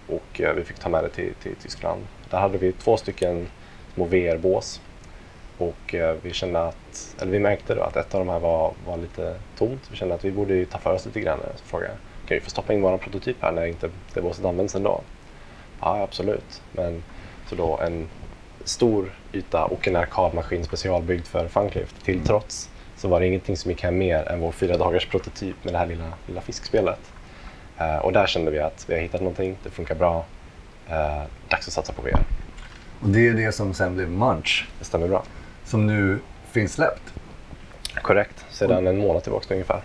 Och 0.09 0.41
eh, 0.41 0.55
vi 0.55 0.65
fick 0.65 0.79
ta 0.79 0.89
med 0.89 1.05
det 1.05 1.09
till, 1.09 1.35
till 1.43 1.55
Tyskland. 1.63 2.03
Där 2.31 2.39
hade 2.39 2.59
vi 2.59 2.73
två 2.73 2.97
stycken 2.97 3.49
små 3.95 4.05
VR-bås. 4.05 4.81
Och 5.59 5.95
eh, 5.95 6.17
vi 6.23 6.33
kände 6.33 6.63
att, 6.63 7.17
eller 7.21 7.33
vi 7.33 7.39
märkte 7.39 7.75
då 7.75 7.83
att 7.83 7.97
ett 7.97 8.15
av 8.15 8.21
de 8.21 8.29
här 8.29 8.39
var, 8.39 8.73
var 8.87 8.97
lite 8.97 9.35
tomt. 9.59 9.81
Vi 9.91 9.97
kände 9.97 10.15
att 10.15 10.25
vi 10.25 10.31
borde 10.31 10.55
ju 10.55 10.65
ta 10.65 10.79
för 10.79 10.95
oss 10.95 11.07
lite 11.07 11.21
grann. 11.21 11.39
Frågade 11.65 11.91
jag, 11.91 12.29
kan 12.29 12.35
vi 12.35 12.41
få 12.41 12.51
stoppa 12.51 12.73
in 12.73 12.83
vår 12.83 12.99
prototyp 12.99 13.37
här 13.41 13.53
när 13.53 13.67
inte 13.67 13.91
det 14.15 14.23
båset 14.23 14.45
används 14.45 14.75
ändå? 14.75 15.01
Ja, 15.81 16.03
absolut. 16.03 16.63
Men 16.73 17.03
så 17.47 17.55
då 17.55 17.79
en 17.79 18.09
stor 18.65 19.13
yta 19.33 19.65
och 19.65 19.89
en 19.89 19.97
arkadmaskin 19.97 20.65
specialbyggd 20.65 21.27
för 21.27 21.49
Funclift 21.49 22.05
till 22.05 22.21
trots 22.21 22.71
så 22.97 23.09
var 23.09 23.21
det 23.21 23.27
ingenting 23.27 23.57
som 23.57 23.71
gick 23.71 23.83
hem 23.83 23.99
mer 23.99 24.29
än 24.29 24.41
vår 24.41 24.53
fyra 24.53 24.77
dagars 24.77 25.07
prototyp 25.07 25.65
med 25.65 25.75
det 25.75 25.79
här 25.79 25.87
lilla, 25.87 26.13
lilla 26.27 26.41
fiskspelet. 26.41 27.13
Eh, 27.79 27.97
och 27.97 28.13
där 28.13 28.27
kände 28.27 28.51
vi 28.51 28.59
att 28.59 28.85
vi 28.89 28.95
har 28.95 29.01
hittat 29.01 29.21
någonting, 29.21 29.57
det 29.63 29.71
funkar 29.71 29.95
bra, 29.95 30.25
eh, 30.89 31.23
dags 31.49 31.69
att 31.69 31.73
satsa 31.73 31.93
på 31.93 32.03
VR. 32.03 32.23
Och 33.01 33.09
det 33.09 33.29
är 33.29 33.33
det 33.33 33.53
som 33.53 33.75
sen 33.75 33.95
blev 33.95 34.11
Munch, 34.11 34.69
Det 34.79 34.85
stämmer 34.85 35.09
bra. 35.09 35.25
Som 35.73 35.87
nu 35.87 36.19
finns 36.51 36.73
släppt. 36.73 37.03
Korrekt, 38.03 38.45
sedan 38.51 38.87
en 38.87 38.99
månad 38.99 39.23
tillbaka 39.23 39.55
ungefär. 39.55 39.83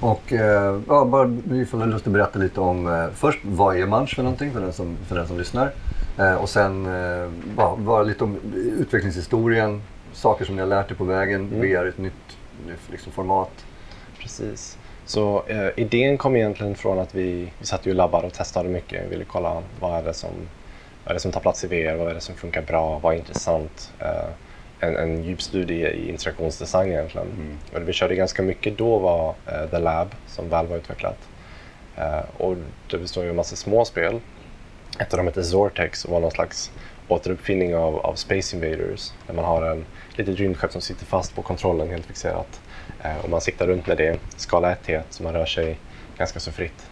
Och 0.00 0.32
eh, 0.32 0.80
ja, 0.88 1.04
bara, 1.04 1.24
vi 1.44 1.66
får 1.66 1.86
lust 1.86 2.06
att 2.06 2.12
berätta 2.12 2.38
lite 2.38 2.60
om 2.60 2.86
eh, 2.86 3.06
först 3.14 3.38
vad 3.42 3.76
är 3.76 3.86
Munch 3.86 4.14
för 4.16 4.22
någonting 4.22 4.52
för 4.52 4.60
den 4.60 4.72
som, 4.72 4.96
för 5.08 5.16
den 5.16 5.28
som 5.28 5.38
lyssnar. 5.38 5.72
Eh, 6.18 6.34
och 6.34 6.48
sen 6.48 6.86
eh, 6.86 7.30
bara, 7.56 7.76
bara 7.76 8.02
lite 8.02 8.24
om 8.24 8.36
utvecklingshistorien, 8.54 9.82
saker 10.12 10.44
som 10.44 10.56
ni 10.56 10.62
har 10.62 10.68
lärt 10.68 10.90
er 10.90 10.94
på 10.94 11.04
vägen, 11.04 11.40
Mm. 11.40 11.60
VR 11.60 11.84
är 11.84 11.88
ett 11.88 11.98
nytt, 11.98 12.36
nytt 12.66 12.90
liksom, 12.90 13.12
format. 13.12 13.64
Precis. 14.18 14.78
Så 15.04 15.42
eh, 15.46 15.68
idén 15.76 16.18
kom 16.18 16.36
egentligen 16.36 16.74
från 16.74 16.98
att 16.98 17.14
vi, 17.14 17.52
vi 17.58 17.66
satt 17.66 17.86
ju 17.86 17.90
och 17.90 17.96
labbade 17.96 18.26
och 18.26 18.32
testade 18.32 18.68
mycket. 18.68 19.04
Vi 19.04 19.10
ville 19.10 19.24
kolla 19.24 19.62
vad 19.80 19.98
är, 19.98 20.02
det 20.02 20.14
som, 20.14 20.30
vad 21.04 21.10
är 21.10 21.14
det 21.14 21.20
som 21.20 21.32
tar 21.32 21.40
plats 21.40 21.64
i 21.64 21.66
VR, 21.66 21.96
vad 21.96 22.08
är 22.10 22.14
det 22.14 22.20
som 22.20 22.34
funkar 22.34 22.62
bra, 22.62 22.98
vad 22.98 23.14
är 23.14 23.18
intressant. 23.18 23.92
Eh, 23.98 24.30
en, 24.80 24.96
en 24.96 25.24
djupstudie 25.24 25.90
i 25.90 26.08
interaktionsdesign 26.08 26.92
egentligen. 26.92 27.58
Och 27.72 27.80
det 27.80 27.86
vi 27.86 27.92
körde 27.92 28.14
ganska 28.14 28.42
mycket 28.42 28.78
då 28.78 28.98
var 28.98 29.34
eh, 29.46 29.70
The 29.70 29.78
Lab 29.78 30.14
som 30.26 30.48
Valve 30.48 30.72
har 30.72 30.78
utvecklat. 30.78 31.28
Eh, 31.96 32.20
och 32.36 32.56
det 32.90 32.98
består 32.98 33.24
ju 33.24 33.28
av 33.28 33.32
en 33.32 33.36
massa 33.36 33.56
små 33.56 33.84
spel. 33.84 34.20
Ett 34.98 35.12
av 35.12 35.16
dem 35.16 35.26
heter 35.26 35.42
Zortex 35.42 36.04
och 36.04 36.10
var 36.10 36.20
någon 36.20 36.30
slags 36.30 36.70
återuppfinning 37.08 37.76
av, 37.76 37.96
av 37.98 38.14
Space 38.14 38.56
Invaders. 38.56 39.12
Där 39.26 39.34
man 39.34 39.44
har 39.44 39.62
en 39.62 39.84
litet 40.16 40.38
rymdskepp 40.38 40.72
som 40.72 40.80
sitter 40.80 41.06
fast 41.06 41.34
på 41.34 41.42
kontrollen 41.42 41.90
helt 41.90 42.06
fixerat. 42.06 42.60
Eh, 43.02 43.18
och 43.18 43.30
man 43.30 43.40
siktar 43.40 43.66
runt 43.66 43.86
med 43.86 43.96
det, 43.96 44.18
skala 44.36 44.72
1 44.72 44.82
till 44.82 44.94
1, 44.94 45.06
så 45.10 45.22
man 45.22 45.32
rör 45.32 45.46
sig 45.46 45.78
ganska 46.18 46.40
så 46.40 46.52
fritt. 46.52 46.86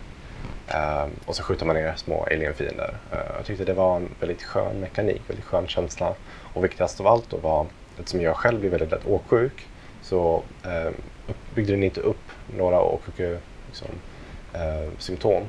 Eh, 0.68 1.06
och 1.26 1.36
så 1.36 1.42
skjuter 1.42 1.66
man 1.66 1.76
ner 1.76 1.94
små 1.96 2.26
alien-fiender. 2.30 2.96
Eh, 3.12 3.18
jag 3.36 3.46
tyckte 3.46 3.64
det 3.64 3.72
var 3.72 3.96
en 3.96 4.08
väldigt 4.20 4.42
skön 4.42 4.80
mekanik, 4.80 5.22
väldigt 5.26 5.44
skön 5.44 5.66
känsla. 5.66 6.14
Och 6.56 6.64
viktigast 6.64 7.00
av 7.00 7.06
allt 7.06 7.30
då 7.30 7.36
var, 7.36 7.66
eftersom 7.98 8.20
jag 8.20 8.36
själv 8.36 8.60
blir 8.60 8.70
väldigt 8.70 8.90
lätt 8.90 9.06
åksjuk, 9.06 9.66
så 10.02 10.42
eh, 10.64 10.90
byggde 11.54 11.72
den 11.72 11.82
inte 11.82 12.00
upp 12.00 12.30
några 12.58 12.80
åksjuke 12.80 13.38
liksom, 13.66 13.88
eh, 14.54 14.90
symptom. 14.98 15.42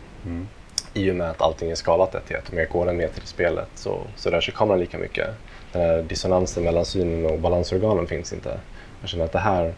I 0.94 1.12
och 1.12 1.16
med 1.16 1.30
att 1.30 1.42
allting 1.42 1.72
är 1.72 1.76
skalat 1.76 2.16
1 2.16 2.26
till 2.28 2.36
1. 2.36 2.50
Om 2.52 2.58
jag 2.58 2.70
går 2.70 2.90
en 2.90 2.98
meter 2.98 3.24
i 3.24 3.26
spelet 3.26 3.68
så, 3.76 4.02
så 4.16 4.30
rör 4.30 4.42
sig 4.42 4.54
kameran 4.54 4.80
lika 4.80 4.98
mycket. 4.98 5.28
Den 5.72 5.82
här 5.82 6.02
dissonansen 6.02 6.64
mellan 6.64 6.86
synen 6.86 7.26
och 7.26 7.40
balansorganen 7.40 8.08
finns 8.08 8.34
inte. 8.34 8.60
Jag 9.02 9.10
känner 9.10 9.26
att 9.26 9.32
det 9.32 9.40
här, 9.40 9.74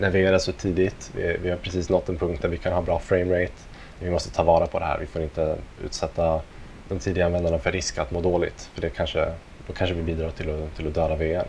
är 0.00 0.38
så 0.38 0.52
tidigt, 0.52 1.10
vi, 1.16 1.36
vi 1.42 1.50
har 1.50 1.56
precis 1.56 1.88
nått 1.88 2.08
en 2.08 2.18
punkt 2.18 2.42
där 2.42 2.48
vi 2.48 2.58
kan 2.58 2.72
ha 2.72 2.82
bra 2.82 2.98
framerate. 2.98 3.52
Vi 3.98 4.10
måste 4.10 4.30
ta 4.30 4.42
vara 4.42 4.66
på 4.66 4.78
det 4.78 4.84
här. 4.84 4.98
Vi 4.98 5.06
får 5.06 5.22
inte 5.22 5.56
utsätta 5.84 6.40
de 6.88 6.98
tidiga 6.98 7.26
användarna 7.26 7.58
för 7.58 7.72
risk 7.72 7.98
att 7.98 8.10
må 8.10 8.20
dåligt. 8.20 8.70
För 8.74 8.80
det 8.80 8.90
kanske, 8.90 9.32
då 9.66 9.72
kanske 9.72 9.94
vi 9.94 10.02
bidrar 10.02 10.30
till 10.30 10.50
att, 10.50 10.76
till 10.76 10.86
att 10.86 10.94
döda 10.94 11.16
VR. 11.16 11.44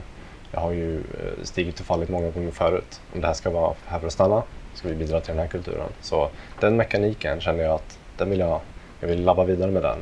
Jag 0.52 0.60
har 0.60 0.72
ju 0.72 0.98
eh, 0.98 1.44
stigit 1.44 1.80
och 1.80 1.86
fallit 1.86 2.10
många 2.10 2.30
gånger 2.30 2.52
förut. 2.52 3.02
Om 3.14 3.22
det 3.22 3.28
här 3.28 3.34
ska 3.34 3.50
vara 3.50 3.74
här 3.86 4.00
för 4.00 4.08
att 4.08 4.14
stanna 4.14 4.44
ska 4.74 4.88
vi 4.88 4.96
bidra 4.96 5.20
till 5.20 5.32
den 5.32 5.40
här 5.40 5.48
kulturen. 5.48 5.90
Så 6.02 6.30
den 6.60 6.76
mekaniken 6.78 7.42
känner 7.42 7.64
jag 7.64 7.74
att 7.76 8.00
den 8.18 8.30
vill 8.30 8.40
jag, 8.40 8.62
jag 9.00 9.08
vill 9.08 9.24
labba 9.24 9.44
vidare 9.44 9.72
med 9.72 9.84
den. 9.84 9.98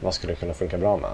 Vad 0.00 0.14
skulle 0.14 0.32
det 0.32 0.40
kunna 0.40 0.54
funka 0.54 0.78
bra 0.78 0.96
med? 0.96 1.10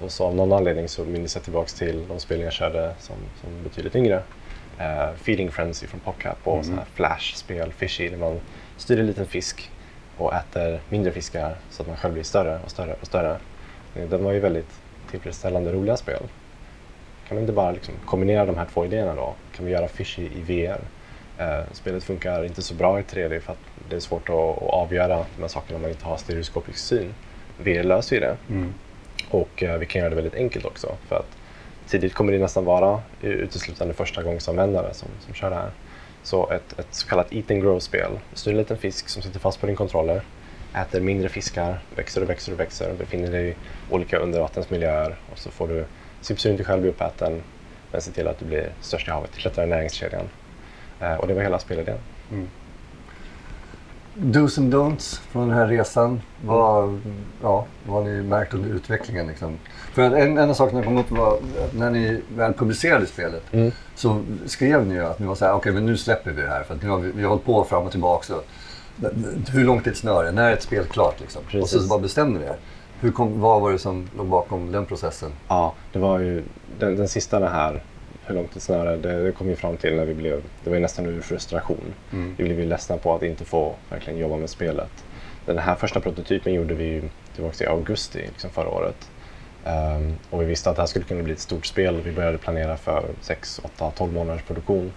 Och 0.00 0.12
så 0.12 0.24
av 0.26 0.34
någon 0.34 0.52
anledning 0.52 0.88
så 0.88 1.04
minns 1.04 1.34
jag 1.34 1.44
tillbaks 1.44 1.74
till 1.74 2.08
de 2.08 2.20
spel 2.20 2.40
jag 2.40 2.52
körde 2.52 2.94
som, 2.98 3.16
som 3.40 3.50
betydligt 3.64 3.96
yngre. 3.96 4.22
Eh, 4.78 5.12
Feeding 5.16 5.50
Frenzy 5.50 5.86
från 5.86 6.00
PopCap 6.00 6.38
och 6.44 6.64
så 6.64 6.72
här 6.72 6.84
Flash-spel, 6.94 7.72
Fishy, 7.72 8.08
där 8.08 8.16
man 8.16 8.40
styr 8.76 9.00
en 9.00 9.06
liten 9.06 9.26
fisk 9.26 9.70
och 10.16 10.34
äter 10.34 10.80
mindre 10.88 11.12
fiskar 11.12 11.56
så 11.70 11.82
att 11.82 11.88
man 11.88 11.96
själv 11.96 12.14
blir 12.14 12.24
större 12.24 12.60
och 12.64 12.70
större 12.70 12.96
och 13.00 13.06
större. 13.06 13.36
Eh, 13.94 14.08
Den 14.08 14.24
var 14.24 14.32
ju 14.32 14.40
väldigt 14.40 14.80
tillfredsställande 15.10 15.72
roliga 15.72 15.96
spel. 15.96 16.22
Kan 17.28 17.36
vi 17.36 17.40
inte 17.40 17.52
bara 17.52 17.70
liksom 17.70 17.94
kombinera 18.06 18.46
de 18.46 18.56
här 18.56 18.66
två 18.72 18.84
idéerna 18.84 19.14
då? 19.14 19.34
Kan 19.56 19.66
vi 19.66 19.72
göra 19.72 19.88
Fishy 19.88 20.22
i 20.22 20.40
VR? 20.40 20.80
Eh, 21.38 21.64
spelet 21.72 22.04
funkar 22.04 22.44
inte 22.44 22.62
så 22.62 22.74
bra 22.74 23.00
i 23.00 23.02
3D 23.02 23.40
för 23.40 23.52
att 23.52 23.58
det 23.88 23.96
är 23.96 24.00
svårt 24.00 24.28
att, 24.28 24.34
att 24.34 24.62
avgöra 24.62 25.16
de 25.36 25.40
här 25.40 25.48
sakerna 25.48 25.76
om 25.76 25.82
man 25.82 25.90
inte 25.90 26.04
har 26.04 26.16
stereoskopisk 26.16 26.78
syn. 26.78 27.14
VR 27.58 27.82
löser 27.82 28.16
ju 28.16 28.20
det. 28.20 28.36
Och 29.30 29.62
eh, 29.62 29.78
vi 29.78 29.86
kan 29.86 29.98
göra 29.98 30.10
det 30.10 30.16
väldigt 30.16 30.34
enkelt 30.34 30.64
också. 30.64 30.96
För 31.08 31.16
att 31.16 31.36
tidigt 31.88 32.14
kommer 32.14 32.32
det 32.32 32.38
nästan 32.38 32.64
vara 32.64 33.00
uteslutande 33.22 33.94
första 33.94 34.22
gångsanvändare 34.22 34.94
som, 34.94 35.08
som 35.20 35.34
kör 35.34 35.50
det 35.50 35.56
här. 35.56 35.70
Så 36.22 36.50
ett, 36.50 36.78
ett 36.78 36.86
så 36.90 37.08
kallat 37.08 37.32
eat 37.32 37.50
and 37.50 37.62
grow-spel. 37.62 38.10
Du 38.30 38.36
styr 38.36 38.50
en 38.50 38.56
liten 38.56 38.76
fisk 38.76 39.08
som 39.08 39.22
sitter 39.22 39.40
fast 39.40 39.60
på 39.60 39.66
din 39.66 39.76
kontroller, 39.76 40.22
äter 40.74 41.00
mindre 41.00 41.28
fiskar, 41.28 41.80
växer 41.96 42.22
och 42.22 42.30
växer 42.30 42.52
och 42.52 42.60
växer, 42.60 42.94
befinner 42.98 43.30
dig 43.30 43.48
i 43.48 43.54
olika 43.90 44.18
undervattensmiljöer 44.18 45.16
och 45.32 45.38
så 45.38 45.50
får 45.50 45.68
du 45.68 45.84
så 46.20 46.34
du 46.42 46.50
inte 46.50 46.64
själv 46.64 46.80
bli 46.80 46.90
uppäten 46.90 47.42
men 47.92 48.00
se 48.00 48.10
till 48.10 48.28
att 48.28 48.38
du 48.38 48.44
blir 48.44 48.72
störst 48.80 49.08
i 49.08 49.10
havet, 49.10 49.30
klättrar 49.36 49.64
i 49.64 49.68
näringskedjan. 49.68 50.28
Eh, 51.00 51.14
och 51.14 51.26
det 51.26 51.34
var 51.34 51.42
hela 51.42 51.58
spelidén. 51.58 51.98
Dos 54.14 54.58
and 54.58 54.74
don'ts 54.74 55.20
från 55.20 55.48
den 55.48 55.58
här 55.58 55.66
resan. 55.66 56.20
Vad, 56.44 57.00
ja, 57.42 57.66
vad 57.86 58.02
har 58.02 58.10
ni 58.10 58.22
märkt 58.22 58.54
under 58.54 58.68
utvecklingen? 58.70 59.26
Liksom? 59.26 59.58
För 59.92 60.02
en, 60.02 60.38
en 60.38 60.50
av 60.50 60.54
sakerna 60.54 60.82
kom 60.82 60.98
upp 60.98 61.10
var 61.10 61.36
att 61.36 61.74
när 61.74 61.90
ni 61.90 62.22
väl 62.36 62.52
publicerade 62.52 63.06
spelet 63.06 63.42
Mm. 63.52 63.72
så 63.94 64.22
skrev 64.46 64.86
ni 64.86 64.94
ju 64.94 65.04
att 65.04 65.18
ni 65.18 65.26
var 65.26 65.34
så 65.34 65.44
här, 65.44 65.52
okej 65.52 65.72
men 65.72 65.86
nu 65.86 65.96
släpper 65.96 66.30
vi 66.30 66.42
det 66.42 66.48
här 66.48 66.62
för 66.62 66.74
att 66.74 66.82
nu 66.82 66.88
har 66.88 66.98
vi, 66.98 67.12
vi 67.12 67.22
har 67.22 67.28
hållit 67.28 67.44
på 67.44 67.64
fram 67.64 67.84
och 67.84 67.90
tillbaka. 67.90 68.24
Så, 68.26 68.42
hur 69.52 69.64
långt 69.64 69.86
är 69.86 69.90
ett 69.90 69.96
snöre? 69.96 70.32
När 70.32 70.50
är 70.50 70.52
ett 70.52 70.62
spel 70.62 70.84
klart? 70.84 71.20
Liksom? 71.20 71.42
Och 71.62 71.68
så, 71.68 71.88
bara 71.88 71.98
bestämde 71.98 72.40
ni 72.40 72.46
er. 72.46 72.56
Hur 73.00 73.12
kom, 73.12 73.40
vad 73.40 73.60
var 73.60 73.72
det 73.72 73.78
som 73.78 74.08
låg 74.16 74.26
bakom 74.26 74.72
den 74.72 74.86
processen? 74.86 75.32
Ja, 75.48 75.74
det 75.92 75.98
var 75.98 76.18
ju 76.18 76.42
den, 76.78 76.96
den 76.96 77.08
sista 77.08 77.40
den 77.40 77.52
här, 77.52 77.82
hur 78.24 78.34
långt 78.34 78.54
det 78.54 78.60
snöre, 78.60 78.96
det, 78.96 79.24
det 79.24 79.32
kom 79.32 79.48
ju 79.48 79.56
fram 79.56 79.76
till 79.76 79.96
när 79.96 80.04
vi 80.04 80.14
blev, 80.14 80.42
det 80.64 80.70
var 80.70 80.76
ju 80.76 80.82
nästan 80.82 81.06
ur 81.06 81.20
frustration. 81.20 81.94
Mm. 82.12 82.34
Vi 82.38 82.44
blev 82.44 82.60
ju 82.60 82.66
ledsna 82.66 82.96
på 82.96 83.14
att 83.14 83.22
inte 83.22 83.44
få 83.44 83.74
verkligen 83.90 84.18
jobba 84.18 84.36
med 84.36 84.50
spelet. 84.50 85.04
Den 85.46 85.58
här 85.58 85.74
första 85.74 86.00
prototypen 86.00 86.54
gjorde 86.54 86.74
vi 86.74 86.84
ju 86.84 87.02
tillbaka 87.34 87.64
i 87.64 87.66
augusti 87.66 88.18
liksom 88.18 88.50
förra 88.50 88.68
året. 88.68 89.10
Ehm, 89.64 90.14
och 90.30 90.42
vi 90.42 90.46
visste 90.46 90.70
att 90.70 90.76
det 90.76 90.82
här 90.82 90.86
skulle 90.86 91.04
kunna 91.04 91.22
bli 91.22 91.32
ett 91.32 91.40
stort 91.40 91.66
spel. 91.66 92.00
Vi 92.04 92.12
började 92.12 92.38
planera 92.38 92.76
för 92.76 93.04
6, 93.20 93.60
8, 93.64 93.90
12 93.96 94.12
månaders 94.12 94.42
produktion. 94.42 94.92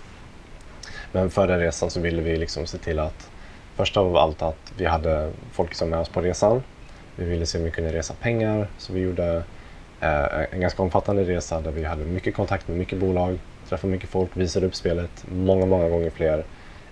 Men 1.12 1.30
för 1.30 1.48
den 1.48 1.60
resan 1.60 1.90
så 1.90 2.00
ville 2.00 2.22
vi 2.22 2.38
liksom 2.38 2.66
se 2.66 2.78
till 2.78 3.00
att 3.00 3.30
först 3.76 3.98
av 3.98 4.18
allt 4.18 4.42
att 4.42 4.74
vi 4.78 4.86
hade 4.86 5.32
folk 5.52 5.74
som 5.76 5.90
med 5.90 6.00
oss 6.00 6.10
på 6.10 6.22
resan. 6.22 6.64
Vi 7.16 7.26
ville 7.26 7.46
se 7.46 7.58
om 7.58 7.64
vi 7.64 7.72
kunde 7.72 7.94
resa 7.94 8.14
pengar 8.22 8.68
så 8.78 8.94
vi 8.94 9.00
gjorde 9.00 9.44
eh, 10.02 10.54
en 10.54 10.62
ganska 10.62 10.82
omfattande 10.84 11.24
resa 11.24 11.62
där 11.62 11.72
vi 11.72 11.84
hade 11.84 12.06
mycket 12.06 12.36
kontakt 12.36 12.68
med 12.68 12.78
mycket 12.78 13.00
bolag, 13.00 13.40
träffade 13.70 13.92
mycket 13.94 14.10
folk, 14.10 14.30
visade 14.34 14.66
upp 14.66 14.76
spelet 14.76 15.26
många, 15.32 15.66
många 15.66 15.90
gånger 15.90 16.10
fler. 16.10 16.44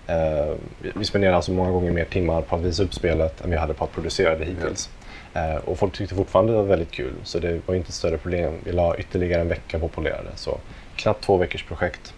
Eh, 0.06 0.54
vi- 0.94 1.04
spenderade 1.04 1.36
alltså 1.36 1.52
många 1.52 1.70
gånger 1.70 1.92
mer 1.92 2.04
timmar 2.04 2.42
på 2.42 2.56
att 2.56 2.62
visa 2.62 2.82
upp 2.82 2.94
spelet 2.94 3.40
än 3.44 3.50
vi 3.50 3.56
hade 3.56 3.74
på 3.74 3.84
att 3.84 3.92
producera 3.92 4.36
det 4.38 4.44
hittills. 4.44 4.90
Eh, 5.34 5.54
och 5.56 5.78
folk 5.78 5.92
tyckte 5.92 6.14
fortfarande 6.14 6.52
det 6.52 6.56
var 6.56 6.64
väldigt 6.64 6.90
kul 6.90 7.12
så 7.24 7.38
det 7.38 7.60
var 7.66 7.74
inte 7.74 7.88
ett 7.88 7.94
större 7.94 8.18
problem. 8.18 8.54
Vi 8.64 8.72
la 8.72 8.96
ytterligare 8.96 9.40
en 9.40 9.48
vecka 9.48 9.78
på 9.78 9.86
att 9.86 9.92
polera 9.92 10.22
det. 10.22 10.36
Så 10.36 10.58
knappt 10.96 11.24
två 11.24 11.36
veckors 11.36 11.64
projekt 11.64 12.14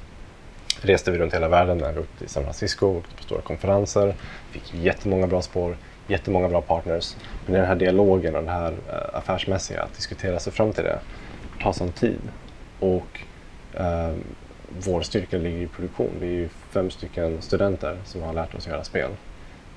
reste 0.84 1.10
vi 1.10 1.18
runt 1.18 1.34
hela 1.34 1.48
världen. 1.48 1.78
Vi 1.78 2.00
åkte 2.00 2.18
till 2.18 2.28
San 2.28 2.42
Francisco, 2.42 2.86
åkte 2.86 3.16
på 3.16 3.22
stora 3.22 3.40
konferenser, 3.40 4.14
fick 4.50 4.74
jättemånga 4.74 5.26
bra 5.26 5.42
spår, 5.42 5.76
jättemånga 6.06 6.48
bra 6.48 6.60
partners. 6.60 7.16
Men 7.46 7.54
den 7.54 7.64
här 7.64 7.76
dialogen 7.76 8.36
och 8.36 8.44
det 8.44 8.50
här 8.50 8.72
eh, 8.72 9.18
affärsmässiga, 9.18 9.82
att 9.82 9.94
diskutera 9.94 10.38
sig 10.38 10.52
fram 10.52 10.72
till 10.72 10.84
det, 10.84 10.98
tar 11.62 11.72
sån 11.72 11.92
tid. 11.92 12.20
Och 12.80 13.20
eh, 13.74 14.12
vår 14.78 15.02
styrka 15.02 15.36
ligger 15.38 15.58
i 15.58 15.66
produktion. 15.66 16.10
Vi 16.20 16.26
är 16.26 16.32
ju 16.32 16.48
fem 16.70 16.90
stycken 16.90 17.42
studenter 17.42 17.98
som 18.04 18.22
har 18.22 18.32
lärt 18.32 18.54
oss 18.54 18.66
göra 18.66 18.84
spel. 18.84 19.10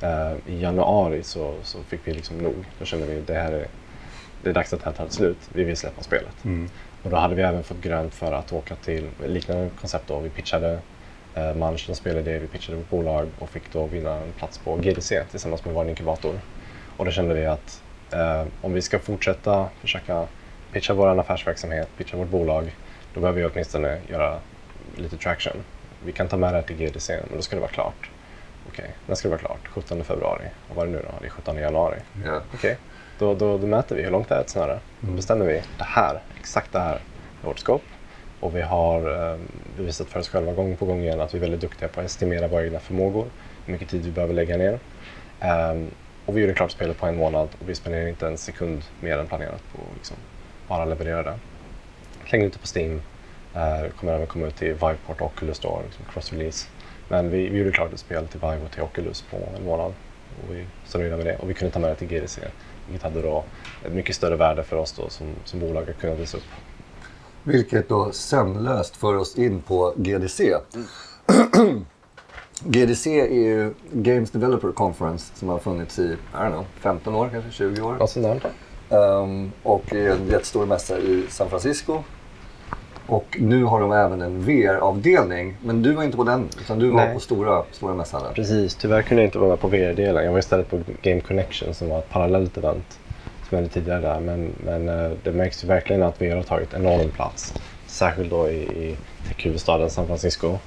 Eh, 0.01 0.31
I 0.47 0.61
januari 0.61 1.23
så, 1.23 1.55
så 1.63 1.83
fick 1.83 1.99
vi 2.03 2.13
liksom 2.13 2.37
nog. 2.37 2.65
Då 2.79 2.85
kände 2.85 3.05
vi 3.05 3.19
att 3.19 3.27
det 3.27 3.33
här 3.33 3.51
är, 3.51 3.67
det 4.43 4.49
är 4.49 4.53
dags 4.53 4.73
att 4.73 4.79
det 4.79 4.85
här 4.85 4.93
tar 4.93 5.09
slut. 5.09 5.37
Vi 5.53 5.63
vill 5.63 5.77
släppa 5.77 6.03
spelet. 6.03 6.35
Och 7.03 7.09
då 7.09 7.17
hade 7.17 7.35
vi 7.35 7.41
även 7.41 7.63
fått 7.63 7.81
grönt 7.81 8.13
för 8.13 8.31
att 8.31 8.53
åka 8.53 8.75
till 8.75 9.09
liknande 9.25 9.69
koncept. 9.79 10.07
Då. 10.07 10.19
Vi 10.19 10.29
pitchade 10.29 10.79
eh, 11.37 11.55
Munch, 11.55 11.89
en 11.89 11.95
spelidé, 11.95 12.39
vi 12.39 12.47
pitchade 12.47 12.77
vårt 12.77 12.89
bolag 12.89 13.27
och 13.39 13.49
fick 13.49 13.73
då 13.73 13.85
vinna 13.85 14.13
en 14.13 14.31
plats 14.31 14.57
på 14.57 14.75
GDC 14.75 15.23
tillsammans 15.31 15.65
med 15.65 15.73
vår 15.73 15.89
inkubator. 15.89 16.39
Och 16.97 17.05
då 17.05 17.11
kände 17.11 17.33
vi 17.33 17.45
att 17.45 17.81
eh, 18.11 18.45
om 18.61 18.73
vi 18.73 18.81
ska 18.81 18.99
fortsätta 18.99 19.69
försöka 19.81 20.27
pitcha 20.71 20.93
vår 20.93 21.19
affärsverksamhet, 21.19 21.89
pitcha 21.97 22.17
vårt 22.17 22.27
bolag, 22.27 22.75
då 23.13 23.19
behöver 23.19 23.41
vi 23.41 23.47
åtminstone 23.47 24.01
göra 24.09 24.39
lite 24.95 25.17
traction. 25.17 25.63
Vi 26.05 26.11
kan 26.11 26.27
ta 26.27 26.37
med 26.37 26.53
det 26.53 26.55
här 26.55 26.63
till 26.63 26.75
GDC, 26.75 27.19
men 27.27 27.35
då 27.35 27.41
ska 27.41 27.55
det 27.55 27.59
vara 27.59 27.71
klart. 27.71 28.09
Okej, 28.67 28.95
när 29.05 29.15
ska 29.15 29.27
det 29.27 29.35
vara 29.35 29.39
klart? 29.39 29.67
17 29.67 30.03
februari. 30.03 30.45
Och 30.69 30.75
vad 30.75 30.87
är 30.87 30.91
det 30.91 30.97
nu 30.97 31.03
då? 31.03 31.13
Det 31.21 31.25
är 31.25 31.29
17 31.29 31.57
januari. 31.57 31.97
Ja. 32.25 32.41
Okej, 32.53 32.77
då, 33.19 33.35
då, 33.35 33.57
då 33.57 33.67
mäter 33.67 33.95
vi 33.95 34.03
hur 34.03 34.11
långt 34.11 34.29
det 34.29 34.35
är 34.35 34.41
ett 34.41 34.49
snöre. 34.49 34.79
Då 34.99 35.11
bestämmer 35.11 35.45
vi 35.45 35.63
det 35.77 35.83
här, 35.83 36.21
exakt 36.39 36.71
det 36.71 36.79
här 36.79 36.95
är 37.41 37.47
vårt 37.47 37.59
scope. 37.59 37.96
Och 38.39 38.55
vi 38.55 38.61
har 38.61 39.31
eh, 39.33 39.39
bevisat 39.77 40.09
för 40.09 40.19
oss 40.19 40.29
själva 40.29 40.53
gång 40.53 40.77
på 40.77 40.85
gång 40.85 41.01
igen 41.01 41.21
att 41.21 41.33
vi 41.33 41.37
är 41.37 41.41
väldigt 41.41 41.61
duktiga 41.61 41.89
på 41.89 41.99
att 41.99 42.05
estimera 42.05 42.47
våra 42.47 42.65
egna 42.65 42.79
förmågor, 42.79 43.25
hur 43.65 43.73
mycket 43.73 43.89
tid 43.89 44.05
vi 44.05 44.11
behöver 44.11 44.33
lägga 44.33 44.57
ner. 44.57 44.79
Ehm, 45.39 45.89
och 46.25 46.37
vi 46.37 46.41
gjorde 46.41 46.53
klart 46.53 46.71
spelet 46.71 46.97
på 46.97 47.05
en 47.05 47.17
månad 47.17 47.49
och 47.59 47.69
vi 47.69 47.75
spenderade 47.75 48.09
inte 48.09 48.27
en 48.27 48.37
sekund 48.37 48.83
mer 48.99 49.17
än 49.17 49.27
planerat 49.27 49.63
på 49.71 49.77
att 49.77 49.95
liksom, 49.95 50.17
bara 50.67 50.85
leverera 50.85 51.23
det. 51.23 51.39
Slängde 52.27 52.47
ut 52.47 52.53
det 52.53 52.59
på 52.59 52.79
Steam, 52.79 53.01
eh, 53.53 53.89
kommer 53.95 54.13
även 54.13 54.27
komma 54.27 54.47
ut 54.47 54.55
till 54.55 54.67
Viveport 54.67 55.21
och 55.21 55.27
Oculus 55.27 55.59
då, 55.59 55.81
liksom 55.85 56.05
cross-release. 56.05 56.67
Men 57.07 57.29
vi, 57.29 57.49
vi 57.49 57.57
gjorde 57.57 57.71
klart 57.71 57.93
ett 57.93 57.99
spel 57.99 58.27
till 58.27 58.39
Vive 58.39 58.65
och 58.65 58.71
till 58.71 58.81
Oculus 58.81 59.21
på 59.21 59.53
en 59.57 59.63
månad. 59.63 59.93
Och 60.29 60.55
vi 60.55 60.67
stod 60.83 61.01
nöjda 61.01 61.17
med 61.17 61.25
det. 61.25 61.37
Och 61.37 61.49
vi 61.49 61.53
kunde 61.53 61.71
ta 61.71 61.79
med 61.79 61.89
det 61.89 61.95
till 61.95 62.07
GDC. 62.07 62.41
Vilket 62.85 63.03
hade 63.03 63.21
då 63.21 63.45
ett 63.85 63.93
mycket 63.93 64.15
större 64.15 64.35
värde 64.35 64.63
för 64.63 64.75
oss 64.75 64.93
då 64.93 65.09
som, 65.09 65.35
som 65.43 65.59
bolag 65.59 65.89
att 65.89 65.97
kunna 65.97 66.15
visa 66.15 66.37
upp. 66.37 66.43
Vilket 67.47 67.89
då 67.89 68.11
sömlöst 68.11 68.97
för 68.97 69.17
oss 69.17 69.37
in 69.37 69.61
på 69.61 69.93
GDC. 69.95 70.55
GDC 72.63 73.19
är 73.19 73.35
ju 73.35 73.73
Games 73.91 74.31
Developer 74.31 74.71
Conference 74.71 75.31
som 75.35 75.49
har 75.49 75.59
funnits 75.59 75.99
i, 75.99 76.03
I 76.03 76.17
don't 76.33 76.51
know, 76.51 76.65
15 76.79 77.15
år, 77.15 77.29
kanske 77.31 77.51
20 77.51 77.81
år. 77.81 77.93
Något 77.93 78.09
sånt. 78.09 78.43
Ehm, 78.89 79.51
och 79.63 79.93
är 79.93 80.09
en 80.09 80.27
jättestor 80.27 80.65
mässa 80.65 80.97
i 80.97 81.25
San 81.29 81.49
Francisco. 81.49 82.03
Och 83.07 83.37
nu 83.39 83.63
har 83.63 83.81
de 83.81 83.91
även 83.91 84.21
en 84.21 84.41
VR-avdelning. 84.41 85.57
Men 85.63 85.81
du 85.81 85.93
var 85.93 86.03
inte 86.03 86.17
på 86.17 86.23
den, 86.23 86.49
utan 86.61 86.79
du 86.79 86.89
var 86.89 87.05
Nej. 87.05 87.13
på 87.13 87.19
stora, 87.19 87.63
stora 87.71 87.93
mässan. 87.93 88.21
Precis, 88.33 88.75
tyvärr 88.75 89.01
kunde 89.01 89.23
jag 89.23 89.27
inte 89.27 89.39
vara 89.39 89.57
på 89.57 89.67
VR-delen. 89.67 90.25
Jag 90.25 90.31
var 90.31 90.39
istället 90.39 90.69
på 90.69 90.79
Game 91.01 91.21
Connection 91.21 91.73
som 91.73 91.89
var 91.89 91.99
ett 91.99 92.09
parallellt 92.09 92.57
event 92.57 92.99
hade 93.55 93.67
tidigare 93.67 94.01
där. 94.01 94.19
Men, 94.19 94.53
men 94.65 94.89
eh, 94.89 95.11
det 95.23 95.31
märks 95.31 95.63
ju 95.63 95.67
verkligen 95.67 96.03
att 96.03 96.21
VR 96.21 96.35
har 96.35 96.43
tagit 96.43 96.73
enorm 96.73 97.09
plats. 97.11 97.53
Särskilt 97.87 98.29
då 98.29 98.49
i, 98.49 98.61
i 98.61 98.97
techhuvudstaden 99.27 99.89
San 99.89 100.07
Francisco. 100.07 100.57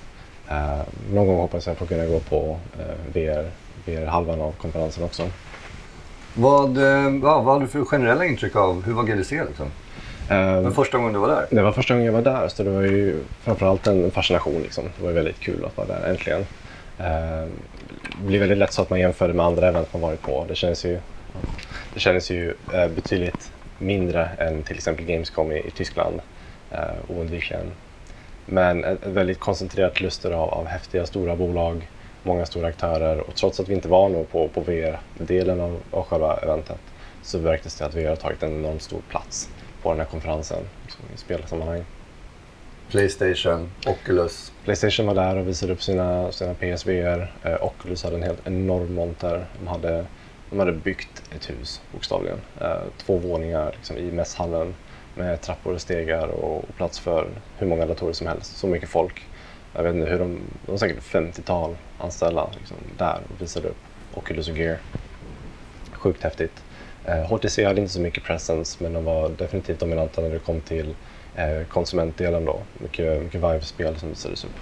Eh, 0.49 0.81
någon 1.12 1.26
gång 1.26 1.37
hoppas 1.41 1.66
jag 1.66 1.76
få 1.76 1.87
kunna 1.87 2.07
gå 2.07 2.18
på 2.20 2.59
eh, 2.78 3.12
VR, 3.14 3.51
VR-halvan 3.87 4.41
av 4.41 4.53
konferensen 4.53 5.05
också. 5.05 5.22
Vad, 6.35 6.78
eh, 6.78 6.85
ja, 7.22 7.41
vad 7.41 7.45
hade 7.45 7.64
du 7.64 7.68
för 7.68 7.85
generella 7.85 8.24
intryck 8.24 8.57
av, 8.57 8.85
hur 8.85 8.93
var 8.93 9.03
GDC 9.03 9.45
liksom? 9.45 9.66
Eh, 10.31 10.62
Den 10.62 10.72
första 10.72 10.99
gången 10.99 11.12
du 11.12 11.18
var 11.18 11.28
där? 11.28 11.47
Det 11.51 11.62
var 11.62 11.72
första 11.72 11.95
gången 11.95 12.07
jag 12.07 12.12
var 12.12 12.22
där, 12.22 12.49
så 12.49 12.62
det 12.62 12.70
var 12.70 12.83
ju 12.83 13.16
framförallt 13.43 13.87
en 13.87 14.11
fascination. 14.11 14.62
Liksom. 14.62 14.85
Det 14.99 15.05
var 15.05 15.12
väldigt 15.12 15.41
kul 15.41 15.64
att 15.64 15.76
vara 15.76 15.87
där 15.87 16.11
äntligen. 16.11 16.41
Eh, 16.99 17.49
det 18.20 18.26
blir 18.26 18.41
väldigt 18.41 18.59
lätt 18.59 18.72
så 18.72 18.83
att 18.83 18.91
man 18.91 19.01
jämför 19.01 19.28
det 19.28 19.35
med 19.35 19.47
andra 19.47 19.68
event 19.68 19.89
man 19.93 20.03
varit 20.03 20.22
på. 20.22 20.45
Det 20.49 20.55
känns 20.55 20.85
ju, 20.85 20.99
det 21.95 22.01
kändes 22.01 22.31
ju 22.31 22.55
eh, 22.74 22.89
betydligt 22.89 23.53
mindre 23.78 24.26
än 24.39 24.62
till 24.62 24.76
exempel 24.76 25.05
Gamescom 25.05 25.53
i, 25.53 25.59
i 25.59 25.70
Tyskland. 25.70 26.20
Eh, 26.70 27.11
oundvikligen. 27.11 27.72
Men 28.47 28.85
ett, 28.85 29.07
ett 29.07 29.12
väldigt 29.12 29.41
koncentrerat 29.41 29.95
kluster 29.95 30.31
av, 30.31 30.51
av 30.51 30.66
häftiga 30.66 31.07
stora 31.07 31.37
bolag, 31.37 31.89
många 32.22 32.47
stora 32.47 32.68
aktörer 32.68 33.20
och 33.20 33.35
trots 33.35 33.61
att 33.61 33.68
vi 33.68 33.74
inte 33.74 33.89
var 33.89 34.09
nog 34.09 34.31
på, 34.31 34.49
på 34.49 34.61
VR-delen 34.61 35.61
av, 35.61 35.81
av 35.91 36.05
själva 36.05 36.37
eventet 36.37 36.81
så 37.22 37.39
verkades 37.39 37.74
det 37.74 37.87
att 37.87 37.95
VR 37.95 38.09
har 38.09 38.16
tagit 38.16 38.43
en 38.43 38.55
enormt 38.55 38.83
stor 38.83 39.01
plats 39.09 39.49
på 39.83 39.91
den 39.91 39.99
här 39.99 40.07
konferensen 40.07 40.59
liksom, 40.83 41.05
i 41.14 41.18
spelsammanhang. 41.18 41.85
Playstation, 42.91 43.70
Oculus. 43.87 44.53
Playstation 44.64 45.07
var 45.07 45.14
där 45.14 45.37
och 45.37 45.49
visade 45.49 45.72
upp 45.72 45.83
sina, 45.83 46.33
sina 46.33 46.55
PSVR. 46.55 47.33
Eh, 47.43 47.64
Oculus 47.64 48.05
hade 48.05 48.16
en 48.16 48.22
helt 48.22 48.47
enorm 48.47 48.95
monter. 48.95 49.47
De 49.61 49.68
hade, 49.68 50.07
de 50.51 50.59
hade 50.59 50.72
byggt 50.72 51.22
ett 51.36 51.51
hus, 51.51 51.80
bokstavligen. 51.92 52.38
Eh, 52.61 52.82
två 53.07 53.16
våningar 53.16 53.72
liksom, 53.76 53.98
i 53.98 54.12
mässhallen 54.12 54.74
med 55.14 55.40
trappor 55.40 55.74
och 55.74 55.80
stegar 55.80 56.28
och, 56.28 56.68
och 56.68 56.76
plats 56.76 56.98
för 56.98 57.28
hur 57.59 57.66
många 57.66 57.86
datorer 57.86 58.12
som 58.12 58.26
helst. 58.26 58.57
Så 58.57 58.66
mycket 58.66 58.88
folk. 58.88 59.22
Jag 59.74 59.82
vet 59.82 59.94
inte 59.94 60.11
hur 60.11 60.18
de, 60.18 60.40
de 60.66 60.70
var 60.70 60.78
säkert 60.78 61.03
50-tal 61.03 61.76
anställda 61.98 62.51
liksom, 62.59 62.76
där 62.98 63.20
och 63.28 63.40
visade 63.42 63.68
upp 63.68 63.82
Oculus 64.14 64.48
och 64.48 64.57
Gear. 64.57 64.78
Sjukt 65.92 66.22
häftigt. 66.22 66.64
Eh, 67.05 67.22
HTC 67.22 67.64
hade 67.64 67.80
inte 67.80 67.92
så 67.92 68.01
mycket 68.01 68.24
presence 68.24 68.82
men 68.82 68.92
de 68.92 69.05
var 69.05 69.28
definitivt 69.28 69.80
dominanta 69.80 70.20
när 70.20 70.30
det 70.30 70.38
kom 70.38 70.61
till 70.61 70.96
eh, 71.34 71.64
konsumentdelen 71.68 72.44
då. 72.44 72.62
Mycket, 72.72 73.22
mycket 73.22 73.40
Vive-spel 73.40 73.98
som 73.98 74.09
visades 74.09 74.44
upp. 74.44 74.61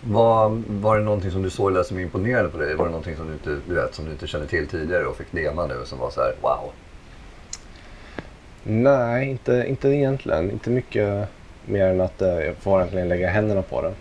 Var, 0.00 0.62
var 0.66 0.98
det 0.98 1.04
någonting 1.04 1.30
som 1.30 1.42
du 1.42 1.50
såg 1.50 1.70
eller 1.70 1.82
som 1.82 1.98
imponerade 1.98 2.48
på 2.48 2.58
dig? 2.58 2.74
Var 2.74 2.84
det 2.84 2.90
någonting 2.90 3.16
som 3.16 3.26
du 3.26 3.32
inte, 3.32 3.56
du 3.68 3.74
vet, 3.74 3.94
som 3.94 4.04
du 4.04 4.10
inte 4.10 4.26
kände 4.26 4.46
till 4.46 4.68
tidigare 4.68 5.06
och 5.06 5.16
fick 5.16 5.32
dema 5.32 5.66
nu 5.66 5.74
som 5.84 5.98
var 5.98 6.10
så 6.10 6.20
här 6.20 6.32
wow? 6.40 6.72
Nej, 8.62 9.28
inte, 9.30 9.64
inte 9.68 9.88
egentligen. 9.88 10.50
Inte 10.50 10.70
mycket 10.70 11.28
mer 11.66 11.84
än 11.86 12.00
att 12.00 12.22
eh, 12.22 12.28
jag 12.28 12.56
får 12.56 12.78
egentligen 12.78 13.08
lägga 13.08 13.28
händerna 13.28 13.62
på 13.62 13.82
det. 13.82 13.94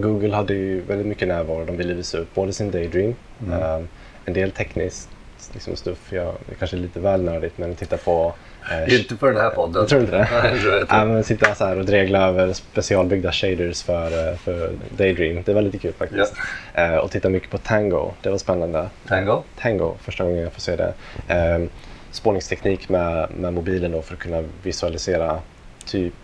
Google 0.00 0.34
hade 0.34 0.54
ju 0.54 0.80
väldigt 0.80 1.06
mycket 1.06 1.28
närvaro. 1.28 1.64
De 1.64 1.76
ville 1.76 1.94
visa 1.94 2.18
upp 2.18 2.34
både 2.34 2.52
sin 2.52 2.70
Daydream, 2.70 3.14
Mm. 3.40 3.52
eh, 3.62 3.80
en 4.24 4.32
del 4.34 4.50
tekniskt 4.50 5.08
liksom, 5.52 5.76
stuff. 5.76 6.12
Jag, 6.12 6.34
kanske 6.58 6.76
är 6.76 6.80
lite 6.80 7.00
väl 7.00 7.22
nördigt 7.22 7.58
men 7.58 7.74
titta 7.74 7.96
på... 7.96 8.34
Eh, 8.70 9.00
Inte 9.00 9.16
för 9.16 9.32
den 9.32 9.40
här 9.40 9.50
podden. 9.50 9.74
jag 9.74 9.88
tror 9.88 10.00
inte 10.00 10.16
det. 10.16 10.28
Nej, 10.42 10.60
tror 10.60 10.80
inte. 10.80 10.94
Ja, 10.94 11.04
men 11.04 11.24
sitta 11.24 11.54
så 11.54 11.64
här 11.64 11.78
och 11.78 11.84
dregla 11.84 12.28
över 12.28 12.52
specialbyggda 12.52 13.32
shaders 13.32 13.82
för, 13.82 14.28
eh, 14.28 14.36
för 14.36 14.72
Daydream. 14.96 15.42
Det 15.42 15.54
var 15.54 15.62
lite 15.62 15.78
kul 15.78 15.92
faktiskt. 15.92 16.34
Eh, 16.74 16.94
och 16.96 17.10
titta 17.10 17.28
mycket 17.28 17.50
på 17.50 17.58
Tango. 17.58 18.10
Det 18.22 18.30
var 18.30 18.38
spännande. 18.38 18.88
Tango? 19.08 19.42
Tango, 19.60 19.94
första 20.00 20.24
gången 20.24 20.38
jag 20.42 20.52
får 20.52 20.60
se 20.60 20.76
det. 20.76 20.92
Eh, 21.28 21.68
spårningsteknik 22.10 22.88
med, 22.88 23.28
med 23.36 23.52
mobilen 23.54 23.92
då 23.92 24.02
för 24.02 24.14
att 24.14 24.20
kunna 24.20 24.44
visualisera 24.62 25.40
typ 25.86 26.14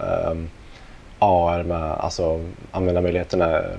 ehm, 0.00 0.50
AR 1.18 1.62
med, 1.62 1.82
alltså 1.82 2.44
användarmöjligheterna 2.70 3.44
är 3.46 3.76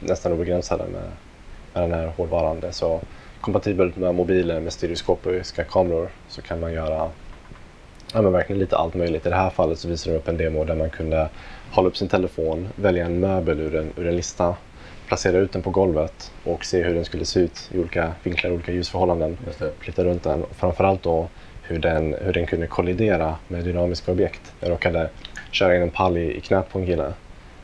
nästan 0.00 0.32
obegränsade 0.32 0.84
med, 0.84 1.02
med 1.74 1.82
den 1.82 2.00
här 2.00 2.12
hårdvaran. 2.16 2.62
Så 2.70 3.00
kompatibelt 3.46 3.96
med 3.96 4.14
mobilen 4.14 4.64
med 4.64 4.72
stereoskopiska 4.72 5.64
kameror 5.64 6.08
så 6.28 6.42
kan 6.42 6.60
man 6.60 6.72
göra 6.72 7.10
ja, 8.12 8.22
men 8.22 8.32
verkligen 8.32 8.60
lite 8.60 8.76
allt 8.76 8.94
möjligt. 8.94 9.26
I 9.26 9.28
det 9.28 9.36
här 9.36 9.50
fallet 9.50 9.78
så 9.78 9.88
visar 9.88 10.10
de 10.10 10.16
upp 10.16 10.28
en 10.28 10.36
demo 10.36 10.64
där 10.64 10.74
man 10.74 10.90
kunde 10.90 11.28
hålla 11.70 11.88
upp 11.88 11.96
sin 11.96 12.08
telefon, 12.08 12.68
välja 12.76 13.06
en 13.06 13.20
möbel 13.20 13.60
ur 13.60 13.74
en, 13.74 13.92
ur 13.96 14.06
en 14.06 14.16
lista, 14.16 14.56
placera 15.08 15.38
ut 15.38 15.52
den 15.52 15.62
på 15.62 15.70
golvet 15.70 16.32
och 16.44 16.64
se 16.64 16.82
hur 16.82 16.94
den 16.94 17.04
skulle 17.04 17.24
se 17.24 17.40
ut 17.40 17.70
i 17.72 17.78
olika 17.78 18.12
vinklar, 18.22 18.50
olika 18.50 18.72
ljusförhållanden. 18.72 19.38
Flytta 19.78 20.04
runt 20.04 20.22
den 20.22 20.42
och 20.42 20.56
framförallt 20.56 21.02
då 21.02 21.28
hur 21.62 21.78
den, 21.78 22.14
hur 22.20 22.32
den 22.32 22.46
kunde 22.46 22.66
kollidera 22.66 23.36
med 23.48 23.64
dynamiska 23.64 24.12
objekt. 24.12 24.52
Jag 24.60 24.70
råkade 24.70 25.10
köra 25.50 25.76
in 25.76 25.82
en 25.82 25.90
pall 25.90 26.16
i, 26.16 26.36
i 26.36 26.40
knät 26.40 26.68
på 26.72 26.78
en 26.78 26.86
kille. 26.86 27.12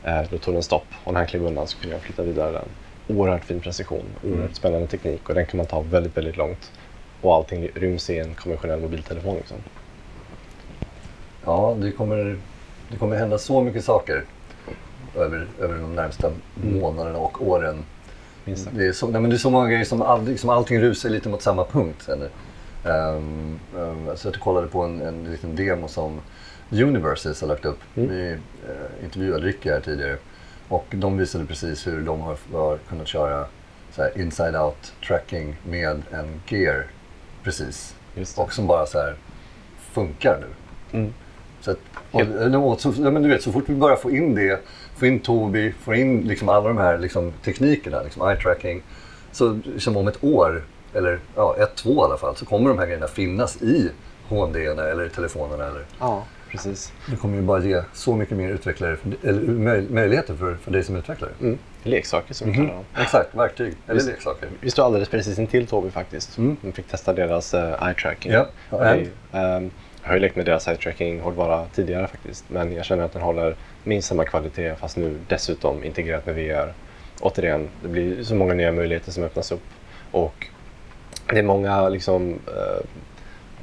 Eh, 0.03 0.21
då 0.29 0.37
tog 0.37 0.53
den 0.53 0.63
stopp 0.63 0.87
och 1.03 1.13
när 1.13 1.19
han 1.19 1.27
klev 1.27 1.45
undan 1.45 1.67
så 1.67 1.77
kunde 1.77 1.95
jag 1.95 2.01
flytta 2.01 2.23
vidare 2.23 2.51
den. 2.51 2.69
Oerhört 3.07 3.45
fin 3.45 3.59
precision, 3.59 4.05
oerhört 4.23 4.55
spännande 4.55 4.87
teknik 4.87 5.29
och 5.29 5.35
den 5.35 5.45
kan 5.45 5.57
man 5.57 5.65
ta 5.65 5.81
väldigt, 5.81 6.17
väldigt 6.17 6.37
långt. 6.37 6.71
Och 7.21 7.35
allting 7.35 7.67
ryms 7.75 8.09
i 8.09 8.19
en 8.19 8.35
konventionell 8.35 8.79
mobiltelefon. 8.79 9.35
Liksom. 9.35 9.57
Ja, 11.45 11.77
det 11.79 11.91
kommer, 11.91 12.37
det 12.91 12.97
kommer 12.97 13.15
hända 13.15 13.37
så 13.37 13.61
mycket 13.61 13.83
saker 13.83 14.23
över, 15.15 15.47
över 15.59 15.75
de 15.79 15.95
närmsta 15.95 16.31
månaderna 16.55 17.17
och 17.17 17.47
åren. 17.47 17.85
Minst. 18.45 18.69
Det 18.71 18.87
är, 18.87 18.91
så, 18.91 19.07
nej, 19.07 19.21
men 19.21 19.29
det 19.29 19.35
är 19.35 19.37
så 19.37 19.49
många 19.49 19.69
grejer 19.69 19.85
som, 19.85 20.01
aldrig, 20.01 20.39
som 20.39 20.49
allting 20.49 20.79
rusar 20.79 21.09
lite 21.09 21.29
mot 21.29 21.41
samma 21.41 21.65
punkt. 21.65 22.09
Eller? 22.09 22.29
Um, 22.83 23.59
um, 23.75 24.09
så 24.15 24.27
jag 24.27 24.35
kollade 24.35 24.67
på 24.67 24.81
en, 24.81 25.01
en 25.01 25.31
liten 25.31 25.55
demo 25.55 25.87
som 25.87 26.19
Universes 26.71 27.41
har 27.41 27.47
lagt 27.47 27.65
upp. 27.65 27.79
Vi 27.93 28.31
eh, 28.31 29.03
intervjuade 29.03 29.45
Ricky 29.45 29.69
här 29.69 29.79
tidigare. 29.79 30.17
Och 30.67 30.85
de 30.89 31.17
visade 31.17 31.45
precis 31.45 31.87
hur 31.87 32.01
de 32.01 32.21
har, 32.21 32.37
har 32.53 32.77
kunnat 32.77 33.07
köra 33.07 33.45
inside 34.15 34.55
out 34.55 34.93
tracking 35.07 35.55
med 35.63 36.01
en 36.11 36.41
gear. 36.47 36.87
Precis. 37.43 37.95
Och 38.37 38.53
som 38.53 38.67
bara 38.67 38.85
så 38.85 38.97
här 38.99 39.15
funkar 39.91 40.37
nu. 40.41 40.47
Mm. 40.99 41.13
Så, 41.61 41.71
att, 41.71 41.77
och, 42.11 42.81
så, 42.81 42.91
men 42.91 43.23
du 43.23 43.29
vet, 43.29 43.43
så 43.43 43.51
fort 43.51 43.63
vi 43.67 43.75
börjar 43.75 43.95
få 43.95 44.11
in 44.11 44.35
det, 44.35 44.59
få 44.95 45.05
in 45.05 45.19
Tobii, 45.19 45.73
få 45.81 45.93
in 45.95 46.21
liksom 46.21 46.49
alla 46.49 46.67
de 46.67 46.77
här 46.77 46.97
liksom, 46.97 47.33
teknikerna, 47.43 48.01
liksom 48.01 48.29
eye 48.29 48.37
tracking. 48.37 48.81
Så 49.31 49.59
liksom 49.65 49.97
om 49.97 50.07
ett 50.07 50.23
år, 50.23 50.63
eller 50.93 51.19
ja, 51.35 51.55
ett, 51.59 51.75
två 51.75 51.95
i 51.95 52.05
alla 52.05 52.17
fall, 52.17 52.35
så 52.35 52.45
kommer 52.45 52.69
de 52.69 52.79
här 52.79 52.85
grejerna 52.85 53.07
finnas 53.07 53.61
i 53.61 53.91
HMD 54.29 54.55
eller 54.55 55.09
telefonerna. 55.09 55.65
Eller, 55.65 55.85
Ja, 55.99 56.23
precis. 56.53 56.93
det 57.09 57.15
kommer 57.15 57.35
ju 57.35 57.41
bara 57.41 57.59
ge 57.59 57.81
så 57.93 58.15
mycket 58.15 58.37
mer 58.37 58.49
utvecklare, 58.49 58.97
eller 59.23 59.41
möj, 59.41 59.89
möjligheter 59.89 60.35
för, 60.35 60.55
för 60.55 60.71
dig 60.71 60.83
som 60.83 60.95
utvecklare. 60.95 61.31
Mm. 61.41 61.57
Leksaker 61.83 62.33
som 62.33 62.47
vi 62.47 62.53
kallar 62.53 62.73
dem. 62.73 62.85
Exakt, 62.97 63.35
verktyg 63.35 63.73
eller 63.85 63.95
Visst. 63.95 64.07
leksaker. 64.07 64.49
Vi 64.59 64.69
står 64.69 64.85
alldeles 64.85 65.09
precis 65.09 65.39
intill 65.39 65.67
Tobii 65.67 65.91
faktiskt. 65.91 66.37
Mm. 66.37 66.57
Vi 66.61 66.71
fick 66.71 66.87
testa 66.87 67.13
deras 67.13 67.53
uh, 67.53 67.59
eye 67.59 67.93
tracking. 67.93 68.31
Ja, 68.31 68.47
är 68.71 68.93
en? 68.93 68.99
ju, 68.99 69.09
ehm, 69.31 69.71
jag 70.01 70.07
har 70.07 70.13
ju 70.13 70.19
lekt 70.19 70.35
med 70.35 70.45
deras 70.45 70.67
eye 70.67 70.77
tracking 70.77 71.19
hårdvara 71.19 71.65
tidigare 71.75 72.07
faktiskt. 72.07 72.45
Men 72.47 72.73
jag 72.73 72.85
känner 72.85 73.03
att 73.03 73.13
den 73.13 73.21
håller 73.21 73.55
minst 73.83 74.07
samma 74.07 74.25
kvalitet 74.25 74.75
fast 74.75 74.97
nu 74.97 75.19
dessutom 75.27 75.83
integrerat 75.83 76.25
med 76.25 76.35
VR. 76.35 76.73
Återigen, 77.21 77.69
det 77.81 77.87
blir 77.87 78.23
så 78.23 78.35
många 78.35 78.53
nya 78.53 78.71
möjligheter 78.71 79.11
som 79.11 79.23
öppnas 79.23 79.51
upp. 79.51 79.63
Och 80.11 80.47
det 81.27 81.43
många 81.43 81.89
liksom, 81.89 82.29
uh, 82.29 82.85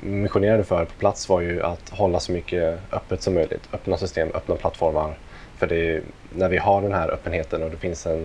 missionerade 0.02 0.64
för 0.64 0.84
på 0.84 0.92
plats 0.98 1.28
var 1.28 1.40
ju 1.40 1.62
att 1.62 1.88
hålla 1.90 2.20
så 2.20 2.32
mycket 2.32 2.78
öppet 2.92 3.22
som 3.22 3.34
möjligt. 3.34 3.68
Öppna 3.72 3.96
system, 3.96 4.28
öppna 4.34 4.54
plattformar. 4.54 5.18
För 5.56 5.66
det 5.66 5.88
är, 5.88 6.02
när 6.34 6.48
vi 6.48 6.58
har 6.58 6.82
den 6.82 6.92
här 6.92 7.08
öppenheten 7.08 7.62
och 7.62 7.70
det 7.70 7.76
finns 7.76 8.06
en, 8.06 8.18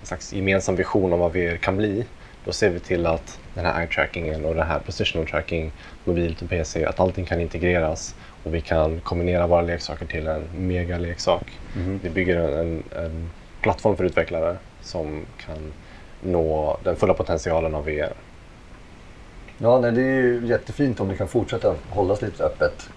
en 0.00 0.06
slags 0.06 0.32
gemensam 0.32 0.76
vision 0.76 1.12
om 1.12 1.18
vad 1.18 1.32
VR 1.32 1.56
kan 1.56 1.76
bli, 1.76 2.04
då 2.44 2.52
ser 2.52 2.70
vi 2.70 2.80
till 2.80 3.06
att 3.06 3.38
den 3.54 3.64
här 3.64 3.80
eye-trackingen 3.80 4.44
och 4.44 4.54
den 4.54 4.66
här 4.66 4.78
positional 4.78 5.26
tracking, 5.26 5.72
mobilt 6.04 6.42
och 6.42 6.48
PC, 6.48 6.84
att 6.84 7.00
allting 7.00 7.24
kan 7.24 7.40
integreras 7.40 8.14
och 8.44 8.54
vi 8.54 8.60
kan 8.60 9.00
kombinera 9.00 9.46
våra 9.46 9.60
leksaker 9.60 10.06
till 10.06 10.26
en 10.26 10.44
mega-leksak. 10.56 11.58
Vi 12.02 12.10
bygger 12.10 12.36
en, 12.36 12.58
en, 12.58 12.82
en 13.04 13.30
plattform 13.60 13.96
för 13.96 14.04
utvecklare 14.04 14.56
som 14.82 15.26
kan 15.46 15.72
nå 16.20 16.78
den 16.84 16.96
fulla 16.96 17.14
potentialen 17.14 17.74
av 17.74 17.84
VR. 17.84 18.12
Ja, 19.58 19.80
nej, 19.80 19.92
det 19.92 20.02
är 20.02 20.22
ju 20.22 20.46
jättefint 20.46 21.00
om 21.00 21.08
det 21.08 21.16
kan 21.16 21.28
fortsätta 21.28 21.74
hållas 21.90 22.22
lite 22.22 22.44
öppet. 22.44 22.88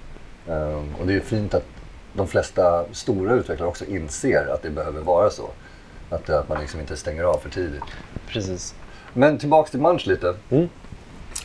Ehm, 0.47 0.95
och 0.99 1.07
det 1.07 1.13
är 1.13 1.19
fint 1.19 1.53
att 1.53 1.65
de 2.13 2.27
flesta 2.27 2.85
stora 2.91 3.33
utvecklare 3.33 3.69
också 3.69 3.85
inser 3.85 4.47
att 4.53 4.61
det 4.61 4.69
behöver 4.69 5.01
vara 5.01 5.29
så. 5.29 5.49
Att, 6.09 6.29
att 6.29 6.49
man 6.49 6.61
liksom 6.61 6.79
inte 6.79 6.97
stänger 6.97 7.23
av 7.23 7.37
för 7.37 7.49
tidigt. 7.49 7.83
Precis. 8.27 8.75
Men 9.13 9.37
tillbaks 9.37 9.71
till 9.71 9.79
Munch 9.79 10.07
lite. 10.07 10.35
Mm. 10.49 10.69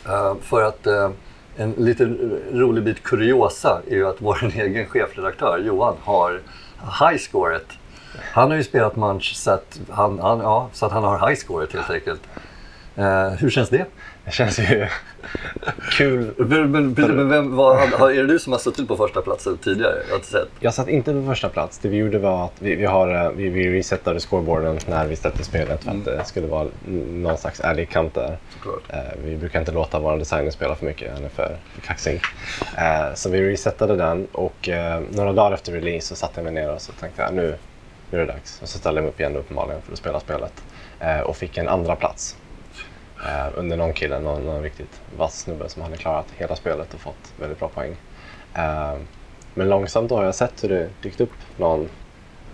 Eh, 0.05 0.35
för 0.41 0.63
att 0.63 0.87
eh, 0.87 1.09
en 1.55 1.71
lite 1.71 2.05
rolig 2.51 2.83
bit 2.83 3.03
kuriosa 3.03 3.81
är 3.87 3.95
ju 3.95 4.07
att 4.07 4.21
vår 4.21 4.51
egen 4.55 4.85
chefredaktör 4.85 5.57
Johan 5.57 5.95
har 6.01 6.41
highscoret. 7.01 7.65
Han 8.33 8.49
har 8.49 8.57
ju 8.57 8.63
spelat 8.63 8.95
Munch 8.95 9.35
så 9.35 9.51
att 9.51 9.79
han, 9.89 10.19
han, 10.19 10.39
ja, 10.39 10.69
så 10.73 10.85
att 10.85 10.91
han 10.91 11.03
har 11.03 11.27
highscoret 11.27 11.73
helt 11.73 11.89
enkelt. 11.89 12.21
Eh, 12.97 13.29
hur 13.29 13.49
känns 13.49 13.69
det? 13.69 13.85
Det 14.25 14.31
känns 14.31 14.59
ju 14.59 14.87
kul. 15.91 16.33
Men, 16.37 16.71
men, 16.71 16.93
men 16.93 17.29
vem, 17.29 17.55
vad, 17.55 18.11
är 18.11 18.15
det 18.15 18.27
du 18.27 18.39
som 18.39 18.53
har 18.53 18.59
suttit 18.59 18.87
på 18.87 18.97
första 18.97 19.21
platsen 19.21 19.57
tidigare? 19.57 19.95
Jag 20.03 20.09
har 20.09 20.15
inte 20.15 20.27
sett. 20.27 20.47
Jag 20.59 20.73
satt 20.73 20.87
inte 20.87 21.13
på 21.13 21.25
första 21.25 21.49
plats. 21.49 21.77
Det 21.77 21.89
vi 21.89 21.97
gjorde 21.97 22.19
var 22.19 22.45
att 22.45 22.53
vi, 22.59 22.75
vi, 22.75 22.85
har, 22.85 23.25
eh, 23.25 23.31
vi, 23.31 23.49
vi 23.49 23.71
resetade 23.71 24.19
scoreboarden 24.19 24.79
när 24.87 25.07
vi 25.07 25.15
släppte 25.15 25.43
spelet 25.43 25.83
för 25.83 25.91
att 25.91 26.05
det 26.05 26.25
skulle 26.25 26.47
vara 26.47 26.67
någon 27.13 27.37
slags 27.37 27.59
ärlig 27.59 27.89
kamp 27.89 28.13
där. 28.13 28.37
Eh, 28.89 28.97
vi 29.25 29.37
brukar 29.37 29.59
inte 29.59 29.71
låta 29.71 29.99
våra 29.99 30.17
designer 30.17 30.51
spela 30.51 30.75
för 30.75 30.85
mycket, 30.85 31.13
han 31.13 31.23
är 31.23 31.29
för, 31.29 31.57
för 31.73 31.81
kaxig. 31.81 32.21
Eh, 32.77 33.13
så 33.13 33.29
vi 33.29 33.49
resetade 33.49 33.95
den 33.95 34.27
och 34.31 34.69
eh, 34.69 35.01
några 35.11 35.33
dagar 35.33 35.51
efter 35.51 35.71
release 35.71 36.07
så 36.07 36.15
satte 36.15 36.33
jag 36.35 36.43
mig 36.43 36.53
ner 36.53 36.73
och 36.73 36.81
så 36.81 36.91
tänkte 36.91 37.21
jag 37.21 37.33
nu, 37.33 37.55
nu 38.11 38.21
är 38.21 38.25
det 38.25 38.33
dags. 38.33 38.61
Och 38.61 38.69
så 38.69 38.77
ställde 38.77 38.97
jag 38.97 39.03
mig 39.03 39.09
upp 39.09 39.19
igen 39.19 39.35
uppenbarligen 39.35 39.81
för 39.81 39.91
att 39.91 39.99
spela 39.99 40.19
spelet. 40.19 40.63
Eh, 40.99 41.19
och 41.19 41.37
fick 41.37 41.57
en 41.57 41.67
andra 41.67 41.95
plats 41.95 42.37
eh, 43.25 43.47
under 43.55 43.77
någon 43.77 43.93
kille, 43.93 44.19
någon, 44.19 44.45
någon 44.45 44.63
riktigt 44.63 45.01
vass 45.17 45.39
snubbe 45.39 45.69
som 45.69 45.81
hade 45.81 45.97
klarat 45.97 46.25
hela 46.37 46.55
spelet 46.55 46.93
och 46.93 46.99
fått 46.99 47.33
väldigt 47.39 47.59
bra 47.59 47.69
poäng. 47.69 47.95
Eh, 48.53 48.95
men 49.53 49.69
långsamt 49.69 50.09
då 50.09 50.17
har 50.17 50.23
jag 50.23 50.35
sett 50.35 50.63
hur 50.63 50.69
det 50.69 50.89
dykt 51.01 51.21
upp 51.21 51.33
någon, 51.57 51.89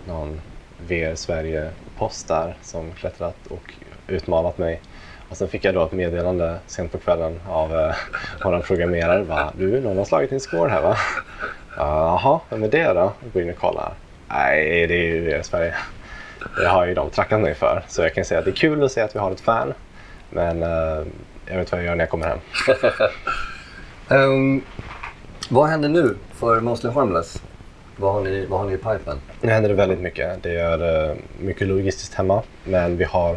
någon 0.06 0.40
VR 0.86 1.14
Sverige-post 1.14 2.28
där 2.28 2.56
som 2.62 2.92
klättrat 2.92 3.46
och 3.50 3.74
utmanat 4.06 4.58
mig. 4.58 4.80
Och 5.28 5.36
sen 5.36 5.48
fick 5.48 5.64
jag 5.64 5.74
då 5.74 5.84
ett 5.84 5.92
meddelande 5.92 6.58
sent 6.66 6.92
på 6.92 6.98
kvällen 6.98 7.40
av 7.48 7.80
eh, 7.80 7.94
vår 8.44 8.60
programmerare. 8.60 9.24
Bara, 9.24 9.52
du, 9.58 9.80
någon 9.80 9.98
har 9.98 10.04
slagit 10.04 10.30
din 10.30 10.40
score 10.40 10.70
här 10.70 10.82
va? 10.82 10.96
Jaha, 11.76 12.40
vem 12.50 12.62
är 12.62 12.68
det 12.68 12.92
då? 12.92 13.12
Jag 13.22 13.32
går 13.32 13.42
in 13.42 13.50
och 13.50 13.56
kollar. 13.56 13.94
Nej, 14.28 14.86
det 14.86 14.94
är 14.94 15.04
ju 15.04 15.20
VR 15.20 15.42
Sverige. 15.42 15.74
Det 16.56 16.68
har 16.68 16.86
ju 16.86 16.94
de 16.94 17.10
trackat 17.10 17.40
mig 17.40 17.54
för. 17.54 17.84
Så 17.88 18.02
jag 18.02 18.14
kan 18.14 18.24
säga 18.24 18.38
att 18.38 18.44
det 18.44 18.50
är 18.50 18.56
kul 18.56 18.84
att 18.84 18.92
se 18.92 19.00
att 19.00 19.14
vi 19.14 19.18
har 19.18 19.30
ett 19.30 19.40
fan. 19.40 19.74
Men 20.32 20.62
eh, 20.62 21.06
jag 21.46 21.56
vet 21.56 21.72
vad 21.72 21.80
jag 21.80 21.86
gör 21.86 21.94
när 21.94 22.02
jag 22.02 22.10
kommer 22.10 22.26
hem. 22.26 22.38
Ehm, 24.08 24.62
vad 25.48 25.68
händer 25.68 25.88
nu 25.88 26.16
för 26.32 26.60
Mostly 26.60 26.90
Harmless? 26.90 27.42
Vad 27.96 28.12
har 28.12 28.20
ni, 28.20 28.46
vad 28.46 28.60
har 28.60 28.66
ni 28.66 28.74
i 28.74 28.76
pipen? 28.76 29.18
Nu 29.40 29.50
händer 29.50 29.68
det 29.68 29.74
väldigt 29.74 30.00
mycket. 30.00 30.42
Det 30.42 30.60
är 30.60 31.10
eh, 31.10 31.16
mycket 31.40 31.68
logistiskt 31.68 32.14
hemma. 32.14 32.42
Men 32.64 32.96
vi 32.96 33.04
har 33.04 33.36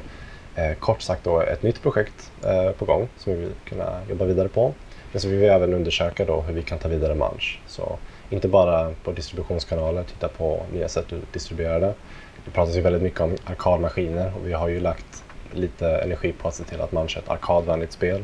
eh, 0.56 0.74
kort 0.80 1.02
sagt 1.02 1.24
då 1.24 1.42
ett 1.42 1.64
nytt 1.64 1.82
projekt 1.82 2.32
på 2.78 2.86
gång 2.86 3.08
som 3.18 3.34
vi 3.34 3.40
vill 3.40 3.52
kunna 3.66 4.00
jobba 4.10 4.26
vidare 4.26 4.48
på. 4.48 4.74
Men 5.12 5.22
så 5.22 5.28
vill 5.28 5.38
vi 5.40 5.48
även 5.48 5.74
undersöka 5.74 6.26
då 6.26 6.42
hur 6.42 6.54
vi 6.54 6.62
kan 6.62 6.80
ta 6.80 6.88
vidare 6.88 7.16
Munch. 7.16 7.60
Så 7.68 7.98
inte 8.30 8.48
bara 8.48 8.94
på 9.04 9.12
distributionskanaler, 9.12 10.04
titta 10.04 10.28
på 10.28 10.64
nya 10.74 10.88
sätt 10.88 11.06
att 11.14 11.34
distribuera 11.34 11.80
det. 11.80 11.94
Det 12.46 12.52
pratas 12.52 12.76
ju 12.76 12.82
väldigt 12.82 13.02
mycket 13.02 13.22
om 13.22 13.36
arkadmaskiner 13.46 14.32
och 14.36 14.48
vi 14.48 14.54
har 14.54 14.68
ju 14.68 14.80
lagt 14.80 15.24
lite 15.56 15.90
energi 15.90 16.34
på 16.34 16.48
att 16.48 16.56
se 16.56 16.64
till 16.64 16.82
att 16.82 16.92
Munch 16.92 17.18
är 17.18 17.22
ett 17.22 17.30
arkadvänligt 17.30 17.92
spel 17.92 18.24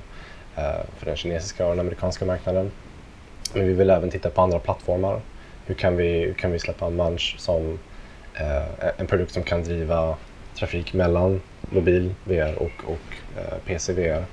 eh, 0.55 0.85
för 0.97 1.05
den 1.05 1.15
kinesiska 1.15 1.65
och 1.65 1.71
den 1.71 1.79
amerikanska 1.79 2.25
marknaden. 2.25 2.71
Men 3.53 3.67
vi 3.67 3.73
vill 3.73 3.89
även 3.89 4.09
titta 4.09 4.29
på 4.29 4.41
andra 4.41 4.59
plattformar. 4.59 5.21
Hur 5.65 5.75
kan 5.75 5.97
vi, 5.97 6.19
hur 6.19 6.33
kan 6.33 6.51
vi 6.51 6.59
släppa 6.59 6.89
Munch 6.89 7.35
som 7.39 7.79
eh, 8.33 8.89
en 8.97 9.07
produkt 9.07 9.31
som 9.31 9.43
kan 9.43 9.63
driva 9.63 10.17
trafik 10.55 10.93
mellan 10.93 11.41
mobil 11.61 12.15
VR 12.23 12.55
och, 12.55 12.83
och 12.85 13.39
eh, 13.39 13.57
PC 13.65 13.93
VR. 13.93 14.25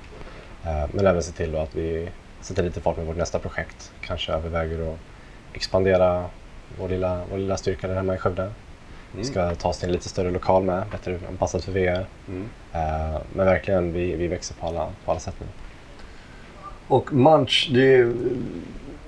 Eh, 0.65 0.85
men 0.91 1.07
även 1.07 1.23
se 1.23 1.31
till 1.31 1.55
att 1.55 1.75
vi 1.75 2.09
sätter 2.41 2.63
lite 2.63 2.81
fart 2.81 2.97
med 2.97 3.05
vårt 3.05 3.17
nästa 3.17 3.39
projekt. 3.39 3.91
Kanske 4.01 4.31
överväger 4.31 4.93
att 4.93 4.99
expandera 5.53 6.25
vår 6.77 6.89
lilla, 6.89 7.21
vår 7.31 7.37
lilla 7.37 7.57
styrka 7.57 7.87
där 7.87 7.95
hemma 7.95 8.15
i 8.15 8.17
Skövde. 8.17 8.51
Vi 9.11 9.23
ska 9.23 9.55
ta 9.55 9.69
oss 9.69 9.77
till 9.77 9.87
en 9.87 9.93
lite 9.93 10.09
större 10.09 10.31
lokal 10.31 10.63
med, 10.63 10.83
bättre 10.91 11.19
anpassad 11.29 11.63
för 11.63 11.71
VR. 11.71 12.05
Eh, 12.73 13.21
men 13.33 13.45
verkligen, 13.45 13.93
vi, 13.93 14.15
vi 14.15 14.27
växer 14.27 14.55
på 14.55 14.67
alla, 14.67 14.87
på 15.05 15.11
alla 15.11 15.19
sätt 15.19 15.35
nu. 15.39 15.45
Och 16.87 17.13
Munch, 17.13 17.69
det 17.73 18.13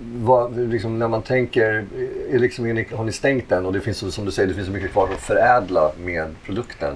vad, 0.04 0.58
liksom, 0.58 1.00
när 1.00 1.08
man 1.08 1.22
tänker, 1.22 1.86
är 2.32 2.40
liksom, 2.40 2.86
har 2.96 3.04
ni 3.04 3.12
stängt 3.12 3.50
den 3.50 3.66
och 3.66 3.74
det 3.74 3.82
finns 3.82 4.14
som 4.16 4.26
du 4.26 4.32
säger, 4.32 4.48
det 4.48 4.54
finns 4.54 4.68
så 4.68 4.74
mycket 4.74 4.92
kvar 4.92 5.10
att 5.14 5.20
förädla 5.20 5.92
med 6.00 6.36
produkten. 6.46 6.96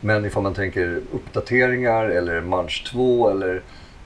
Men 0.00 0.24
ifall 0.24 0.42
man 0.42 0.54
tänker 0.54 1.00
uppdateringar 1.12 2.04
eller 2.04 2.40
Munch 2.40 2.90
2 2.92 3.30
eller 3.30 3.62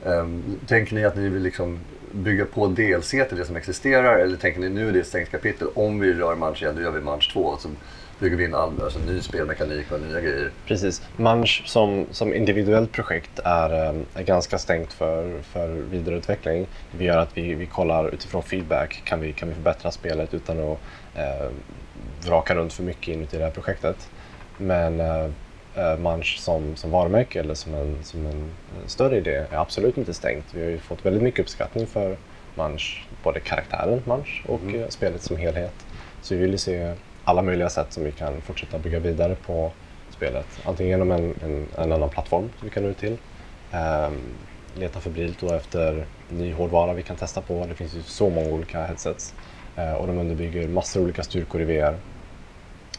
ehm, 0.06 0.42
tänker 0.66 0.94
ni 0.94 1.04
att 1.04 1.16
ni 1.16 1.28
vill 1.28 1.42
liksom 1.42 1.78
bygga 2.12 2.44
på 2.44 2.66
DLC 2.66 3.10
till 3.10 3.36
det 3.36 3.44
som 3.44 3.56
existerar 3.56 4.18
eller 4.18 4.36
tänker 4.36 4.60
ni 4.60 4.68
nu 4.68 4.88
är 4.88 4.92
det 4.92 5.00
ett 5.00 5.06
stängt 5.06 5.30
kapitel, 5.30 5.68
om 5.74 6.00
vi 6.00 6.12
rör 6.12 6.36
Munch 6.36 6.62
igen 6.62 6.74
då 6.76 6.82
gör 6.82 6.90
vi 6.90 7.00
Munch 7.00 7.32
2 7.32 7.40
och 7.40 7.60
så 7.60 7.68
bygger 8.24 8.36
vi 8.36 8.44
in 8.44 8.54
all, 8.54 8.82
alltså, 8.82 8.98
ny 8.98 9.20
spelmekanik 9.20 9.92
och 9.92 10.00
nya 10.00 10.20
grejer. 10.20 10.50
Precis. 10.66 11.02
Munch 11.16 11.62
som, 11.66 12.06
som 12.10 12.34
individuellt 12.34 12.92
projekt 12.92 13.38
är, 13.44 13.88
eh, 13.88 13.94
är 14.14 14.22
ganska 14.22 14.58
stängt 14.58 14.92
för, 14.92 15.42
för 15.42 15.68
vidareutveckling. 15.68 16.66
Det 16.98 17.04
gör 17.04 17.18
att 17.18 17.36
vi, 17.36 17.54
vi 17.54 17.66
kollar 17.66 18.14
utifrån 18.14 18.42
feedback, 18.42 19.02
kan 19.04 19.20
vi, 19.20 19.32
kan 19.32 19.48
vi 19.48 19.54
förbättra 19.54 19.90
spelet 19.90 20.34
utan 20.34 20.58
att 20.58 20.78
eh, 21.14 21.48
vraka 22.26 22.54
runt 22.54 22.72
för 22.72 22.82
mycket 22.82 23.14
inuti 23.14 23.38
det 23.38 23.44
här 23.44 23.50
projektet. 23.50 24.08
Men 24.58 25.00
eh, 25.00 25.24
eh, 25.74 25.98
Munch 25.98 26.38
som, 26.38 26.76
som 26.76 26.90
varumärke 26.90 27.40
eller 27.40 27.54
som 27.54 27.74
en, 27.74 27.96
som 28.02 28.26
en 28.26 28.42
eh, 28.42 28.86
större 28.86 29.16
idé 29.16 29.46
är 29.50 29.56
absolut 29.56 29.98
inte 29.98 30.14
stängt. 30.14 30.44
Vi 30.52 30.62
har 30.62 30.70
ju 30.70 30.78
fått 30.78 31.06
väldigt 31.06 31.22
mycket 31.22 31.40
uppskattning 31.40 31.86
för 31.86 32.16
Munch, 32.54 33.06
både 33.22 33.40
karaktären 33.40 34.02
Munch 34.04 34.42
och 34.46 34.74
eh, 34.74 34.88
spelet 34.88 35.22
som 35.22 35.36
helhet. 35.36 35.74
Så 36.22 36.34
vi 36.34 36.40
vill 36.40 36.52
ju 36.52 36.58
se 36.58 36.94
alla 37.24 37.42
möjliga 37.42 37.68
sätt 37.68 37.92
som 37.92 38.04
vi 38.04 38.12
kan 38.12 38.40
fortsätta 38.40 38.78
bygga 38.78 38.98
vidare 38.98 39.36
på 39.46 39.72
spelet. 40.10 40.46
Antingen 40.64 40.90
genom 40.90 41.10
en, 41.10 41.34
en, 41.42 41.66
en 41.76 41.92
annan 41.92 42.08
plattform 42.08 42.50
som 42.58 42.68
vi 42.68 42.70
kan 42.70 42.82
nå 42.82 42.88
ut 42.88 42.98
till. 42.98 43.16
Um, 43.72 44.20
leta 44.74 45.00
febrilt 45.00 45.40
då 45.40 45.52
efter 45.52 46.06
ny 46.28 46.52
hårdvara 46.52 46.92
vi 46.92 47.02
kan 47.02 47.16
testa 47.16 47.40
på. 47.40 47.66
Det 47.68 47.74
finns 47.74 47.94
ju 47.94 48.02
så 48.02 48.30
många 48.30 48.48
olika 48.48 48.86
headsets. 48.86 49.34
uh, 49.78 49.92
och 49.92 50.06
de 50.06 50.18
underbygger 50.18 50.68
massor 50.68 51.00
av 51.00 51.04
olika 51.04 51.22
styrkor 51.22 51.60
i 51.60 51.64
VR. 51.64 51.96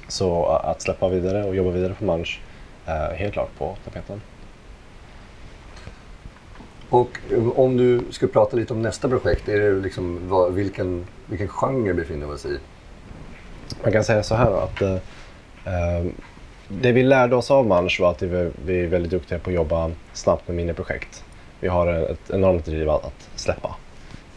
Så 0.08 0.46
uh, 0.46 0.70
att 0.70 0.82
släppa 0.82 1.10
vidare 1.10 1.44
och 1.44 1.56
jobba 1.56 1.70
vidare 1.70 1.94
på 1.94 2.06
Munch 2.06 2.42
eh, 2.86 2.94
är 2.94 3.16
helt 3.16 3.34
klart 3.34 3.58
på 3.58 3.78
tapeten. 3.84 4.22
Och 6.90 7.20
eh, 7.32 7.48
om 7.48 7.78
du 7.78 8.02
skulle 8.10 8.32
prata 8.32 8.58
lite 8.58 8.74
om 8.74 8.82
nästa 8.82 9.10
projekt, 9.10 9.50
är 9.50 9.60
det 9.60 9.72
liksom, 9.72 10.30
vad, 10.30 10.54
vilken, 10.54 11.06
vilken 11.26 11.48
genre 11.48 11.94
befinner 11.94 12.28
vi 12.28 12.34
oss 12.34 12.46
i? 12.46 12.60
Man 13.84 13.92
kan 13.92 14.04
säga 14.04 14.24
så 14.24 14.36
här 14.36 14.46
då, 14.46 14.58
att 14.58 14.82
eh, 14.82 16.06
det 16.68 16.92
vi 16.92 17.04
lärde 17.04 17.36
oss 17.36 17.52
av 17.52 17.66
Munch 17.68 18.00
var 18.00 18.12
att 18.12 18.22
vi, 18.22 18.52
vi 18.66 18.84
är 18.84 18.88
väldigt 18.88 19.12
duktiga 19.12 19.40
på 19.40 19.50
att 19.50 19.56
jobba 19.56 19.92
snabbt 20.14 20.48
med 20.48 20.58
miniprojekt. 20.58 21.24
Vi 21.60 21.68
har 21.68 21.88
ett 21.88 22.30
enormt 22.30 22.66
driv 22.66 22.90
att 22.90 23.30
släppa 23.36 23.76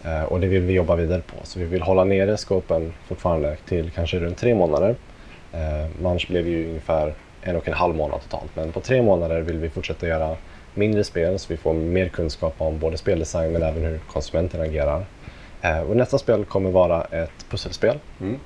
eh, 0.05 0.23
och 0.23 0.41
det 0.41 0.47
vill 0.47 0.63
vi 0.63 0.73
jobba 0.73 0.97
vidare 0.97 1.21
på. 1.21 1.35
Så 1.43 1.59
vi 1.59 1.65
vill 1.65 1.83
hålla 1.83 2.05
nere 2.05 2.37
scopen 2.37 2.93
fortfarande 3.07 3.57
till 3.69 3.91
kanske 3.91 4.19
runt 4.19 4.39
tre 4.39 4.55
månader. 4.55 4.97
Eh, 5.53 6.03
Munch 6.03 6.29
blev 6.29 6.49
ju 6.49 6.69
ungefär 6.69 7.15
en 7.43 7.57
och 7.57 7.69
en 7.69 7.75
halv 7.75 7.95
månad 7.95 8.21
totalt 8.23 8.57
men 8.57 8.73
på 8.73 8.81
tre 8.81 9.03
månader 9.03 9.41
vill 9.41 9.59
vi 9.59 9.71
fortsätta 9.71 10.07
göra 10.07 10.37
mindre 10.75 11.05
spel 11.05 11.39
så 11.39 11.47
vi 11.49 11.57
får 11.57 11.75
mer 11.75 12.09
kunskap 12.09 12.55
om 12.59 12.79
både 12.79 12.97
speldesign 12.97 13.53
men 13.53 13.63
även 13.63 13.85
hur 13.85 13.99
konsumenten 13.99 14.61
agerar. 14.61 15.05
Eh, 15.63 15.81
och 15.81 15.97
nästa 15.97 16.19
spel 16.19 16.45
kommer 16.45 16.71
vara 16.71 17.03
ett 17.03 17.47
pusselspel 17.51 17.99
Mm 18.21 18.39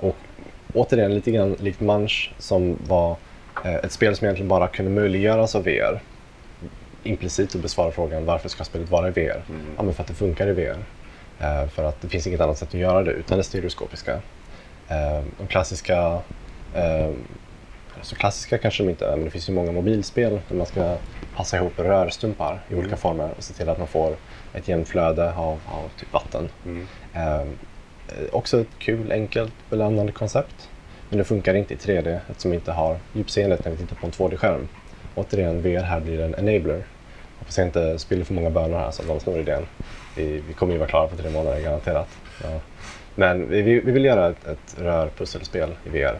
och 0.00 0.16
återigen 0.74 1.14
lite 1.14 1.30
grann 1.30 1.56
likt 1.60 1.80
Munch 1.80 2.32
som 2.38 2.78
var 2.88 3.16
eh, 3.64 3.74
ett 3.74 3.92
spel 3.92 4.16
som 4.16 4.24
egentligen 4.24 4.48
bara 4.48 4.68
kunde 4.68 4.90
möjliggöras 4.90 5.54
av 5.54 5.64
VR. 5.64 6.00
Implicit 7.02 7.54
att 7.54 7.62
besvara 7.62 7.90
frågan 7.90 8.24
varför 8.24 8.48
ska 8.48 8.64
spelet 8.64 8.90
vara 8.90 9.08
i 9.08 9.10
VR? 9.10 9.42
Ja, 9.76 9.82
men 9.82 9.94
för 9.94 10.02
att 10.02 10.08
det 10.08 10.14
funkar 10.14 10.48
i 10.48 10.52
VR. 10.52 10.84
Eh, 11.40 11.68
för 11.68 11.84
att 11.84 12.00
det 12.00 12.08
finns 12.08 12.26
inget 12.26 12.40
annat 12.40 12.58
sätt 12.58 12.68
att 12.68 12.74
göra 12.74 13.02
det 13.02 13.10
utan 13.10 13.38
det 13.38 13.44
stereoskopiska. 13.44 14.12
Eh, 14.88 15.22
de 15.38 15.46
klassiska, 15.46 16.18
eh, 16.74 17.10
så 18.02 18.16
klassiska 18.16 18.58
kanske 18.58 18.82
de 18.82 18.90
inte 18.90 19.06
är, 19.06 19.16
men 19.16 19.24
det 19.24 19.30
finns 19.30 19.48
ju 19.48 19.52
många 19.52 19.72
mobilspel 19.72 20.40
där 20.48 20.56
man 20.56 20.66
ska 20.66 20.96
passa 21.36 21.56
ihop 21.56 21.78
rörstumpar 21.78 22.60
i 22.68 22.74
olika 22.74 22.96
former 22.96 23.30
och 23.36 23.44
se 23.44 23.54
till 23.54 23.68
att 23.68 23.78
man 23.78 23.86
får 23.88 24.16
ett 24.52 24.68
jämnt 24.68 24.88
flöde 24.88 25.34
av, 25.34 25.60
av 25.66 25.88
typ 26.00 26.12
vatten. 26.12 26.48
Eh, 27.14 27.32
Eh, 27.40 27.46
Eh, 28.08 28.34
också 28.34 28.60
ett 28.60 28.78
kul, 28.78 29.12
enkelt, 29.12 29.52
belönande 29.70 30.12
koncept. 30.12 30.68
Men 31.08 31.18
det 31.18 31.24
funkar 31.24 31.54
inte 31.54 31.74
i 31.74 31.76
3D 31.76 32.20
eftersom 32.30 32.50
vi 32.50 32.56
inte 32.56 32.72
har 32.72 32.98
djupseendet 33.12 33.64
när 33.64 33.72
vi 33.72 33.78
tittar 33.78 33.96
på 33.96 34.06
en 34.06 34.12
2D-skärm. 34.12 34.68
Återigen, 35.14 35.62
VR 35.62 35.82
här 35.82 36.00
blir 36.00 36.20
en 36.20 36.34
enabler. 36.34 36.82
Hoppas 37.38 37.58
jag 37.58 37.66
inte 37.66 37.98
spiller 37.98 38.24
för 38.24 38.34
många 38.34 38.50
bönor 38.50 38.78
här 38.78 38.90
så 38.90 39.02
att 39.02 39.08
de 39.08 39.20
snor 39.20 39.38
idén. 39.38 39.66
Vi, 40.16 40.42
vi 40.48 40.54
kommer 40.54 40.72
ju 40.72 40.78
vara 40.78 40.88
klara 40.88 41.08
på 41.08 41.16
tre 41.16 41.30
månader 41.30 41.60
garanterat. 41.60 42.08
Ja. 42.42 42.60
Men 43.14 43.48
vi, 43.48 43.62
vi 43.62 43.80
vi 43.80 43.92
vill 43.92 44.04
göra 44.04 44.28
ett, 44.28 44.46
ett 44.46 44.76
rörpusselspel 44.78 45.70
i 45.84 45.88
VR. 45.88 46.18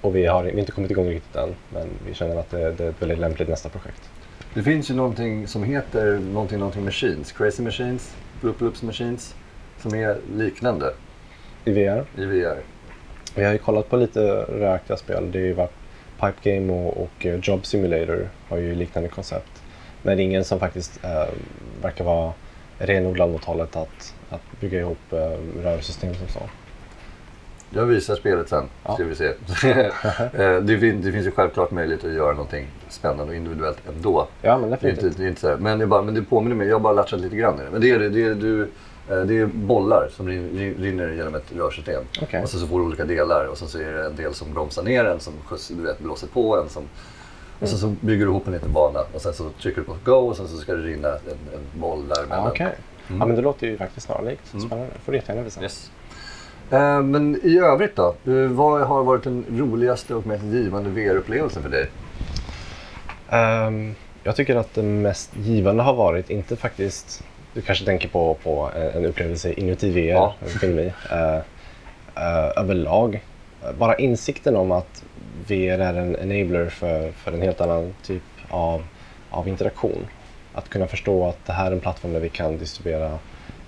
Och 0.00 0.16
vi 0.16 0.26
har, 0.26 0.44
vi 0.44 0.50
har 0.50 0.58
inte 0.58 0.72
kommit 0.72 0.90
igång 0.90 1.08
riktigt 1.08 1.36
än, 1.36 1.54
men 1.72 1.88
vi 2.06 2.14
känner 2.14 2.36
att 2.36 2.50
det, 2.50 2.72
det 2.72 2.84
är 2.84 2.90
ett 2.90 3.02
väldigt 3.02 3.18
lämpligt 3.18 3.48
nästa 3.48 3.68
projekt. 3.68 4.10
Det 4.54 4.62
finns 4.62 4.90
ju 4.90 4.94
någonting 4.94 5.46
som 5.46 5.62
heter 5.62 6.18
någonting, 6.18 6.58
någonting 6.58 6.84
Machines, 6.84 7.32
Crazy 7.32 7.62
Machines, 7.62 8.14
Bloop 8.40 8.58
Bloops 8.58 8.82
Machines, 8.82 9.34
som 9.82 9.94
är 9.94 10.16
liknande 10.36 10.92
I 11.64 11.72
VR. 11.72 12.04
i 12.16 12.24
VR. 12.24 12.56
Vi 13.34 13.44
har 13.44 13.52
ju 13.52 13.58
kollat 13.58 13.88
på 13.90 13.96
lite 13.96 14.20
rökta 14.42 14.96
spel. 14.96 15.32
Det 15.32 15.38
har 15.38 15.46
ju 15.46 15.52
varit 15.52 15.72
Pipe 16.20 16.50
Game 16.56 16.72
och, 16.72 17.02
och 17.02 17.26
eh, 17.26 17.40
Job 17.42 17.66
Simulator 17.66 18.28
har 18.48 18.56
ju 18.58 18.74
liknande 18.74 19.08
koncept. 19.08 19.62
Men 20.02 20.16
det 20.16 20.22
är 20.22 20.24
ingen 20.24 20.44
som 20.44 20.60
faktiskt 20.60 21.04
eh, 21.04 21.34
verkar 21.82 22.04
vara 22.04 22.32
renodlad 22.78 23.30
mot 23.30 23.44
hållet 23.44 23.76
att, 23.76 24.14
att 24.30 24.40
bygga 24.60 24.78
ihop 24.80 25.12
eh, 25.12 25.62
rörsystem 25.62 26.14
som 26.14 26.28
så. 26.28 26.40
Jag 27.70 27.84
visar 27.86 28.14
spelet 28.16 28.48
sen, 28.48 28.64
Ja. 28.84 28.94
ska 28.94 29.04
vi 29.04 29.14
se. 29.14 29.24
Eh, 30.42 30.56
det, 30.60 30.78
fin- 30.78 31.02
det 31.02 31.12
finns 31.12 31.26
ju 31.26 31.30
självklart 31.30 31.70
möjlighet 31.70 32.04
att 32.04 32.12
göra 32.12 32.32
någonting 32.32 32.66
spännande 32.88 33.22
och 33.24 33.34
individuellt 33.34 33.78
ändå. 33.96 34.28
Ja, 34.42 34.58
men 34.58 34.70
Det 34.70 34.74
är 34.74 34.76
inte, 34.76 34.86
definitivt. 34.86 35.16
det 35.16 35.24
är 35.24 35.28
inte 35.28 35.40
så 35.40 35.48
här. 35.48 35.56
Men, 35.56 35.80
är 35.80 35.86
bara, 35.86 36.02
men 36.02 36.14
det 36.14 36.22
påminner 36.22 36.56
mig, 36.56 36.66
jag 36.68 36.74
har 36.74 36.80
bara 36.80 36.92
latchat 36.92 37.20
lite 37.20 37.36
grann 37.36 37.60
i 37.60 37.64
det. 37.64 37.70
Men 37.70 37.80
det 37.80 37.90
är, 37.90 37.98
det, 37.98 38.08
det 38.08 38.22
är, 38.22 38.34
du, 38.34 38.68
det 39.08 39.38
är 39.38 39.46
bollar 39.46 40.08
som 40.16 40.28
rin- 40.28 40.50
rin- 40.58 40.74
rinner 40.82 41.08
genom 41.12 41.34
ett 41.34 41.52
rörsystem. 41.56 42.02
Okej. 42.22 42.42
Och 42.42 42.48
sen 42.48 42.60
så 42.60 42.66
får 42.66 42.78
du 42.78 42.84
olika 42.86 43.04
delar 43.04 43.44
och 43.46 43.58
sen 43.58 43.68
så 43.68 43.78
är 43.78 43.92
det 43.92 44.06
en 44.06 44.16
del 44.16 44.34
som 44.34 44.54
bromsar 44.54 44.82
ner, 44.82 45.04
en 45.04 45.20
som 45.20 45.32
skjuts, 45.46 45.68
du 45.68 45.82
vet, 45.82 45.98
blåser 45.98 46.26
på, 46.26 46.56
en 46.56 46.68
som... 46.68 46.82
Och 47.60 47.68
sen 47.68 47.78
så 47.78 47.86
bygger 48.00 48.24
du 48.24 48.30
ihop 48.30 48.46
en 48.46 48.52
liten 48.52 48.72
bana 48.72 49.00
och 49.14 49.20
sen 49.20 49.34
så 49.34 49.50
trycker 49.62 49.80
du 49.80 49.86
på 49.86 49.96
go 50.04 50.12
och 50.12 50.36
sen 50.36 50.48
så 50.48 50.56
ska 50.56 50.74
det 50.74 50.82
rinna 50.82 51.08
en, 51.08 51.14
en 51.54 51.80
boll 51.80 52.08
där 52.08 52.24
Ja, 52.30 52.48
Okej. 52.50 52.72
Ja, 53.08 53.26
men 53.26 53.36
det 53.36 53.42
låter 53.42 53.66
ju 53.66 53.76
faktiskt 53.76 54.06
snarlikt. 54.06 54.48
Spännande. 54.48 54.86
får 55.04 55.12
du 55.12 55.18
jättegärna 55.18 55.42
visa. 55.44 55.62
Yes. 55.62 55.90
Eh, 56.70 57.02
men 57.02 57.40
i 57.42 57.58
övrigt 57.58 57.96
då? 57.96 58.14
Eh, 58.26 58.32
vad 58.34 58.80
har 58.80 59.02
varit 59.04 59.24
den 59.24 59.44
roligaste 59.50 60.14
och 60.14 60.26
mest 60.26 60.44
givande 60.44 60.90
VR-upplevelsen 60.90 61.62
för 61.62 61.68
dig? 61.70 61.90
Ehm, 63.28 63.94
jag 64.22 64.36
tycker 64.36 64.56
att 64.56 64.74
det 64.74 64.82
mest 64.82 65.30
givande 65.36 65.82
har 65.82 65.94
varit, 65.94 66.30
inte 66.30 66.56
faktiskt, 66.56 67.24
du 67.58 67.62
kanske 67.62 67.84
tänker 67.84 68.08
på, 68.08 68.34
på 68.34 68.70
eh, 68.76 68.96
en 68.96 69.04
upplevelse 69.04 69.52
inuti 69.52 69.90
VR, 69.90 70.08
Ja. 70.08 70.34
kring 70.60 70.74
mig, 70.74 70.94
eh, 71.10 71.36
eh, 72.16 72.52
överlag. 72.56 73.20
Bara 73.78 73.96
insikten 73.96 74.56
om 74.56 74.72
att 74.72 75.04
VR 75.46 75.78
är 75.78 75.94
en 75.94 76.16
enabler 76.16 76.68
för, 76.68 77.12
för 77.12 77.32
en 77.32 77.42
helt 77.42 77.60
annan 77.60 77.94
typ 78.02 78.22
av, 78.48 78.82
av 79.30 79.48
interaktion. 79.48 80.06
Att 80.52 80.68
kunna 80.68 80.86
förstå 80.86 81.26
att 81.28 81.44
det 81.46 81.52
här 81.52 81.66
är 81.66 81.72
en 81.72 81.80
plattform 81.80 82.12
där 82.12 82.20
vi 82.20 82.28
kan 82.28 82.58
distribuera 82.58 83.18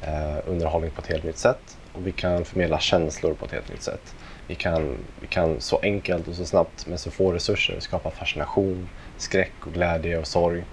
eh, 0.03 0.36
underhållning 0.47 0.91
på 0.91 1.01
ett 1.01 1.07
helt 1.09 1.24
nytt 1.24 1.38
sätt 1.38 1.76
och 1.93 2.07
vi 2.07 2.12
kan 2.12 2.45
förmedla 2.45 2.78
känslor 2.78 3.34
på 3.34 3.45
ett 3.45 3.53
helt 3.53 3.68
nytt 3.68 3.82
sätt. 3.82 4.14
Vi 4.47 4.55
kan, 4.55 4.97
vi 5.20 5.26
kan 5.26 5.61
så 5.61 5.78
enkelt 5.82 6.28
och 6.28 6.34
så 6.34 6.45
snabbt 6.45 6.86
med 6.86 7.01
så 7.01 7.11
få 7.11 7.32
resurser 7.32 7.80
skapa 7.80 8.11
fascination, 8.11 8.88
skräck 9.18 9.53
och 9.66 9.72
glädje 9.72 10.18
och 10.18 10.26
sorg. 10.26 10.64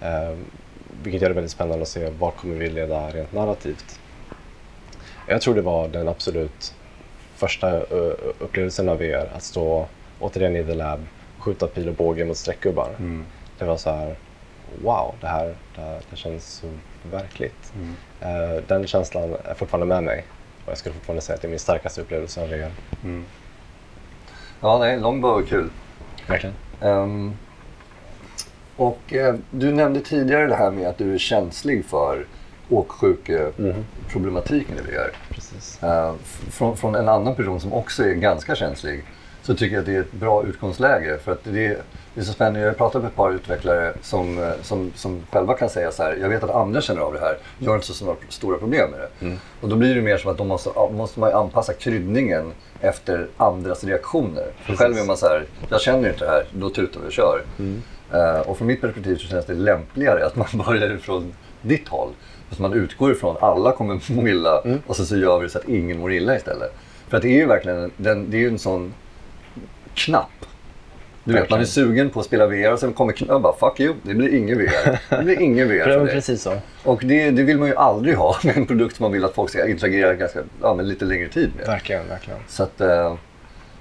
Eh, 0.00 0.36
vilket 1.02 1.22
gör 1.22 1.28
det 1.28 1.34
väldigt 1.34 1.52
spännande 1.52 1.82
att 1.82 1.88
se 1.88 2.10
var 2.10 2.30
kommer 2.30 2.54
vi 2.56 2.70
leda 2.70 3.10
rent 3.10 3.32
narrativt. 3.32 4.00
Jag 5.26 5.40
tror 5.40 5.54
det 5.54 5.62
var 5.62 5.88
den 5.88 6.08
absolut 6.08 6.74
första 7.36 7.68
ö, 7.70 8.14
upplevelsen 8.38 8.88
av 8.88 8.98
VR, 8.98 9.30
att 9.36 9.42
stå 9.42 9.86
återigen 10.20 10.56
i 10.56 10.64
The 10.64 10.74
Lab 10.74 11.06
och 11.38 11.44
skjuta 11.44 11.66
pil 11.66 11.88
och 11.88 11.94
båge 11.94 12.24
mot 12.24 12.36
streckgubbar. 12.36 12.90
Det 13.58 13.64
var 13.64 13.76
så 13.76 13.90
här, 13.90 14.14
wow, 14.82 15.14
det 15.20 15.26
här, 15.26 15.54
det, 15.74 15.80
här, 15.80 16.00
det 16.10 16.16
känns 16.16 16.44
så 16.46 16.66
verkligt. 17.10 17.72
Eh, 18.20 18.62
den 18.66 18.86
känslan 18.86 19.36
är 19.44 19.54
fortfarande 19.54 19.86
med 19.86 20.02
mig. 20.04 20.24
Och 20.64 20.70
jag 20.70 20.78
skulle 20.78 20.94
fortfarande 20.94 21.22
säga 21.22 21.34
att 21.36 21.42
det 21.42 21.48
är 21.48 21.50
min 21.50 21.58
starkaste 21.58 22.00
upplevelse 22.00 22.42
av 22.42 22.48
VR. 22.48 22.70
Ja, 24.60 24.78
nej, 24.78 25.00
Longbow 25.00 25.40
är 25.42 25.46
kul. 25.46 25.70
Verkligen. 26.26 26.54
Ehm, 26.80 27.36
Och 28.78 29.14
eh, 29.14 29.34
du 29.50 29.72
nämnde 29.72 30.00
tidigare 30.00 30.46
det 30.46 30.54
här 30.54 30.70
med 30.70 30.88
att 30.88 30.98
du 30.98 31.14
är 31.14 31.18
känslig 31.18 31.84
för 31.84 32.26
åksjukeproblematiken 32.68 34.78
i 34.78 34.80
VR. 34.80 35.10
Precis. 35.30 35.82
Eh, 35.82 36.14
från, 36.50 36.76
från 36.76 36.94
en 36.94 37.08
annan 37.08 37.34
person 37.34 37.60
som 37.60 37.72
också 37.72 38.04
är 38.04 38.14
ganska 38.14 38.54
känslig 38.54 39.04
så 39.42 39.54
tycker 39.54 39.74
jag 39.74 39.80
att 39.80 39.86
det 39.86 39.96
är 39.96 40.00
ett 40.00 40.12
bra 40.12 40.44
utgångsläge. 40.44 41.18
För 41.24 41.32
att 41.32 41.44
det, 41.44 41.66
är, 41.66 41.78
det 42.14 42.20
är 42.20 42.24
så 42.24 42.32
spännande. 42.32 42.60
Jag 42.60 42.66
har 42.66 42.74
pratat 42.74 43.02
med 43.02 43.08
ett 43.08 43.16
par 43.16 43.32
utvecklare 43.32 43.92
som, 44.02 44.42
eh, 44.42 44.48
som, 44.62 44.92
som 44.94 45.22
själva 45.30 45.54
kan 45.54 45.68
säga 45.68 45.92
så 45.92 46.02
här. 46.02 46.18
Jag 46.20 46.28
vet 46.28 46.44
att 46.44 46.50
andra 46.50 46.80
känner 46.80 47.00
av 47.00 47.12
det 47.12 47.20
här. 47.20 47.38
Jag 47.58 47.70
har 47.70 47.74
inte 47.74 47.86
så 47.86 47.94
stora, 47.94 48.16
stora 48.28 48.58
problem 48.58 48.90
med 48.90 49.00
det. 49.00 49.08
Och 49.60 49.68
då 49.68 49.76
blir 49.76 49.94
det 49.94 50.02
mer 50.02 50.18
som 50.18 50.30
att 50.30 50.38
de 50.38 50.48
måste, 50.48 50.70
måste 50.92 51.20
man 51.20 51.32
anpassa 51.32 51.72
kryddningen 51.72 52.52
efter 52.80 53.26
andras 53.36 53.84
reaktioner. 53.84 54.46
För 54.62 54.76
själv 54.76 54.98
är 54.98 55.04
man 55.04 55.16
så 55.16 55.26
här, 55.26 55.44
jag 55.70 55.80
känner 55.80 56.08
inte 56.08 56.24
det 56.24 56.30
här, 56.30 56.44
då 56.52 56.70
tutar 56.70 57.00
vi 57.00 57.08
och 57.08 57.12
kör. 57.12 57.42
Eh, 57.58 57.64
och 58.46 58.58
från 58.58 58.66
mitt 58.66 58.80
perspektiv 58.80 59.16
så 59.16 59.28
känns 59.28 59.46
det 59.46 59.54
lämpligare 59.54 60.26
att 60.26 60.36
man 60.36 60.46
börjar 60.66 60.90
ifrån 60.94 61.32
ditt 61.62 61.88
håll. 61.88 62.10
Så 62.50 62.62
man 62.62 62.72
utgår 62.72 63.12
ifrån 63.12 63.36
alla 63.40 63.72
kommer 63.72 64.12
må 64.12 64.28
illa 64.28 64.62
och 64.86 64.96
så, 64.96 65.04
så 65.04 65.16
gör 65.16 65.38
vi 65.38 65.44
det 65.46 65.50
så 65.50 65.58
att 65.58 65.68
ingen 65.68 65.98
mår 65.98 66.12
illa 66.12 66.36
istället. 66.36 66.72
För 67.08 67.16
att 67.16 67.22
det 67.22 67.28
är 67.28 67.36
ju 67.36 67.46
verkligen 67.46 67.78
en- 67.78 67.90
den, 67.96 68.30
det 68.30 68.36
är 68.36 68.40
ju 68.40 68.48
en 68.48 68.58
sån 68.58 68.94
knapp. 69.94 70.30
Du 71.24 71.34
vet, 71.34 71.50
man 71.50 71.60
är 71.60 71.64
sugen 71.64 72.10
på 72.10 72.20
att 72.20 72.26
spela 72.26 72.46
VR 72.46 72.72
och 72.72 72.78
sen 72.78 72.92
kommer 72.92 73.12
knappen 73.12 73.42
bara 73.42 73.56
fuck 73.56 73.80
you, 73.80 73.94
det 74.02 74.14
blir 74.14 74.34
ingen 74.34 74.58
VR. 74.58 74.98
Det 75.18 75.24
blir 75.24 75.40
ingen 75.40 75.68
VR 75.68 75.84
för 75.84 76.04
dig. 76.04 76.14
precis 76.14 76.42
så. 76.42 76.52
Och 76.84 77.00
det, 77.04 77.30
det 77.30 77.42
vill 77.42 77.58
man 77.58 77.68
ju 77.68 77.74
aldrig 77.76 78.16
ha 78.16 78.36
med 78.44 78.56
en 78.56 78.66
produkt 78.66 78.96
som 78.96 79.04
man 79.04 79.12
vill 79.12 79.24
att 79.24 79.34
folk 79.34 79.50
ska 79.50 79.68
interagera 79.68 80.14
ganska, 80.14 80.38
ja, 80.62 80.74
lite 80.74 81.04
längre 81.04 81.28
tid 81.28 81.50
med. 81.56 81.66
Verkligen, 81.66 82.08
verkligen. 82.08 82.40
Så 82.48 82.62
att, 82.62 82.80
eh, 82.80 83.14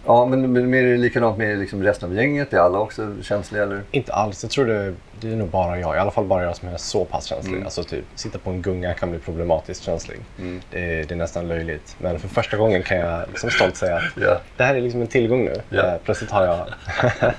ja 0.08 0.26
men, 0.26 0.54
men 0.54 0.74
är 0.74 0.84
det 0.84 0.98
likadant 0.98 1.38
med 1.38 1.58
liksom 1.58 1.84
resten 1.84 2.10
av 2.10 2.16
gänget? 2.16 2.54
Är 2.54 2.58
alla 2.58 2.80
också 2.80 3.16
känsliga 3.22 3.64
eller? 3.64 3.82
Inte 3.92 4.14
alls. 4.14 4.44
Jag 4.44 4.52
tror 4.52 4.66
det, 4.66 4.94
det 5.20 5.32
är 5.32 5.36
nog 5.36 5.50
bara 5.50 5.80
jag. 5.80 5.96
I 5.96 6.00
alla 6.00 6.12
fall 6.12 6.26
bara 6.26 6.44
jag 6.44 6.56
som 6.56 6.70
är 6.70 6.78
så 6.78 7.06
pass 7.06 7.26
känslig. 7.26 7.54
Mm. 7.54 7.66
Alltså 7.66 7.84
typ, 7.84 8.06
sitta 8.16 8.40
på 8.40 8.50
en 8.50 8.62
gunga 8.62 8.94
kan 8.94 9.10
bli 9.10 9.20
problematiskt 9.20 9.84
känslig. 9.84 10.20
Mm. 10.40 10.62
Det, 10.72 11.00
är, 11.00 11.04
det 11.04 11.12
är 11.12 11.16
nästan 11.16 11.48
löjligt. 11.48 11.96
Men 12.00 12.20
för 12.20 12.28
första 12.28 12.58
gången 12.58 12.84
kan 12.84 12.98
jag 12.98 13.22
liksom 13.30 13.50
stolt 13.50 13.76
säga 13.76 13.96
att 13.96 14.04
Ja. 14.22 14.38
det 14.58 14.64
här 14.64 14.76
är 14.76 14.82
liksom 14.82 15.02
en 15.02 15.08
tillgång 15.08 15.46
nu. 15.46 15.78
Eh, 15.78 15.94
plötsligt 16.04 16.32
har 16.32 16.46
jag... 16.46 16.58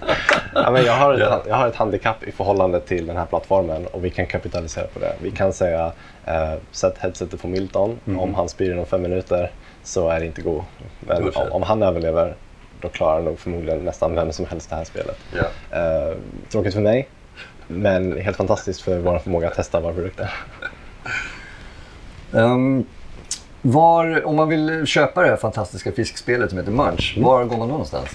ja, 0.54 0.70
men 0.70 0.84
jag, 0.84 0.92
har 0.92 1.14
ett, 1.14 1.20
Ja. 1.20 1.42
jag 1.48 1.54
har 1.56 1.68
ett 1.68 1.76
handikapp 1.76 2.22
i 2.24 2.32
förhållande 2.32 2.80
till 2.80 3.06
den 3.06 3.16
här 3.16 3.26
plattformen 3.26 3.86
och 3.86 4.04
vi 4.04 4.10
kan 4.10 4.26
kapitalisera 4.26 4.86
på 4.86 4.98
det. 4.98 5.12
Vi 5.22 5.30
kan 5.30 5.52
säga 5.52 5.92
eh, 6.24 6.54
sätt 6.70 6.94
headsetet 6.98 7.42
på 7.42 7.48
Milton. 7.48 7.98
Mm. 8.06 8.20
Om 8.20 8.34
han 8.34 8.48
spyr 8.48 8.72
inom 8.72 8.86
fem 8.86 9.02
minuter 9.02 9.50
så 9.84 10.08
är 10.08 10.20
det 10.20 10.26
inte 10.26 10.42
god. 10.42 10.62
Men 11.00 11.22
om, 11.34 11.52
om 11.52 11.62
han 11.62 11.82
överlever 11.82 12.34
då 12.80 12.88
klarar 12.88 13.22
nog 13.22 13.38
förmodligen 13.38 13.78
nästan 13.78 14.14
vem 14.14 14.32
som 14.32 14.46
helst 14.46 14.70
det 14.70 14.76
här 14.76 14.84
spelet. 14.84 15.18
Eh, 15.70 16.16
tråkigt 16.48 16.74
för 16.74 16.80
mig, 16.80 17.08
men 17.66 18.20
helt 18.20 18.36
fantastiskt 18.36 18.80
för 18.80 18.98
vår 18.98 19.18
förmåga 19.18 19.48
att 19.48 19.54
testa 19.54 19.80
våra 19.80 19.92
produkter. 19.94 20.34
Ehm, 22.34 22.84
var, 23.62 24.26
om 24.26 24.36
man 24.36 24.48
vill 24.48 24.86
köpa 24.86 25.22
det 25.22 25.28
här 25.28 25.36
fantastiska 25.36 25.92
fiskspelet 25.92 26.50
som 26.50 26.58
heter 26.58 26.72
Munch, 26.72 27.14
var 27.18 27.44
går 27.44 27.56
man 27.56 27.68
någonstans? 27.68 28.08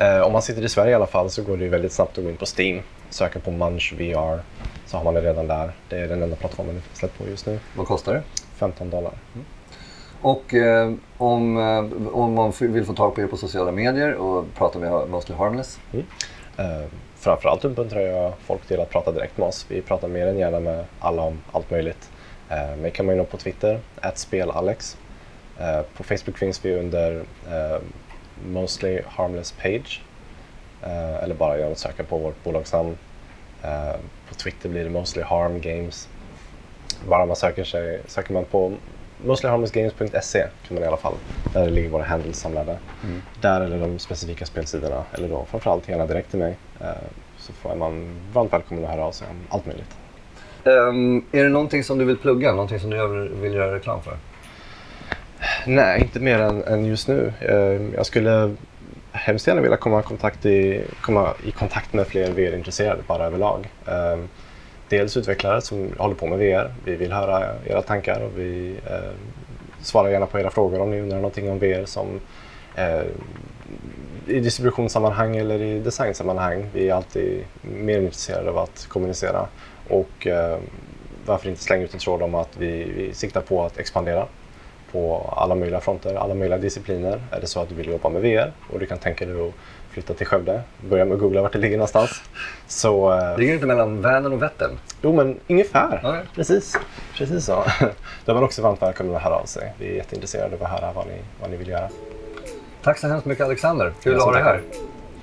Eh, 0.00 0.20
om 0.20 0.32
man 0.32 0.42
sitter 0.42 0.62
i 0.62 0.68
Sverige 0.68 0.90
i 0.90 0.94
alla 0.94 1.06
fall 1.06 1.30
så 1.30 1.42
går 1.42 1.56
det 1.56 1.68
väldigt 1.68 1.92
snabbt 1.92 2.18
att 2.18 2.24
gå 2.24 2.30
in 2.30 2.36
på 2.36 2.46
Steam, 2.58 2.82
söka 3.10 3.38
på 3.38 3.50
Munch 3.50 3.94
VR, 3.98 4.40
så 4.86 4.96
har 4.96 5.04
man 5.04 5.14
det 5.14 5.20
redan 5.20 5.46
där. 5.46 5.72
Det 5.88 5.98
är 5.98 6.08
den 6.08 6.22
enda 6.22 6.36
plattformen 6.36 6.74
vi 6.74 6.98
släppt 6.98 7.18
på 7.18 7.28
just 7.28 7.46
nu. 7.46 7.58
Vad 7.76 7.86
kostar 7.86 8.14
det? 8.14 8.22
15 8.58 8.90
dollar. 8.90 9.12
Och 10.26 10.54
eh, 10.54 10.92
om, 11.18 11.58
eh, 11.58 12.14
om 12.14 12.34
man 12.34 12.52
vill 12.60 12.84
få 12.84 12.94
tag 12.94 13.14
på 13.14 13.20
er 13.20 13.26
på 13.26 13.36
sociala 13.36 13.72
medier 13.72 14.14
och 14.14 14.44
prata 14.54 14.78
med 14.78 15.08
Mostly 15.08 15.34
Harmless. 15.34 15.80
Mm. 15.92 16.06
Eh, 16.56 16.86
framförallt 17.16 17.64
uppmuntrar 17.64 18.00
jag 18.00 18.32
folk 18.46 18.66
till 18.66 18.80
att 18.80 18.90
prata 18.90 19.12
direkt 19.12 19.38
med 19.38 19.48
oss. 19.48 19.66
Vi 19.68 19.82
pratar 19.82 20.08
mer 20.08 20.26
än 20.26 20.38
gärna 20.38 20.60
med 20.60 20.84
alla 21.00 21.22
om 21.22 21.38
allt 21.52 21.70
möjligt. 21.70 22.10
Eh, 22.50 22.76
mig 22.76 22.90
kan 22.90 23.06
man 23.06 23.14
ju 23.14 23.18
nå 23.18 23.24
på 23.24 23.36
Twitter, 23.36 23.80
spelalex. 24.14 24.96
Eh, 25.58 25.80
på 25.96 26.04
Facebook 26.04 26.38
finns 26.38 26.64
vi 26.64 26.74
under 26.74 27.24
eh, 27.50 27.80
Mostly 28.46 29.00
Harmless 29.06 29.52
Page. 29.52 30.02
Eh, 30.82 31.22
eller 31.22 31.34
bara 31.34 31.56
genom 31.56 31.72
att 31.72 31.78
söka 31.78 32.04
på 32.04 32.18
vårt 32.18 32.44
bolagsnamn. 32.44 32.98
Eh, 33.62 33.96
på 34.28 34.34
Twitter 34.34 34.68
blir 34.68 34.84
det 34.84 34.90
Mostly 34.90 35.22
Harm 35.22 35.60
Games. 35.60 36.08
Bara 37.08 37.26
man 37.26 37.36
söker, 37.36 37.64
sig, 37.64 38.00
söker 38.06 38.32
man 38.32 38.44
på 38.44 38.72
mostlyharmlessgames.se 39.26 40.46
kan 40.68 40.74
man 40.74 40.84
i 40.84 40.86
alla 40.86 40.96
fall. 40.96 41.14
Där 41.52 41.70
ligger 41.70 41.88
våra 41.88 42.02
handles 42.02 42.40
samlade. 42.40 42.78
Där 43.40 43.60
eller 43.60 43.78
de 43.78 43.98
specifika 43.98 44.46
spelsidorna. 44.46 45.04
Eller 45.12 45.28
då 45.28 45.46
framförallt 45.50 45.88
gärna 45.88 46.06
direkt 46.06 46.30
till 46.30 46.38
mig. 46.38 46.56
Eh, 46.80 46.86
så 47.38 47.52
får 47.52 47.76
man 47.76 48.20
varmt 48.32 48.52
välkommen 48.52 48.84
att 48.84 48.90
höra 48.90 49.04
av 49.04 49.12
sig 49.12 49.26
om 49.30 49.36
allt 49.48 49.66
möjligt. 49.66 49.96
Ehm, 50.64 51.24
är 51.32 51.44
det 51.44 51.48
någonting 51.48 51.84
som 51.84 51.98
du 51.98 52.04
vill 52.04 52.16
plugga? 52.16 52.52
Någonting 52.52 52.80
som 52.80 52.90
du 52.90 53.28
vill 53.28 53.54
göra 53.54 53.74
reklam 53.74 54.02
för? 54.02 54.16
Nej, 55.66 56.00
inte 56.00 56.20
mer 56.20 56.38
än, 56.38 56.64
än 56.64 56.84
just 56.84 57.08
nu. 57.08 57.32
Eh, 57.40 57.96
jag 57.96 58.06
skulle 58.06 58.54
hemskt 59.12 59.46
gärna 59.46 59.60
vilja 59.60 59.76
komma 59.76 60.00
i 60.00 60.02
kontakt, 60.02 60.46
i, 60.46 60.84
komma 61.00 61.34
i 61.44 61.50
kontakt 61.50 61.92
med 61.92 62.06
fler 62.06 62.30
VR-intresserade 62.30 63.02
bara 63.06 63.24
överlag. 63.24 63.68
Eh, 63.86 64.18
dels 64.88 65.16
utvecklare 65.16 65.60
som 65.60 65.92
håller 65.98 66.14
på 66.14 66.26
med 66.26 66.38
VR. 66.38 66.74
Vi 66.84 66.96
vill 66.96 67.12
höra 67.12 67.54
era 67.66 67.82
tankar 67.82 68.20
och 68.20 68.38
vi 68.38 68.76
eh, 68.86 69.10
svarar 69.80 70.08
gärna 70.08 70.26
på 70.26 70.38
era 70.38 70.50
frågor 70.50 70.80
om 70.80 70.90
ni 70.90 71.00
undrar 71.00 71.16
någonting 71.16 71.50
om 71.50 71.58
VR 71.58 71.84
som 71.84 72.20
eh, 72.76 73.02
i 74.26 74.40
distributionssammanhang 74.40 75.36
eller 75.36 75.62
i 75.62 75.78
designsammanhang. 75.78 76.66
Vi 76.72 76.88
är 76.88 76.94
alltid 76.94 77.44
mer 77.62 78.00
intresserade 78.00 78.50
av 78.50 78.58
att 78.58 78.86
kommunicera 78.88 79.46
och 79.88 80.26
eh, 80.26 80.58
varför 81.26 81.48
inte 81.48 81.62
slänga 81.62 81.84
ut 81.84 81.94
en 81.94 82.00
tråd 82.00 82.22
om 82.22 82.34
att 82.34 82.56
vi, 82.56 82.84
vi 82.96 83.14
siktar 83.14 83.40
på 83.40 83.64
att 83.64 83.78
expandera 83.78 84.26
på 84.92 85.32
alla 85.36 85.54
möjliga 85.54 85.80
fronter, 85.80 86.14
alla 86.14 86.34
möjliga 86.34 86.58
discipliner. 86.58 87.20
Är 87.30 87.40
det 87.40 87.46
så 87.46 87.60
att 87.60 87.68
du 87.68 87.74
vill 87.74 87.88
jobba 87.88 88.08
med 88.08 88.22
VR 88.22 88.52
och 88.72 88.78
du 88.78 88.86
kan 88.86 88.98
tänka 88.98 89.26
dig 89.26 89.48
att 89.48 89.54
flytta 89.96 90.14
till 90.14 90.26
Skövde, 90.26 90.62
börja 90.90 91.04
med 91.04 91.14
att 91.14 91.20
googla 91.20 91.42
vart 91.42 91.52
det 91.52 91.58
ligger 91.58 91.76
någonstans. 91.76 92.22
Så, 92.66 93.12
eh, 93.12 93.38
Ligger 93.38 93.52
det 93.52 93.54
inte 93.54 93.66
mellan 93.66 94.02
Vänern 94.02 94.32
och 94.32 94.42
Vättern? 94.42 94.70
jo 95.02 95.12
men 95.12 95.40
ungefär. 95.48 96.00
Ja. 96.02 96.16
Precis. 96.34 96.76
Precis 97.14 97.44
så. 97.44 97.64
Då 98.24 98.32
är 98.32 98.34
man 98.34 98.44
också 98.44 98.62
varmt 98.62 98.82
välkommen 98.82 99.16
att 99.16 99.22
höra 99.22 99.34
av 99.34 99.44
sig. 99.44 99.72
Vi 99.78 99.88
är 99.88 99.94
jätteintresserade 99.94 100.56
av 100.56 100.62
att 100.62 100.70
höra 100.70 100.92
vad 100.92 101.06
ni, 101.06 101.12
vad 101.40 101.50
ni 101.50 101.56
vill 101.56 101.68
göra. 101.68 101.88
Tack 102.82 102.98
så 102.98 103.08
hemskt 103.08 103.26
mycket 103.26 103.44
Alexander. 103.44 103.92
Kul 104.02 104.16
att 104.16 104.22
ha 104.22 104.32
dig 104.32 104.42
här. 104.42 104.62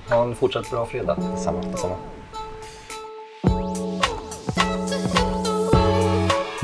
Ha 0.08 0.22
en 0.22 0.34
fortsatt 0.34 0.70
bra 0.70 0.86
fredag. 0.86 1.16
Detsamma. 1.34 1.60
detsamma. 1.62 1.96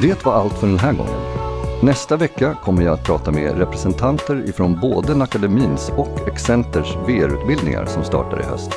Det 0.00 0.24
var 0.24 0.32
allt 0.32 0.58
för 0.58 0.66
den 0.66 0.78
här 0.78 0.92
gången. 0.92 1.39
Nästa 1.82 2.16
vecka 2.16 2.56
kommer 2.64 2.82
jag 2.82 2.94
att 2.94 3.04
prata 3.04 3.30
med 3.30 3.58
representanter 3.58 4.48
ifrån 4.48 4.80
både 4.80 5.22
Akademins 5.22 5.92
och 5.96 6.28
Excenters 6.28 6.96
VR-utbildningar 7.06 7.86
som 7.86 8.04
startar 8.04 8.40
i 8.40 8.44
höst. 8.44 8.70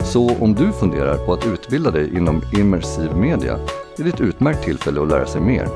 Så 0.00 0.36
om 0.40 0.54
du 0.54 0.72
funderar 0.72 1.26
på 1.26 1.32
att 1.32 1.46
utbilda 1.46 1.90
dig 1.90 2.16
inom 2.16 2.42
immersiv 2.58 3.16
media 3.16 3.58
är 3.98 4.04
det 4.04 4.08
ett 4.08 4.20
utmärkt 4.20 4.64
tillfälle 4.64 5.02
att 5.02 5.08
lära 5.08 5.26
sig 5.26 5.40
mer. 5.40 5.68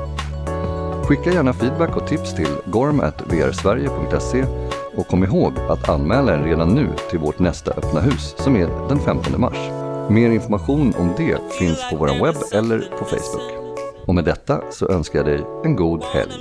Skicka 1.05 1.33
gärna 1.33 1.53
feedback 1.53 1.97
och 1.97 2.09
tips 2.09 2.35
till 2.35 2.57
gorm.vrsverige.se 2.67 4.45
och 4.97 5.09
kom 5.09 5.25
ihåg 5.25 5.53
att 5.69 5.89
anmäla 5.89 6.35
er 6.35 6.43
redan 6.45 6.75
nu 6.75 6.89
till 7.11 7.19
vårt 7.19 7.39
nästa 7.39 7.71
öppna 7.71 8.01
hus 8.01 8.35
som 8.39 8.57
är 8.57 8.89
den 8.89 8.99
15 8.99 9.41
mars. 9.41 9.59
Mer 10.11 10.31
information 10.31 10.95
om 10.99 11.13
det 11.17 11.39
finns 11.59 11.91
på 11.91 11.97
vår 11.97 12.25
webb 12.25 12.37
eller 12.53 12.79
på 12.99 13.05
Facebook. 13.05 13.58
Och 14.09 14.15
med 14.15 14.25
detta 14.25 14.63
så 14.71 14.89
önskar 14.89 15.19
jag 15.19 15.27
dig 15.27 15.47
en 15.65 15.77
god 15.77 16.03
helg. 16.05 16.33